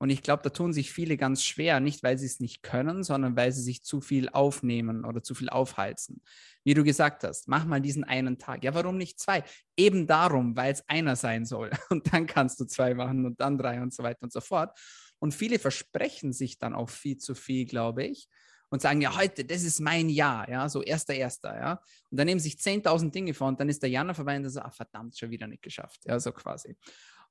Und 0.00 0.08
ich 0.08 0.22
glaube, 0.22 0.42
da 0.42 0.48
tun 0.48 0.72
sich 0.72 0.92
viele 0.92 1.18
ganz 1.18 1.44
schwer, 1.44 1.78
nicht 1.78 2.02
weil 2.02 2.16
sie 2.16 2.24
es 2.24 2.40
nicht 2.40 2.62
können, 2.62 3.02
sondern 3.02 3.36
weil 3.36 3.52
sie 3.52 3.60
sich 3.60 3.84
zu 3.84 4.00
viel 4.00 4.30
aufnehmen 4.30 5.04
oder 5.04 5.22
zu 5.22 5.34
viel 5.34 5.50
aufheizen. 5.50 6.22
Wie 6.64 6.72
du 6.72 6.84
gesagt 6.84 7.22
hast, 7.22 7.48
mach 7.48 7.66
mal 7.66 7.82
diesen 7.82 8.04
einen 8.04 8.38
Tag. 8.38 8.64
Ja, 8.64 8.74
warum 8.74 8.96
nicht 8.96 9.20
zwei? 9.20 9.44
Eben 9.76 10.06
darum, 10.06 10.56
weil 10.56 10.72
es 10.72 10.88
einer 10.88 11.16
sein 11.16 11.44
soll. 11.44 11.70
Und 11.90 12.10
dann 12.14 12.26
kannst 12.26 12.58
du 12.60 12.64
zwei 12.64 12.94
machen 12.94 13.26
und 13.26 13.40
dann 13.40 13.58
drei 13.58 13.82
und 13.82 13.92
so 13.92 14.02
weiter 14.02 14.22
und 14.22 14.32
so 14.32 14.40
fort. 14.40 14.78
Und 15.18 15.34
viele 15.34 15.58
versprechen 15.58 16.32
sich 16.32 16.58
dann 16.58 16.72
auch 16.72 16.88
viel 16.88 17.18
zu 17.18 17.34
viel, 17.34 17.66
glaube 17.66 18.04
ich 18.04 18.26
und 18.70 18.80
sagen, 18.80 19.00
ja, 19.00 19.16
heute, 19.16 19.44
das 19.44 19.64
ist 19.64 19.80
mein 19.80 20.08
Jahr, 20.08 20.48
ja, 20.48 20.68
so 20.68 20.80
erster, 20.82 21.12
erster, 21.12 21.56
ja. 21.56 21.82
Und 22.10 22.18
dann 22.18 22.26
nehmen 22.26 22.40
sich 22.40 22.54
10.000 22.54 23.10
Dinge 23.10 23.34
vor 23.34 23.48
und 23.48 23.60
dann 23.60 23.68
ist 23.68 23.82
der 23.82 23.90
Januar 23.90 24.14
vorbei 24.14 24.36
und 24.36 24.44
dann 24.44 24.52
so, 24.52 24.60
ah, 24.60 24.70
verdammt, 24.70 25.18
schon 25.18 25.30
wieder 25.30 25.48
nicht 25.48 25.62
geschafft, 25.62 26.02
ja, 26.06 26.18
so 26.20 26.30
quasi. 26.32 26.76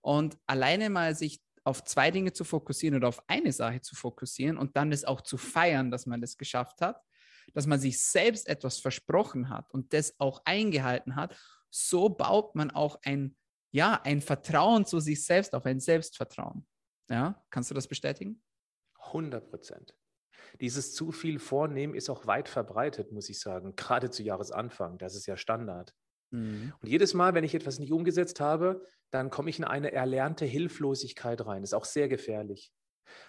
Und 0.02 0.38
alleine 0.46 0.90
mal 0.90 1.16
sich 1.16 1.42
auf 1.64 1.84
zwei 1.84 2.12
Dinge 2.12 2.34
zu 2.34 2.44
fokussieren 2.44 2.96
oder 2.96 3.08
auf 3.08 3.24
eine 3.28 3.52
Sache 3.52 3.82
zu 3.82 3.96
fokussieren 3.96 4.58
und 4.58 4.76
dann 4.76 4.92
es 4.92 5.06
auch 5.06 5.22
zu 5.22 5.38
feiern, 5.38 5.92
dass 5.92 6.06
man 6.06 6.22
das 6.22 6.38
geschafft 6.38 6.82
hat, 6.82 7.02
dass 7.54 7.68
man 7.68 7.80
sich 7.80 8.02
selbst 8.02 8.48
etwas 8.48 8.80
versprochen 8.80 9.50
hat 9.50 9.72
und 9.72 9.94
das 9.94 10.20
auch 10.20 10.42
eingehalten 10.46 11.16
hat, 11.16 11.36
so 11.70 12.10
baut 12.10 12.56
man 12.56 12.72
auch 12.72 13.00
ein, 13.04 13.36
ja, 13.72 14.02
ein 14.04 14.22
Vertrauen 14.22 14.86
zu 14.86 15.00
sich 15.00 15.26
selbst 15.26 15.54
auf, 15.54 15.66
ein 15.66 15.80
Selbstvertrauen. 15.80 16.66
Ja, 17.10 17.44
kannst 17.50 17.70
du 17.70 17.76
das 17.76 17.88
bestätigen? 17.88 18.42
100 19.08 19.50
Prozent. 19.50 19.96
Dieses 20.62 20.94
zu 20.94 21.12
viel 21.12 21.40
Vornehmen 21.40 21.94
ist 21.94 22.10
auch 22.10 22.26
weit 22.26 22.50
verbreitet, 22.50 23.12
muss 23.12 23.30
ich 23.30 23.40
sagen, 23.40 23.76
gerade 23.76 24.10
zu 24.10 24.24
Jahresanfang. 24.24 24.98
Das 24.98 25.16
ist 25.16 25.26
ja 25.26 25.38
Standard. 25.38 25.94
Mhm. 26.32 26.74
Und 26.82 26.90
jedes 26.90 27.14
Mal, 27.14 27.34
wenn 27.34 27.44
ich 27.44 27.56
etwas 27.56 27.80
nicht 27.80 27.92
umgesetzt 27.92 28.40
habe, 28.40 28.86
dann 29.12 29.30
komme 29.30 29.50
ich 29.50 29.60
in 29.60 29.66
eine 29.66 29.92
erlernte 29.92 30.46
Hilflosigkeit 30.46 31.46
rein. 31.46 31.62
Das 31.62 31.72
ist 31.72 31.76
auch 31.76 31.86
sehr 31.86 32.08
gefährlich. 32.08 32.72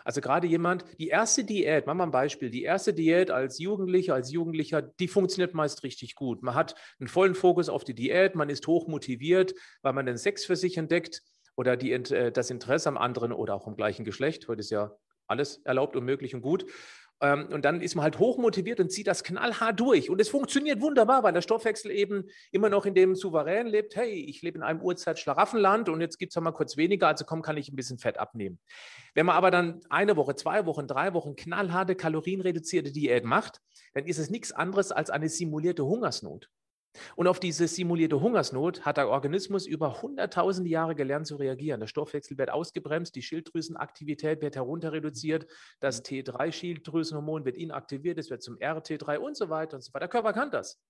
Also 0.04 0.20
gerade 0.20 0.46
jemand, 0.46 0.84
die 0.98 1.08
erste 1.08 1.44
Diät, 1.44 1.86
machen 1.86 1.98
wir 1.98 2.04
ein 2.04 2.10
Beispiel, 2.10 2.50
die 2.50 2.62
erste 2.62 2.92
Diät 2.92 3.30
als 3.30 3.58
Jugendlicher, 3.58 4.14
als 4.14 4.30
Jugendlicher, 4.30 4.82
die 4.82 5.08
funktioniert 5.08 5.54
meist 5.54 5.82
richtig 5.82 6.14
gut. 6.14 6.42
Man 6.42 6.54
hat 6.54 6.74
einen 6.98 7.08
vollen 7.08 7.34
Fokus 7.34 7.68
auf 7.68 7.84
die 7.84 7.94
Diät, 7.94 8.34
man 8.34 8.50
ist 8.50 8.66
hoch 8.66 8.88
motiviert, 8.88 9.54
weil 9.82 9.92
man 9.92 10.06
den 10.06 10.18
Sex 10.18 10.44
für 10.44 10.56
sich 10.56 10.76
entdeckt 10.76 11.22
oder 11.56 11.76
die, 11.76 11.92
äh, 11.92 12.32
das 12.32 12.50
Interesse 12.50 12.88
am 12.88 12.98
anderen 12.98 13.32
oder 13.32 13.54
auch 13.54 13.66
am 13.66 13.76
gleichen 13.76 14.04
Geschlecht. 14.04 14.48
Heute 14.48 14.60
ist 14.60 14.70
ja 14.70 14.92
alles 15.26 15.58
erlaubt 15.64 15.96
und 15.96 16.04
möglich 16.04 16.34
und 16.34 16.42
gut. 16.42 16.66
Ähm, 17.20 17.48
und 17.52 17.64
dann 17.64 17.80
ist 17.80 17.94
man 17.94 18.02
halt 18.02 18.18
hochmotiviert 18.18 18.80
und 18.80 18.90
zieht 18.90 19.06
das 19.06 19.22
knallhart 19.24 19.78
durch. 19.78 20.08
Und 20.08 20.20
es 20.20 20.28
funktioniert 20.28 20.80
wunderbar, 20.80 21.22
weil 21.22 21.32
der 21.32 21.42
Stoffwechsel 21.42 21.90
eben 21.90 22.24
immer 22.50 22.68
noch 22.68 22.86
in 22.86 22.94
dem 22.94 23.14
Souverän 23.14 23.66
lebt. 23.66 23.96
Hey, 23.96 24.12
ich 24.12 24.42
lebe 24.42 24.58
in 24.58 24.62
einem 24.62 24.80
Uhrzeit-Schlaraffenland 24.80 25.88
und 25.88 26.00
jetzt 26.00 26.18
gibt 26.18 26.34
es 26.34 26.40
mal 26.40 26.52
kurz 26.52 26.76
weniger, 26.76 27.08
also 27.08 27.24
komm, 27.24 27.42
kann 27.42 27.56
ich 27.56 27.68
ein 27.70 27.76
bisschen 27.76 27.98
Fett 27.98 28.18
abnehmen. 28.18 28.58
Wenn 29.14 29.26
man 29.26 29.36
aber 29.36 29.50
dann 29.50 29.80
eine 29.90 30.16
Woche, 30.16 30.34
zwei 30.34 30.66
Wochen, 30.66 30.86
drei 30.86 31.12
Wochen 31.12 31.36
knallharte, 31.36 31.94
kalorienreduzierte 31.94 32.92
Diät 32.92 33.24
macht, 33.24 33.60
dann 33.92 34.06
ist 34.06 34.18
es 34.18 34.30
nichts 34.30 34.52
anderes 34.52 34.92
als 34.92 35.10
eine 35.10 35.28
simulierte 35.28 35.84
Hungersnot. 35.84 36.48
Und 37.16 37.26
auf 37.26 37.40
diese 37.40 37.68
simulierte 37.68 38.20
Hungersnot 38.20 38.84
hat 38.84 38.96
der 38.96 39.08
Organismus 39.08 39.66
über 39.66 40.02
hunderttausende 40.02 40.70
Jahre 40.70 40.94
gelernt 40.94 41.26
zu 41.26 41.36
reagieren. 41.36 41.80
Der 41.80 41.86
Stoffwechsel 41.86 42.36
wird 42.38 42.50
ausgebremst, 42.50 43.14
die 43.14 43.22
Schilddrüsenaktivität 43.22 44.40
wird 44.40 44.56
herunter 44.56 44.92
reduziert, 44.92 45.46
das 45.78 46.04
T3-Schilddrüsenhormon 46.04 47.44
wird 47.44 47.56
inaktiviert, 47.56 48.18
es 48.18 48.30
wird 48.30 48.42
zum 48.42 48.56
RT3 48.56 49.18
und 49.18 49.36
so 49.36 49.48
weiter 49.48 49.76
und 49.76 49.82
so 49.82 49.92
weiter. 49.92 50.00
Der 50.00 50.08
Körper 50.08 50.32
kann 50.32 50.50
das. 50.50 50.80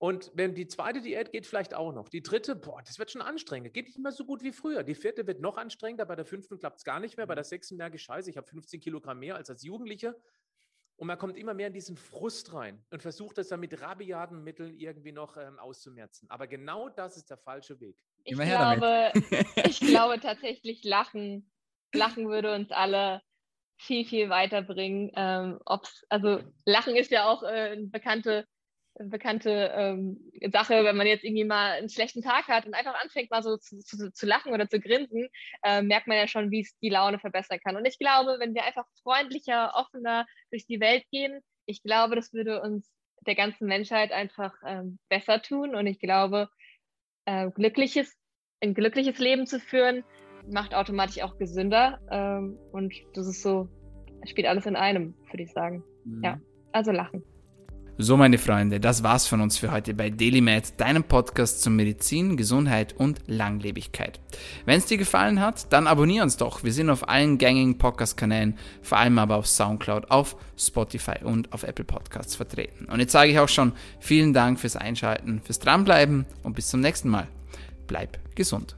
Und 0.00 0.30
wenn 0.34 0.54
die 0.54 0.68
zweite 0.68 1.00
Diät 1.00 1.32
geht, 1.32 1.44
vielleicht 1.44 1.74
auch 1.74 1.92
noch. 1.92 2.08
Die 2.08 2.22
dritte, 2.22 2.54
boah, 2.54 2.80
das 2.84 3.00
wird 3.00 3.10
schon 3.10 3.20
anstrengend. 3.20 3.74
Geht 3.74 3.86
nicht 3.86 3.98
mehr 3.98 4.12
so 4.12 4.24
gut 4.24 4.44
wie 4.44 4.52
früher. 4.52 4.84
Die 4.84 4.94
vierte 4.94 5.26
wird 5.26 5.40
noch 5.40 5.56
anstrengender. 5.56 6.06
Bei 6.06 6.14
der 6.14 6.24
fünften 6.24 6.56
klappt 6.56 6.78
es 6.78 6.84
gar 6.84 7.00
nicht 7.00 7.16
mehr. 7.16 7.26
Bei 7.26 7.34
der 7.34 7.42
sechsten 7.42 7.76
merke 7.76 7.96
ich, 7.96 8.02
scheiße, 8.02 8.30
ich 8.30 8.36
habe 8.36 8.46
15 8.46 8.78
Kilogramm 8.78 9.18
mehr 9.18 9.34
als 9.34 9.50
als 9.50 9.64
Jugendliche. 9.64 10.14
Und 10.98 11.06
man 11.06 11.16
kommt 11.16 11.36
immer 11.36 11.54
mehr 11.54 11.68
in 11.68 11.72
diesen 11.72 11.96
Frust 11.96 12.52
rein 12.52 12.84
und 12.90 13.02
versucht 13.02 13.38
es 13.38 13.48
dann 13.48 13.60
mit 13.60 13.80
rabiaten 13.80 14.42
Mitteln 14.42 14.74
irgendwie 14.74 15.12
noch 15.12 15.36
ähm, 15.36 15.56
auszumerzen. 15.60 16.28
Aber 16.28 16.48
genau 16.48 16.88
das 16.88 17.16
ist 17.16 17.30
der 17.30 17.38
falsche 17.38 17.78
Weg. 17.78 18.02
Ich 18.24 18.36
glaube, 18.36 19.12
ich 19.64 19.78
glaube 19.78 20.18
tatsächlich, 20.18 20.82
Lachen, 20.82 21.52
Lachen 21.94 22.28
würde 22.28 22.52
uns 22.52 22.72
alle 22.72 23.22
viel, 23.76 24.04
viel 24.04 24.28
weiterbringen. 24.28 25.12
Ähm, 25.14 25.60
ob's, 25.66 26.04
also 26.08 26.40
Lachen 26.64 26.96
ist 26.96 27.12
ja 27.12 27.28
auch 27.30 27.44
äh, 27.44 27.46
eine 27.46 27.86
bekannte 27.86 28.44
bekannte 28.98 29.72
ähm, 29.74 30.30
Sache, 30.52 30.84
wenn 30.84 30.96
man 30.96 31.06
jetzt 31.06 31.24
irgendwie 31.24 31.44
mal 31.44 31.72
einen 31.72 31.88
schlechten 31.88 32.22
Tag 32.22 32.48
hat 32.48 32.66
und 32.66 32.74
einfach 32.74 32.94
anfängt, 33.00 33.30
mal 33.30 33.42
so 33.42 33.56
zu, 33.56 33.78
zu, 33.78 34.12
zu 34.12 34.26
lachen 34.26 34.52
oder 34.52 34.68
zu 34.68 34.80
grinsen, 34.80 35.28
äh, 35.62 35.82
merkt 35.82 36.06
man 36.06 36.16
ja 36.16 36.26
schon, 36.26 36.50
wie 36.50 36.60
es 36.60 36.76
die 36.78 36.88
Laune 36.88 37.18
verbessern 37.18 37.60
kann. 37.64 37.76
Und 37.76 37.84
ich 37.86 37.98
glaube, 37.98 38.36
wenn 38.38 38.54
wir 38.54 38.64
einfach 38.64 38.86
freundlicher, 39.02 39.72
offener 39.74 40.26
durch 40.50 40.66
die 40.66 40.80
Welt 40.80 41.04
gehen, 41.10 41.40
ich 41.66 41.82
glaube, 41.82 42.16
das 42.16 42.32
würde 42.32 42.60
uns 42.62 42.90
der 43.26 43.34
ganzen 43.34 43.66
Menschheit 43.66 44.12
einfach 44.12 44.54
ähm, 44.66 44.98
besser 45.08 45.42
tun. 45.42 45.74
Und 45.74 45.86
ich 45.86 45.98
glaube, 45.98 46.48
äh, 47.26 47.50
glückliches, 47.50 48.16
ein 48.60 48.74
glückliches 48.74 49.18
Leben 49.18 49.46
zu 49.46 49.60
führen, 49.60 50.04
macht 50.50 50.74
automatisch 50.74 51.22
auch 51.22 51.36
gesünder. 51.38 52.00
Ähm, 52.10 52.58
und 52.72 52.94
das 53.14 53.26
ist 53.26 53.42
so, 53.42 53.68
spielt 54.24 54.46
alles 54.46 54.66
in 54.66 54.76
einem, 54.76 55.14
würde 55.30 55.42
ich 55.42 55.52
sagen. 55.52 55.84
Mhm. 56.04 56.24
Ja, 56.24 56.40
also 56.72 56.90
lachen. 56.90 57.22
So, 58.00 58.16
meine 58.16 58.38
Freunde, 58.38 58.78
das 58.78 59.02
war's 59.02 59.26
von 59.26 59.40
uns 59.40 59.58
für 59.58 59.72
heute 59.72 59.92
bei 59.92 60.08
DailyMed, 60.08 60.80
deinem 60.80 61.02
Podcast 61.02 61.62
zu 61.62 61.68
Medizin, 61.68 62.36
Gesundheit 62.36 62.94
und 62.96 63.18
Langlebigkeit. 63.26 64.20
Wenn 64.66 64.78
es 64.78 64.86
dir 64.86 64.98
gefallen 64.98 65.40
hat, 65.40 65.72
dann 65.72 65.88
abonnier 65.88 66.22
uns 66.22 66.36
doch. 66.36 66.62
Wir 66.62 66.72
sind 66.72 66.90
auf 66.90 67.08
allen 67.08 67.38
gängigen 67.38 67.76
Podcast-Kanälen, 67.76 68.56
vor 68.82 68.98
allem 68.98 69.18
aber 69.18 69.34
auf 69.34 69.48
Soundcloud, 69.48 70.12
auf 70.12 70.36
Spotify 70.56 71.24
und 71.24 71.52
auf 71.52 71.64
Apple 71.64 71.84
Podcasts 71.84 72.36
vertreten. 72.36 72.84
Und 72.84 73.00
jetzt 73.00 73.10
sage 73.10 73.32
ich 73.32 73.38
auch 73.40 73.48
schon 73.48 73.72
vielen 73.98 74.32
Dank 74.32 74.60
fürs 74.60 74.76
Einschalten, 74.76 75.40
fürs 75.42 75.58
Dranbleiben 75.58 76.24
und 76.44 76.54
bis 76.54 76.68
zum 76.68 76.78
nächsten 76.78 77.08
Mal. 77.08 77.26
Bleib 77.88 78.20
gesund. 78.36 78.77